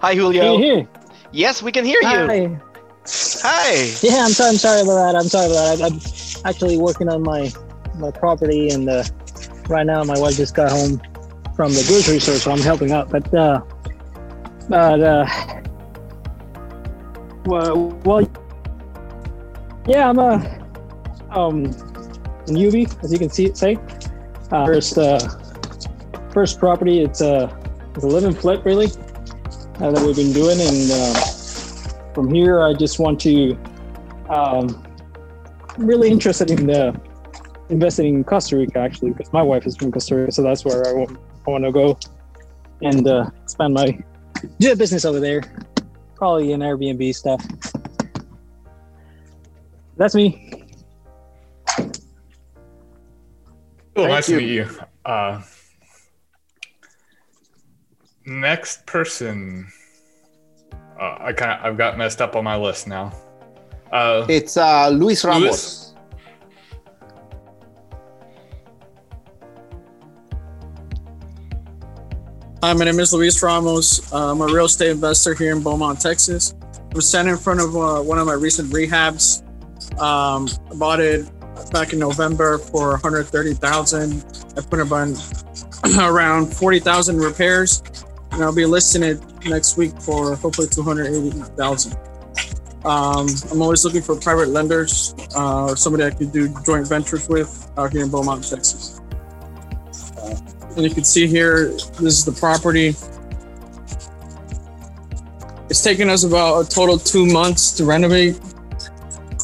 Hi, 0.01 0.15
Can 0.15 0.17
you 0.17 0.23
Julio. 0.23 0.59
hear? 0.59 0.89
Yes, 1.33 1.63
we 1.63 1.73
can 1.73 1.85
hear 1.85 2.01
you. 2.01 2.09
Hi. 2.09 2.61
Hi. 3.43 3.75
Yeah, 4.01 4.25
I'm 4.25 4.31
sorry. 4.31 4.51
I'm 4.51 4.57
sorry 4.57 4.81
about 4.83 5.13
that. 5.13 5.17
I'm 5.17 5.29
sorry 5.29 5.51
about 5.51 5.79
that. 5.79 5.93
I'm 5.93 6.49
actually 6.49 6.79
working 6.79 7.09
on 7.09 7.23
my 7.23 7.51
my 7.99 8.11
property, 8.11 8.71
and 8.71 8.89
uh, 8.89 9.05
right 9.69 9.87
now 9.87 10.03
my 10.05 10.19
wife 10.19 10.37
just 10.37 10.55
got 10.55 10.71
home 10.71 11.01
from 11.55 11.73
the 11.73 11.85
grocery 11.87 12.19
store, 12.19 12.37
so 12.37 12.53
I'm 12.53 12.61
helping 12.61 12.93
out. 12.93 13.11
But 13.11 13.33
uh, 13.35 13.61
but 14.69 15.01
uh, 15.01 15.27
well, 17.45 17.89
well, 18.05 18.31
yeah, 19.87 20.09
I'm 20.09 20.19
a 20.19 20.35
um 21.31 21.67
newbie, 22.47 22.87
as 23.05 23.13
you 23.13 23.19
can 23.19 23.31
see 23.31 23.55
say. 23.55 23.77
Uh, 24.51 24.67
first 24.67 24.99
uh, 24.99 25.19
first 26.33 26.59
property. 26.59 27.03
It's 27.03 27.21
a 27.21 27.57
it's 27.95 28.05
a 28.05 28.07
live 28.07 28.25
and 28.25 28.37
flip 28.39 28.65
really 28.65 28.87
uh, 28.87 29.91
that 29.91 30.03
we've 30.05 30.17
been 30.17 30.33
doing, 30.33 30.61
and. 30.61 30.91
Uh, 30.91 31.35
from 32.19 32.35
here, 32.35 32.63
I 32.63 32.75
just 32.75 32.99
want 32.99 33.21
to. 33.21 33.57
Um, 34.29 34.83
really 35.77 36.11
interested 36.11 36.51
in 36.51 36.69
uh, 36.69 36.93
investing 37.69 38.15
in 38.15 38.25
Costa 38.25 38.57
Rica 38.57 38.79
actually, 38.79 39.11
because 39.11 39.33
my 39.33 39.43
wife 39.43 39.67
is 39.67 39.77
from 39.77 39.93
Costa 39.93 40.17
Rica, 40.17 40.33
so 40.33 40.43
that's 40.43 40.65
where 40.65 40.87
I 40.87 40.93
want, 40.93 41.19
I 41.47 41.51
want 41.51 41.65
to 41.65 41.73
go 41.73 41.99
and 42.83 43.07
uh, 43.07 43.31
expand 43.43 43.75
my 43.75 43.99
do 44.61 44.73
a 44.73 44.77
business 44.77 45.05
over 45.05 45.21
there. 45.21 45.43
Probably 46.15 46.53
an 46.53 46.61
Airbnb 46.61 47.15
stuff. 47.15 47.45
That's 49.97 50.15
me. 50.15 50.65
Cool, 53.95 54.09
nice 54.09 54.29
you. 54.29 54.39
to 54.39 54.47
meet 54.47 54.53
you. 54.53 54.69
Uh, 55.05 55.43
next 58.25 58.87
person. 58.87 59.67
Uh, 61.01 61.17
I 61.21 61.33
kind 61.33 61.53
of 61.53 61.65
I've 61.65 61.77
got 61.77 61.99
messed 61.99 62.21
up 62.21 62.37
on 62.37 62.45
my 62.45 62.57
list 62.57 62.87
now. 62.87 63.13
Uh, 63.93 64.27
It's 64.29 64.57
uh, 64.57 64.89
Luis 64.89 65.25
Ramos. 65.25 65.43
Luis? 65.43 65.88
Hi, 72.61 72.73
my 72.73 72.87
name 72.87 72.99
is 72.99 73.13
Luis 73.13 73.41
Ramos. 73.41 74.13
Uh, 74.13 74.33
I'm 74.33 74.41
a 74.41 74.47
real 74.47 74.65
estate 74.65 74.91
investor 74.91 75.33
here 75.33 75.55
in 75.55 75.63
Beaumont, 75.63 76.01
Texas. 76.01 76.57
I'm 76.93 77.01
standing 77.01 77.35
in 77.35 77.39
front 77.39 77.61
of 77.61 77.77
uh, 77.77 78.03
one 78.03 78.19
of 78.19 78.27
my 78.27 78.33
recent 78.33 78.73
rehabs. 78.73 79.45
Um, 80.01 80.49
I 80.69 80.75
bought 80.75 80.99
it 80.99 81.31
back 81.71 81.93
in 81.93 82.01
November 82.01 82.59
for 82.59 82.91
130,000. 82.91 84.25
I 84.57 84.61
put 84.63 84.81
about 84.81 85.09
around 86.01 86.53
40,000 86.53 87.19
repairs, 87.19 87.81
and 88.33 88.43
I'll 88.43 88.53
be 88.53 88.67
listing 88.67 89.05
it 89.05 89.21
next 89.47 89.77
week 89.77 89.93
for 90.03 90.35
hopefully 90.35 90.67
280,000. 90.67 91.93
Um, 92.85 93.29
I'm 93.53 93.63
always 93.63 93.85
looking 93.85 94.03
for 94.03 94.17
private 94.17 94.49
lenders 94.49 95.15
uh, 95.37 95.67
or 95.67 95.77
somebody 95.77 96.03
I 96.03 96.11
could 96.11 96.33
do 96.33 96.53
joint 96.67 96.89
ventures 96.89 97.29
with 97.29 97.71
out 97.79 97.93
here 97.93 98.03
in 98.03 98.11
Beaumont, 98.11 98.49
Texas. 98.49 98.98
And 100.79 100.87
you 100.87 100.95
can 100.95 101.03
see 101.03 101.27
here, 101.27 101.71
this 101.73 102.01
is 102.01 102.25
the 102.25 102.31
property. 102.31 102.95
It's 105.69 105.83
taken 105.83 106.09
us 106.09 106.23
about 106.23 106.65
a 106.65 106.69
total 106.69 106.97
two 106.99 107.27
months 107.27 107.73
to 107.73 107.85
renovate, 107.85 108.39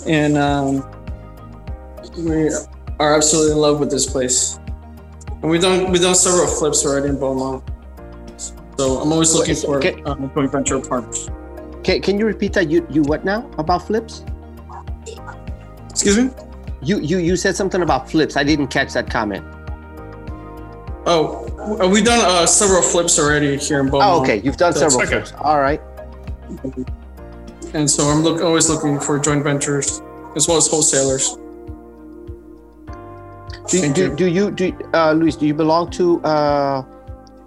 and 0.06 0.38
um, 0.38 0.88
we 2.16 2.50
are 3.00 3.16
absolutely 3.16 3.50
in 3.50 3.58
love 3.58 3.80
with 3.80 3.90
this 3.90 4.06
place. 4.06 4.60
And 5.42 5.50
we've 5.50 5.60
done 5.60 5.90
we've 5.90 6.00
done 6.00 6.14
several 6.14 6.46
flips 6.46 6.86
already 6.86 7.08
in 7.08 7.18
Beaumont. 7.18 7.64
So 8.78 9.00
I'm 9.00 9.10
always 9.10 9.34
looking 9.34 9.56
for 9.56 9.78
Okay. 9.78 10.00
um, 10.04 10.30
joint 10.36 10.52
venture 10.52 10.78
partners. 10.78 11.28
Can, 11.82 12.00
can 12.00 12.16
you 12.16 12.26
repeat 12.26 12.52
that? 12.52 12.70
You 12.70 12.86
you 12.90 13.02
what 13.02 13.24
now 13.24 13.50
about 13.58 13.88
flips? 13.88 14.24
Excuse 15.90 16.16
me. 16.16 16.30
You 16.80 17.00
you 17.00 17.18
you 17.18 17.34
said 17.36 17.56
something 17.56 17.82
about 17.82 18.08
flips. 18.08 18.36
I 18.36 18.44
didn't 18.44 18.68
catch 18.68 18.92
that 18.92 19.10
comment. 19.10 19.44
Oh, 21.06 21.88
we've 21.88 22.04
done 22.04 22.24
uh, 22.24 22.46
several 22.46 22.82
flips 22.82 23.18
already 23.18 23.56
here 23.58 23.80
in 23.80 23.90
Beaumont. 23.90 24.10
Oh, 24.10 24.22
okay. 24.22 24.40
You've 24.40 24.56
done 24.56 24.72
That's 24.72 24.80
several 24.80 25.02
okay. 25.02 25.24
flips. 25.24 25.32
All 25.38 25.60
right. 25.60 25.80
And 27.74 27.90
so 27.90 28.04
I'm 28.04 28.22
look, 28.22 28.40
always 28.40 28.68
looking 28.68 28.98
for 28.98 29.18
joint 29.18 29.42
ventures 29.42 30.00
as 30.36 30.48
well 30.48 30.56
as 30.56 30.66
wholesalers. 30.68 31.36
Do, 33.68 33.92
do, 33.92 34.02
you. 34.02 34.16
do 34.16 34.26
you 34.26 34.50
do 34.50 34.90
uh, 34.92 35.12
Luis? 35.12 35.36
Do 35.36 35.46
you 35.46 35.54
belong 35.54 35.90
to 35.92 36.22
uh, 36.22 36.84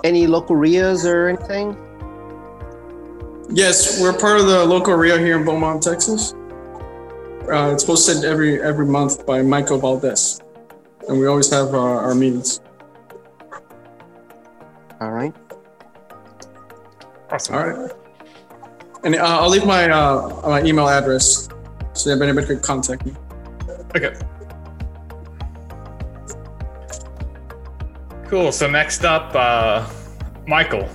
any 0.03 0.27
local 0.27 0.55
REIAs 0.55 1.05
or 1.05 1.29
anything? 1.29 1.77
Yes, 3.49 4.01
we're 4.01 4.17
part 4.17 4.39
of 4.39 4.47
the 4.47 4.65
local 4.65 4.95
REIA 4.95 5.19
here 5.19 5.37
in 5.37 5.45
Beaumont, 5.45 5.81
Texas. 5.83 6.33
Uh, 7.47 7.71
it's 7.71 7.85
hosted 7.85 8.23
every 8.23 8.61
every 8.61 8.85
month 8.85 9.25
by 9.25 9.41
Michael 9.41 9.77
Valdez, 9.77 10.41
and 11.07 11.17
we 11.19 11.27
always 11.27 11.49
have 11.49 11.73
uh, 11.73 11.79
our 11.79 12.13
meetings. 12.13 12.59
All 14.99 15.11
right. 15.11 15.33
Awesome. 17.29 17.55
All 17.55 17.67
right. 17.67 17.91
And 19.03 19.15
uh, 19.15 19.41
I'll 19.41 19.49
leave 19.49 19.65
my 19.65 19.89
uh, 19.89 20.41
my 20.43 20.63
email 20.63 20.89
address 20.89 21.49
so 21.93 22.09
if 22.09 22.21
anybody 22.21 22.47
could 22.47 22.61
contact 22.61 23.05
me. 23.05 23.13
Okay. 23.95 24.15
Cool. 28.27 28.51
So 28.51 28.69
next 28.69 29.05
up, 29.05 29.33
uh, 29.35 29.87
Michael. 30.47 30.89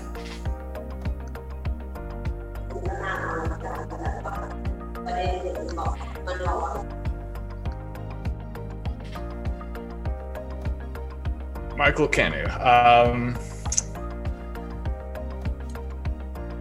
Michael 11.77 12.09
Canu. 12.09 12.47
Um, 12.65 13.37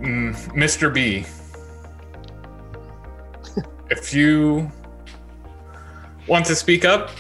mm, 0.02 0.36
Mr. 0.54 0.94
B. 0.94 1.26
if 3.90 4.14
you 4.14 4.72
want 6.28 6.46
to 6.46 6.56
speak 6.56 6.86
up, 6.86 7.12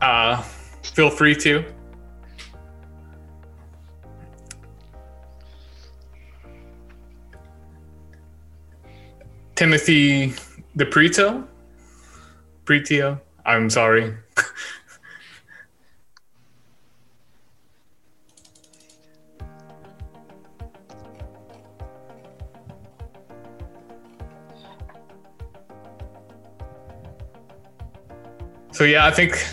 uh, 0.00 0.40
feel 0.82 1.10
free 1.10 1.34
to. 1.34 1.64
Timothy 9.54 10.32
DePrito? 10.78 11.46
Pretio? 12.64 13.20
I'm 13.44 13.68
sorry. 13.68 14.16
So 28.80 28.86
yeah, 28.86 29.04
I 29.04 29.10
think 29.10 29.46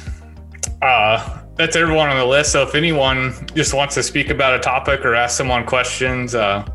uh, 0.82 1.42
that's 1.56 1.76
everyone 1.76 2.08
on 2.08 2.16
the 2.16 2.24
list. 2.24 2.54
So 2.54 2.64
if 2.64 2.76
anyone 2.76 3.34
just 3.54 3.74
wants 3.74 3.94
to 3.96 4.04
speak 4.04 4.30
about 4.30 4.56
a 4.56 4.60
topic 4.60 5.04
or 5.04 5.16
ask 5.16 5.36
someone 5.36 5.66
questions, 5.66 6.34
uh, 6.34 6.66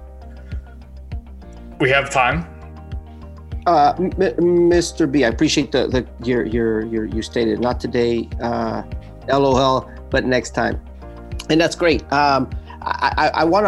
we 1.81 1.89
have 1.89 2.11
time. 2.11 2.45
Uh, 3.65 3.95
M- 3.97 4.11
Mr. 4.69 5.11
B, 5.11 5.25
I 5.25 5.29
appreciate 5.29 5.73
the, 5.73 5.87
the 5.89 6.07
your 6.27 6.45
your 6.45 6.85
your 6.85 7.07
you 7.07 7.23
stated 7.23 7.59
not 7.59 7.81
today, 7.81 8.29
uh, 8.43 8.83
LOL, 9.29 9.91
but 10.11 10.27
next 10.27 10.51
time, 10.51 10.79
and 11.49 11.59
that's 11.59 11.75
great. 11.75 12.03
Um, 12.13 12.51
I 12.83 13.15
I, 13.17 13.29
I 13.29 13.45
want 13.45 13.65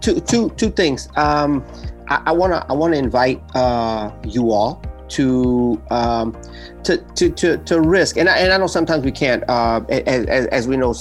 two 0.00 0.20
two 0.20 0.48
two 0.56 0.70
things. 0.70 1.10
Um, 1.16 1.62
I, 2.08 2.22
I 2.24 2.32
want 2.32 2.54
to 2.54 2.64
I 2.70 2.72
want 2.72 2.94
to 2.94 2.98
invite 2.98 3.42
uh, 3.54 4.10
you 4.24 4.50
all 4.50 4.82
to 5.08 5.80
um, 5.90 6.36
to, 6.84 6.98
to 7.14 7.30
to 7.30 7.58
to 7.58 7.80
risk, 7.80 8.16
and 8.16 8.28
I, 8.28 8.38
and 8.38 8.52
I 8.52 8.58
know 8.58 8.66
sometimes 8.66 9.04
we 9.04 9.12
can't. 9.12 9.44
Uh, 9.48 9.80
as, 9.88 10.46
as, 10.46 10.68
we 10.68 10.76
know, 10.76 10.94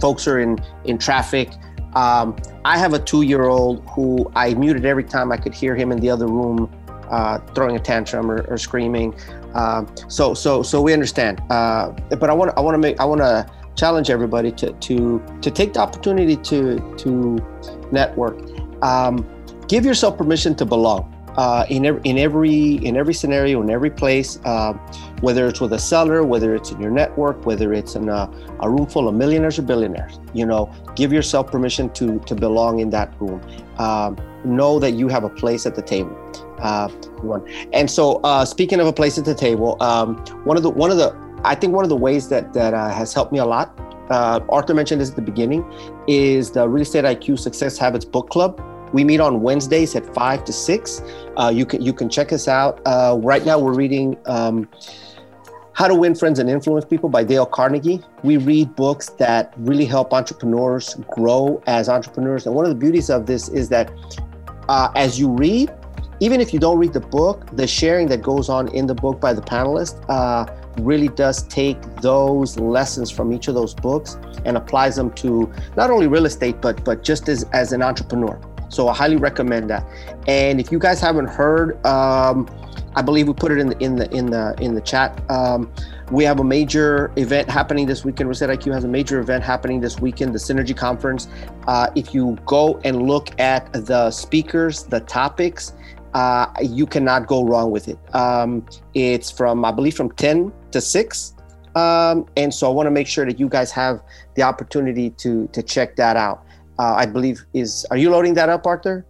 folks 0.00 0.26
are 0.26 0.40
in 0.40 0.58
in 0.84 0.98
traffic. 0.98 1.50
Um, 1.94 2.36
I 2.64 2.78
have 2.78 2.92
a 2.92 2.98
two 2.98 3.22
year 3.22 3.44
old 3.44 3.86
who 3.90 4.30
I 4.36 4.54
muted 4.54 4.84
every 4.84 5.04
time 5.04 5.32
I 5.32 5.36
could 5.36 5.54
hear 5.54 5.74
him 5.74 5.90
in 5.90 5.98
the 6.00 6.10
other 6.10 6.26
room 6.26 6.70
uh, 7.10 7.38
throwing 7.54 7.76
a 7.76 7.78
tantrum 7.78 8.30
or, 8.30 8.42
or 8.48 8.58
screaming. 8.58 9.14
Um, 9.54 9.92
so 10.08 10.34
so 10.34 10.62
so 10.62 10.80
we 10.80 10.92
understand. 10.92 11.40
Uh, 11.50 11.90
but 12.10 12.30
I 12.30 12.32
want 12.32 12.56
I 12.56 12.60
want 12.60 12.74
to 12.74 12.78
make 12.78 13.00
I 13.00 13.04
want 13.04 13.20
to 13.20 13.46
challenge 13.74 14.10
everybody 14.10 14.52
to 14.52 14.72
to 14.72 15.38
to 15.40 15.50
take 15.50 15.72
the 15.72 15.80
opportunity 15.80 16.36
to 16.36 16.96
to 16.98 17.38
network. 17.90 18.38
Um, 18.82 19.26
give 19.68 19.84
yourself 19.84 20.18
permission 20.18 20.54
to 20.56 20.64
belong. 20.64 21.14
Uh, 21.38 21.64
in 21.70 21.86
every 21.86 22.00
in 22.02 22.18
every 22.18 22.84
in 22.84 22.96
every 22.96 23.14
scenario 23.14 23.62
in 23.62 23.70
every 23.70 23.90
place, 23.90 24.40
um, 24.44 24.74
whether 25.20 25.46
it's 25.46 25.60
with 25.60 25.72
a 25.72 25.78
seller, 25.78 26.24
whether 26.24 26.52
it's 26.56 26.72
in 26.72 26.80
your 26.80 26.90
network, 26.90 27.46
whether 27.46 27.72
it's 27.72 27.94
in 27.94 28.08
a, 28.08 28.28
a 28.58 28.68
room 28.68 28.86
full 28.86 29.06
of 29.06 29.14
millionaires 29.14 29.56
or 29.56 29.62
billionaires, 29.62 30.18
you 30.34 30.44
know, 30.44 30.68
give 30.96 31.12
yourself 31.12 31.46
permission 31.48 31.90
to 31.90 32.18
to 32.26 32.34
belong 32.34 32.80
in 32.80 32.90
that 32.90 33.14
room. 33.20 33.40
Um, 33.78 34.16
know 34.44 34.80
that 34.80 34.94
you 34.94 35.06
have 35.06 35.22
a 35.22 35.28
place 35.28 35.64
at 35.64 35.76
the 35.76 35.82
table. 35.82 36.16
Uh. 36.58 36.88
And 37.72 37.88
so, 37.88 38.16
uh, 38.24 38.44
speaking 38.44 38.80
of 38.80 38.88
a 38.88 38.92
place 38.92 39.16
at 39.16 39.24
the 39.24 39.34
table, 39.34 39.76
um, 39.80 40.16
one 40.42 40.56
of 40.56 40.64
the 40.64 40.70
one 40.70 40.90
of 40.90 40.96
the 40.96 41.16
I 41.44 41.54
think 41.54 41.72
one 41.72 41.84
of 41.84 41.88
the 41.88 41.96
ways 41.96 42.28
that 42.30 42.52
that 42.54 42.74
uh, 42.74 42.90
has 42.90 43.14
helped 43.14 43.32
me 43.32 43.38
a 43.38 43.46
lot. 43.46 43.78
Uh, 44.10 44.40
Arthur 44.48 44.74
mentioned 44.74 45.00
this 45.00 45.10
at 45.10 45.16
the 45.16 45.22
beginning, 45.22 45.62
is 46.08 46.50
the 46.50 46.68
Real 46.68 46.82
Estate 46.82 47.04
IQ 47.04 47.38
Success 47.38 47.78
Habits 47.78 48.04
Book 48.04 48.30
Club. 48.30 48.60
We 48.92 49.04
meet 49.04 49.20
on 49.20 49.42
Wednesdays 49.42 49.94
at 49.96 50.14
five 50.14 50.44
to 50.44 50.52
six. 50.52 51.02
Uh, 51.36 51.52
you 51.54 51.66
can 51.66 51.82
you 51.82 51.92
can 51.92 52.08
check 52.08 52.32
us 52.32 52.48
out. 52.48 52.80
Uh, 52.86 53.18
right 53.22 53.44
now, 53.44 53.58
we're 53.58 53.74
reading 53.74 54.16
um, 54.26 54.68
"How 55.72 55.88
to 55.88 55.94
Win 55.94 56.14
Friends 56.14 56.38
and 56.38 56.48
Influence 56.48 56.84
People" 56.84 57.08
by 57.08 57.24
Dale 57.24 57.46
Carnegie. 57.46 58.00
We 58.22 58.36
read 58.36 58.74
books 58.76 59.10
that 59.18 59.54
really 59.58 59.84
help 59.84 60.12
entrepreneurs 60.12 60.94
grow 61.10 61.62
as 61.66 61.88
entrepreneurs. 61.88 62.46
And 62.46 62.54
one 62.54 62.64
of 62.64 62.70
the 62.70 62.76
beauties 62.76 63.10
of 63.10 63.26
this 63.26 63.48
is 63.48 63.68
that 63.68 63.92
uh, 64.68 64.90
as 64.94 65.18
you 65.18 65.30
read, 65.30 65.72
even 66.20 66.40
if 66.40 66.52
you 66.52 66.58
don't 66.58 66.78
read 66.78 66.92
the 66.92 67.00
book, 67.00 67.48
the 67.54 67.66
sharing 67.66 68.08
that 68.08 68.22
goes 68.22 68.48
on 68.48 68.68
in 68.68 68.86
the 68.86 68.94
book 68.94 69.20
by 69.20 69.32
the 69.32 69.42
panelists 69.42 70.04
uh, 70.08 70.46
really 70.80 71.08
does 71.08 71.42
take 71.44 71.80
those 71.96 72.58
lessons 72.58 73.10
from 73.10 73.32
each 73.32 73.48
of 73.48 73.54
those 73.54 73.74
books 73.74 74.18
and 74.44 74.56
applies 74.56 74.96
them 74.96 75.10
to 75.12 75.52
not 75.76 75.90
only 75.90 76.06
real 76.06 76.26
estate, 76.26 76.60
but 76.60 76.84
but 76.84 77.02
just 77.02 77.28
as 77.28 77.44
as 77.52 77.72
an 77.72 77.82
entrepreneur. 77.82 78.38
So 78.68 78.88
I 78.88 78.94
highly 78.94 79.16
recommend 79.16 79.70
that. 79.70 79.84
And 80.26 80.60
if 80.60 80.70
you 80.70 80.78
guys 80.78 81.00
haven't 81.00 81.28
heard, 81.28 81.84
um, 81.86 82.48
I 82.94 83.02
believe 83.02 83.28
we 83.28 83.34
put 83.34 83.52
it 83.52 83.58
in 83.58 83.68
the 83.68 83.78
in 83.78 83.96
the 83.96 84.10
in 84.14 84.26
the 84.26 84.54
in 84.60 84.74
the 84.74 84.80
chat. 84.80 85.20
Um, 85.30 85.72
we 86.10 86.24
have 86.24 86.40
a 86.40 86.44
major 86.44 87.12
event 87.16 87.50
happening 87.50 87.86
this 87.86 88.04
weekend. 88.04 88.28
Reset 88.28 88.48
IQ 88.48 88.72
has 88.72 88.84
a 88.84 88.88
major 88.88 89.20
event 89.20 89.44
happening 89.44 89.80
this 89.80 90.00
weekend, 90.00 90.34
the 90.34 90.38
Synergy 90.38 90.76
Conference. 90.76 91.28
Uh, 91.66 91.90
if 91.94 92.14
you 92.14 92.36
go 92.46 92.80
and 92.84 93.02
look 93.02 93.38
at 93.38 93.70
the 93.72 94.10
speakers, 94.10 94.84
the 94.84 95.00
topics, 95.00 95.74
uh, 96.14 96.46
you 96.62 96.86
cannot 96.86 97.26
go 97.26 97.44
wrong 97.44 97.70
with 97.70 97.88
it. 97.88 97.98
Um, 98.14 98.66
it's 98.94 99.30
from, 99.30 99.64
I 99.64 99.70
believe, 99.70 99.94
from 99.94 100.10
10 100.12 100.52
to 100.72 100.80
6. 100.80 101.34
Um, 101.74 102.26
and 102.36 102.52
so 102.52 102.66
I 102.68 102.70
want 102.72 102.86
to 102.86 102.90
make 102.90 103.06
sure 103.06 103.26
that 103.26 103.38
you 103.38 103.48
guys 103.48 103.70
have 103.72 104.02
the 104.34 104.42
opportunity 104.42 105.10
to 105.10 105.46
to 105.48 105.62
check 105.62 105.94
that 105.96 106.16
out. 106.16 106.44
Uh, 106.78 106.94
I 106.96 107.06
believe 107.06 107.44
is, 107.54 107.84
are 107.90 107.96
you 107.96 108.10
loading 108.10 108.34
that 108.34 108.48
up, 108.48 108.66
Arthur? 108.66 109.04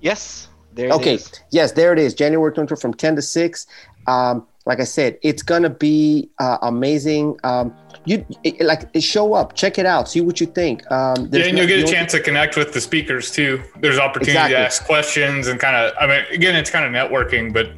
Yes. 0.00 0.48
There 0.74 0.88
it 0.88 0.92
Okay. 0.92 1.14
is. 1.14 1.30
Yes, 1.50 1.72
there 1.72 1.92
it 1.92 1.98
is. 1.98 2.14
January 2.14 2.52
20 2.52 2.76
from 2.76 2.94
10 2.94 3.16
to 3.16 3.22
6. 3.22 3.66
Um, 4.06 4.46
like 4.66 4.80
I 4.80 4.84
said, 4.84 5.18
it's 5.22 5.42
gonna 5.42 5.68
be 5.70 6.30
uh, 6.38 6.56
amazing. 6.62 7.38
Um, 7.44 7.74
you 8.06 8.24
it, 8.44 8.60
like 8.64 8.88
show 9.00 9.34
up, 9.34 9.54
check 9.54 9.78
it 9.78 9.84
out, 9.86 10.08
see 10.08 10.20
what 10.22 10.40
you 10.40 10.46
think. 10.46 10.90
Um, 10.90 11.28
Yeah, 11.30 11.44
and 11.46 11.54
no- 11.56 11.60
you'll 11.62 11.66
get 11.68 11.78
a 11.80 11.82
don't- 11.82 11.92
chance 11.92 12.12
to 12.12 12.20
connect 12.20 12.56
with 12.56 12.72
the 12.72 12.80
speakers 12.80 13.30
too. 13.30 13.62
There's 13.80 13.98
opportunity 13.98 14.32
Exactly. 14.32 14.54
to 14.56 14.60
ask 14.60 14.84
questions 14.86 15.48
and 15.48 15.60
kind 15.60 15.76
of. 15.76 15.92
I 16.00 16.06
mean, 16.06 16.24
again, 16.32 16.56
it's 16.56 16.70
kind 16.70 16.84
of 16.84 16.92
networking, 16.92 17.52
but 17.52 17.68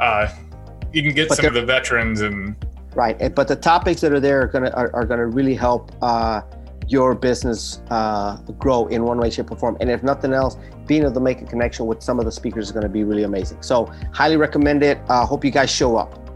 uh, 0.00 0.28
you 0.92 1.02
can 1.02 1.14
get 1.14 1.28
But 1.28 1.36
some 1.38 1.46
of 1.46 1.54
the 1.54 1.64
veterans 1.64 2.20
and 2.20 2.54
right 2.94 3.34
but 3.34 3.46
the 3.48 3.56
topics 3.56 4.00
that 4.00 4.10
are 4.12 4.20
there 4.20 4.40
are 4.40 4.46
gonna 4.46 4.70
are, 4.70 4.90
are 4.94 5.04
gonna 5.04 5.26
really 5.26 5.54
help 5.54 5.92
uh, 6.00 6.40
your 6.88 7.14
business 7.14 7.80
uh, 7.90 8.36
grow 8.58 8.86
in 8.86 9.04
one 9.04 9.18
way 9.18 9.30
shape 9.30 9.50
or 9.50 9.56
form 9.56 9.76
and 9.80 9.90
if 9.90 10.02
nothing 10.02 10.32
else 10.32 10.56
being 10.86 11.02
able 11.02 11.12
to 11.12 11.20
make 11.20 11.42
a 11.42 11.44
connection 11.44 11.86
with 11.86 12.02
some 12.02 12.18
of 12.18 12.24
the 12.24 12.32
speakers 12.32 12.66
is 12.66 12.72
going 12.72 12.82
to 12.82 12.88
be 12.88 13.02
really 13.04 13.24
amazing 13.24 13.60
so 13.62 13.86
highly 14.12 14.36
recommend 14.36 14.82
it 14.82 14.98
uh, 15.08 15.26
hope 15.26 15.44
you 15.44 15.50
guys 15.50 15.70
show 15.70 15.96
up 15.96 16.26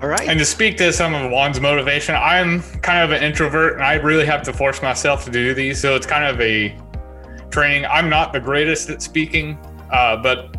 All 0.00 0.08
right. 0.08 0.28
And 0.28 0.38
to 0.38 0.44
speak 0.44 0.76
to 0.76 0.92
some 0.92 1.12
of 1.12 1.28
Juan's 1.28 1.60
motivation, 1.60 2.14
I'm 2.14 2.62
kind 2.82 3.02
of 3.02 3.10
an 3.10 3.20
introvert 3.20 3.74
and 3.74 3.82
I 3.82 3.94
really 3.94 4.26
have 4.26 4.44
to 4.44 4.52
force 4.52 4.80
myself 4.80 5.24
to 5.24 5.30
do 5.30 5.54
these. 5.54 5.80
So 5.80 5.96
it's 5.96 6.06
kind 6.06 6.24
of 6.24 6.40
a 6.40 6.78
training. 7.50 7.84
I'm 7.86 8.08
not 8.08 8.32
the 8.32 8.38
greatest 8.38 8.90
at 8.90 9.02
speaking, 9.02 9.58
uh, 9.92 10.16
but 10.18 10.56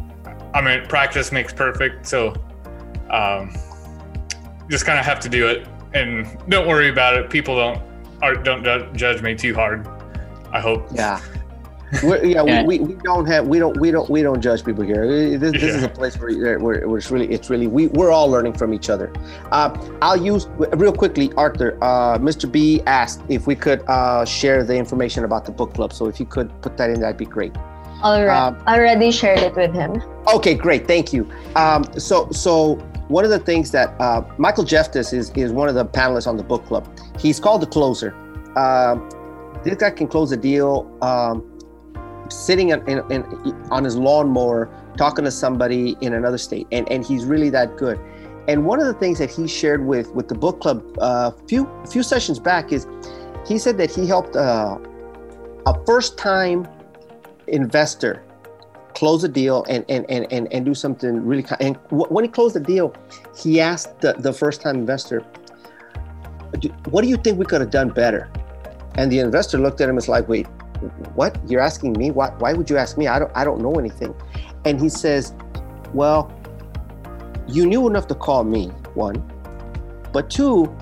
I 0.54 0.62
mean, 0.62 0.86
practice 0.90 1.32
makes 1.32 1.54
perfect. 1.54 2.06
So 2.06 2.34
um, 3.10 3.56
just 4.70 4.86
kind 4.86 5.00
of 5.00 5.06
have 5.06 5.22
to 5.22 5.30
do 5.30 5.48
it. 5.48 5.66
And 5.94 6.28
don't 6.50 6.68
worry 6.68 6.90
about 6.90 7.16
it. 7.18 7.30
People 7.30 7.56
don't 7.56 7.82
are, 8.22 8.36
don't 8.36 8.96
judge 8.96 9.22
me 9.22 9.36
too 9.36 9.54
hard. 9.54 9.88
I 10.52 10.60
hope. 10.60 10.88
yeah 10.92 11.22
We're, 12.04 12.24
yeah, 12.24 12.44
Yeah. 12.44 12.64
We, 12.64 12.80
we, 12.80 12.94
we 12.94 13.02
don't 13.02 13.26
have 13.26 13.48
we 13.48 13.58
don't 13.58 13.80
we 13.80 13.90
don't 13.90 14.08
we 14.10 14.22
don't 14.22 14.42
judge 14.42 14.64
people 14.64 14.84
here. 14.84 15.08
This, 15.40 15.54
this 15.54 15.64
is 15.64 15.84
a 15.84 15.90
place 15.90 16.20
where, 16.20 16.60
where, 16.60 16.88
where 16.88 16.98
it's 16.98 17.10
really 17.10 17.28
it's 17.32 17.50
really 17.50 17.66
we 17.66 17.88
we're 17.88 18.12
all 18.12 18.30
learning 18.30 18.54
from 18.54 18.74
each 18.76 18.92
other. 18.92 19.12
Uh, 19.52 19.76
I'll 20.02 20.16
use 20.16 20.48
real 20.74 20.94
quickly, 20.94 21.34
Arthur. 21.36 21.78
Uh, 21.82 22.20
Mr. 22.20 22.52
B 22.52 22.82
asked 22.86 23.22
if 23.28 23.48
we 23.48 23.56
could 23.56 23.82
uh, 23.88 24.24
share 24.24 24.64
the 24.64 24.76
information 24.76 25.24
about 25.24 25.46
the 25.46 25.52
book 25.52 25.74
club. 25.74 25.92
So 25.92 26.06
if 26.06 26.20
you 26.20 26.28
could 26.28 26.50
put 26.62 26.78
that 26.78 26.92
in, 26.92 27.00
that'd 27.02 27.18
be 27.18 27.26
great. 27.26 27.56
Already, 28.04 28.30
Um, 28.30 28.64
already 28.68 29.12
shared 29.12 29.40
it 29.40 29.56
with 29.56 29.74
him. 29.74 30.02
Okay, 30.34 30.54
great, 30.54 30.88
thank 30.88 31.12
you. 31.12 31.30
Um, 31.56 31.84
so, 31.98 32.30
so 32.32 32.76
one 33.10 33.26
of 33.26 33.32
the 33.32 33.40
things 33.40 33.72
that 33.72 34.00
uh, 34.00 34.22
Michael 34.38 34.64
Jeftis 34.64 35.14
is 35.14 35.32
is 35.32 35.52
one 35.52 35.68
of 35.68 35.76
the 35.76 35.86
panelists 35.86 36.28
on 36.28 36.38
the 36.38 36.44
book 36.44 36.66
club. 36.66 36.88
He's 37.20 37.40
called 37.40 37.62
the 37.62 37.68
closer. 37.68 38.14
Um, 38.56 39.10
this 39.64 39.76
guy 39.76 39.90
can 39.90 40.08
close 40.08 40.32
a 40.32 40.38
deal 40.38 40.90
um, 41.02 41.60
sitting 42.30 42.70
in, 42.70 42.88
in, 42.88 43.00
in, 43.12 43.24
on 43.72 43.84
his 43.84 43.98
lawnmower 43.98 44.70
talking 44.96 45.26
to 45.26 45.32
somebody 45.32 45.98
in 46.02 46.14
another 46.14 46.38
state, 46.38 46.68
and 46.72 46.90
and 46.92 47.04
he's 47.04 47.26
really 47.26 47.50
that 47.50 47.78
good. 47.78 48.00
And 48.48 48.66
one 48.66 48.80
of 48.80 48.86
the 48.86 48.94
things 48.94 49.18
that 49.20 49.30
he 49.30 49.48
shared 49.48 49.86
with 49.86 50.12
with 50.14 50.28
the 50.28 50.36
book 50.36 50.62
club 50.62 50.84
a 50.98 51.02
uh, 51.02 51.32
few 51.48 51.68
few 51.90 52.04
sessions 52.04 52.40
back 52.40 52.72
is 52.72 52.88
he 53.48 53.58
said 53.58 53.78
that 53.80 53.90
he 53.90 54.08
helped 54.08 54.36
uh, 54.36 54.78
a 55.66 55.86
first 55.86 56.18
time 56.18 56.68
investor 57.48 58.24
close 59.00 59.24
a 59.24 59.30
deal 59.30 59.66
and 59.70 59.86
and 59.88 60.06
and 60.10 60.28
and, 60.30 60.52
and 60.52 60.66
do 60.66 60.74
something 60.74 61.26
really 61.26 61.42
kind 61.42 61.62
and 61.62 61.78
wh- 61.88 62.12
when 62.12 62.26
he 62.26 62.30
closed 62.30 62.54
the 62.54 62.60
deal 62.60 62.94
he 63.34 63.62
asked 63.62 64.02
the, 64.02 64.12
the 64.20 64.34
first 64.34 64.60
time 64.60 64.76
investor 64.76 65.24
what 66.90 67.02
do 67.04 67.08
you 67.08 67.16
think 67.16 67.38
we 67.38 67.46
could 67.46 67.62
have 67.62 67.70
done 67.70 67.90
better? 67.90 68.30
And 68.96 69.12
the 69.12 69.20
investor 69.20 69.58
looked 69.58 69.80
at 69.82 69.88
him 69.88 69.96
was 69.96 70.10
like 70.10 70.28
wait 70.28 70.48
what? 71.14 71.38
You're 71.50 71.60
asking 71.60 71.94
me? 71.94 72.10
Why, 72.10 72.30
why 72.40 72.54
would 72.54 72.70
you 72.70 72.78
ask 72.78 72.98
me? 72.98 73.08
I 73.08 73.20
don't 73.20 73.32
i 73.36 73.44
don't 73.44 73.62
know 73.62 73.74
anything. 73.74 74.14
And 74.66 74.80
he 74.80 74.90
says 74.90 75.34
well 75.94 76.22
you 77.48 77.66
knew 77.66 77.88
enough 77.88 78.08
to 78.08 78.16
call 78.16 78.44
me 78.44 78.68
one 78.96 79.18
but 80.12 80.30
two 80.30 80.76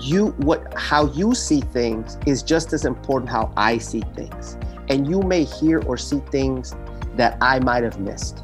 you 0.00 0.28
what 0.48 0.74
how 0.74 1.06
you 1.12 1.32
see 1.32 1.60
things 1.60 2.18
is 2.26 2.42
just 2.42 2.72
as 2.72 2.84
important 2.84 3.30
how 3.30 3.52
i 3.56 3.78
see 3.78 4.02
things 4.14 4.58
and 4.88 5.08
you 5.08 5.20
may 5.22 5.44
hear 5.44 5.80
or 5.82 5.96
see 5.96 6.20
things 6.30 6.74
that 7.16 7.38
I 7.40 7.58
might 7.60 7.82
have 7.82 7.98
missed. 8.00 8.42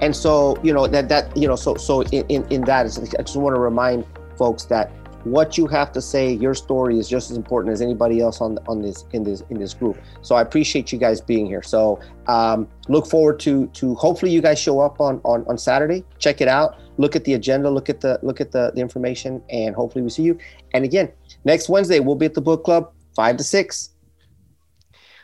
And 0.00 0.14
so, 0.14 0.58
you 0.62 0.72
know, 0.72 0.86
that 0.86 1.08
that 1.08 1.36
you 1.36 1.46
know, 1.46 1.56
so 1.56 1.74
so 1.76 2.02
in 2.04 2.24
in, 2.28 2.46
in 2.50 2.60
that, 2.62 2.86
I 2.86 3.22
just 3.22 3.36
want 3.36 3.54
to 3.54 3.60
remind 3.60 4.04
folks 4.36 4.64
that 4.64 4.90
what 5.24 5.58
you 5.58 5.66
have 5.66 5.92
to 5.92 6.00
say, 6.00 6.32
your 6.32 6.54
story 6.54 6.98
is 6.98 7.08
just 7.08 7.30
as 7.30 7.36
important 7.36 7.72
as 7.72 7.82
anybody 7.82 8.20
else 8.20 8.40
on 8.40 8.58
on 8.66 8.80
this 8.80 9.04
in 9.12 9.22
this 9.22 9.42
in 9.50 9.58
this 9.58 9.74
group. 9.74 9.98
So 10.22 10.34
I 10.34 10.42
appreciate 10.42 10.92
you 10.92 10.98
guys 10.98 11.20
being 11.20 11.46
here. 11.46 11.62
So 11.62 12.00
um, 12.26 12.68
look 12.88 13.06
forward 13.06 13.38
to 13.40 13.66
to 13.68 13.94
hopefully 13.96 14.32
you 14.32 14.40
guys 14.40 14.58
show 14.58 14.80
up 14.80 15.00
on 15.00 15.20
on 15.24 15.44
on 15.46 15.58
Saturday. 15.58 16.04
Check 16.18 16.40
it 16.40 16.48
out. 16.48 16.78
Look 16.96 17.16
at 17.16 17.24
the 17.24 17.34
agenda. 17.34 17.70
Look 17.70 17.88
at 17.88 18.00
the 18.00 18.18
look 18.22 18.40
at 18.40 18.52
the, 18.52 18.72
the 18.74 18.80
information, 18.80 19.42
and 19.50 19.74
hopefully 19.74 20.02
we 20.02 20.10
see 20.10 20.22
you. 20.22 20.38
And 20.72 20.84
again, 20.84 21.10
next 21.44 21.68
Wednesday 21.68 22.00
we'll 22.00 22.16
be 22.16 22.26
at 22.26 22.34
the 22.34 22.40
book 22.40 22.64
club 22.64 22.92
five 23.14 23.36
to 23.36 23.44
six. 23.44 23.90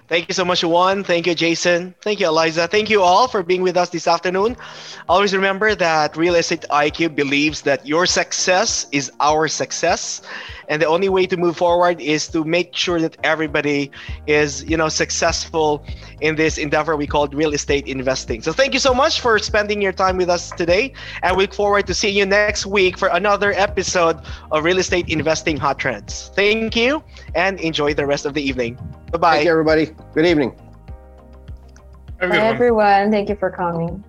Thank 0.09 0.29
you 0.29 0.35
so 0.35 0.45
much, 0.45 0.63
Juan. 0.63 1.03
Thank 1.03 1.27
you, 1.27 1.35
Jason. 1.35 1.93
Thank 2.01 2.21
you, 2.21 2.29
Eliza. 2.29 2.69
Thank 2.69 2.91
you 2.91 3.03
all 3.03 3.27
for 3.27 3.43
being 3.43 3.63
with 3.63 3.77
us 3.77 3.89
this 3.89 4.07
afternoon. 4.07 4.57
Always 5.09 5.35
remember 5.35 5.75
that 5.75 6.17
Real 6.17 6.37
Estate 6.37 6.65
IQ 6.71 7.17
believes 7.17 7.63
that 7.63 7.85
your 7.85 8.07
success 8.07 8.87
is 8.93 9.11
our 9.19 9.49
success. 9.49 10.23
And 10.69 10.81
the 10.81 10.87
only 10.87 11.09
way 11.09 11.27
to 11.27 11.37
move 11.37 11.57
forward 11.57 12.01
is 12.01 12.29
to 12.29 12.45
make 12.45 12.77
sure 12.77 13.01
that 13.01 13.17
everybody 13.25 13.91
is, 14.29 14.63
you 14.65 14.77
know, 14.77 14.89
successful 14.89 15.85
in 16.21 16.35
this 16.37 16.59
endeavor 16.59 16.97
we 16.97 17.07
called 17.07 17.35
real 17.35 17.53
estate 17.53 17.87
investing. 17.87 18.43
So 18.43 18.53
thank 18.53 18.73
you 18.73 18.81
so 18.81 18.95
much 18.95 19.21
for 19.21 19.39
spending 19.39 19.81
your 19.83 19.93
time 19.93 20.17
with 20.17 20.29
us 20.31 20.51
today. 20.51 20.93
And 21.23 21.37
we 21.37 21.45
look 21.45 21.55
forward 21.55 21.87
to 21.87 21.95
seeing 21.95 22.17
you 22.17 22.27
next 22.27 22.67
week 22.67 22.99
for 22.99 23.09
another 23.09 23.53
episode 23.53 24.19
of 24.51 24.65
Real 24.65 24.79
Estate 24.79 25.09
Investing 25.09 25.57
Hot 25.57 25.79
Trends. 25.79 26.31
Thank 26.35 26.77
you 26.77 27.03
and 27.35 27.61
enjoy 27.61 27.95
the 27.95 28.07
rest 28.07 28.25
of 28.27 28.35
the 28.35 28.43
evening. 28.43 28.75
Bye 29.13 29.19
bye. 29.19 29.35
Thank 29.37 29.45
you, 29.45 29.51
everybody. 29.53 29.87
Good 30.15 30.27
evening. 30.27 30.55
Have 32.21 32.31
a 32.31 32.33
Bye, 32.33 32.37
good 32.37 32.45
one. 32.45 32.55
everyone. 32.55 33.11
Thank 33.11 33.29
you 33.29 33.37
for 33.37 33.51
coming. 33.51 34.03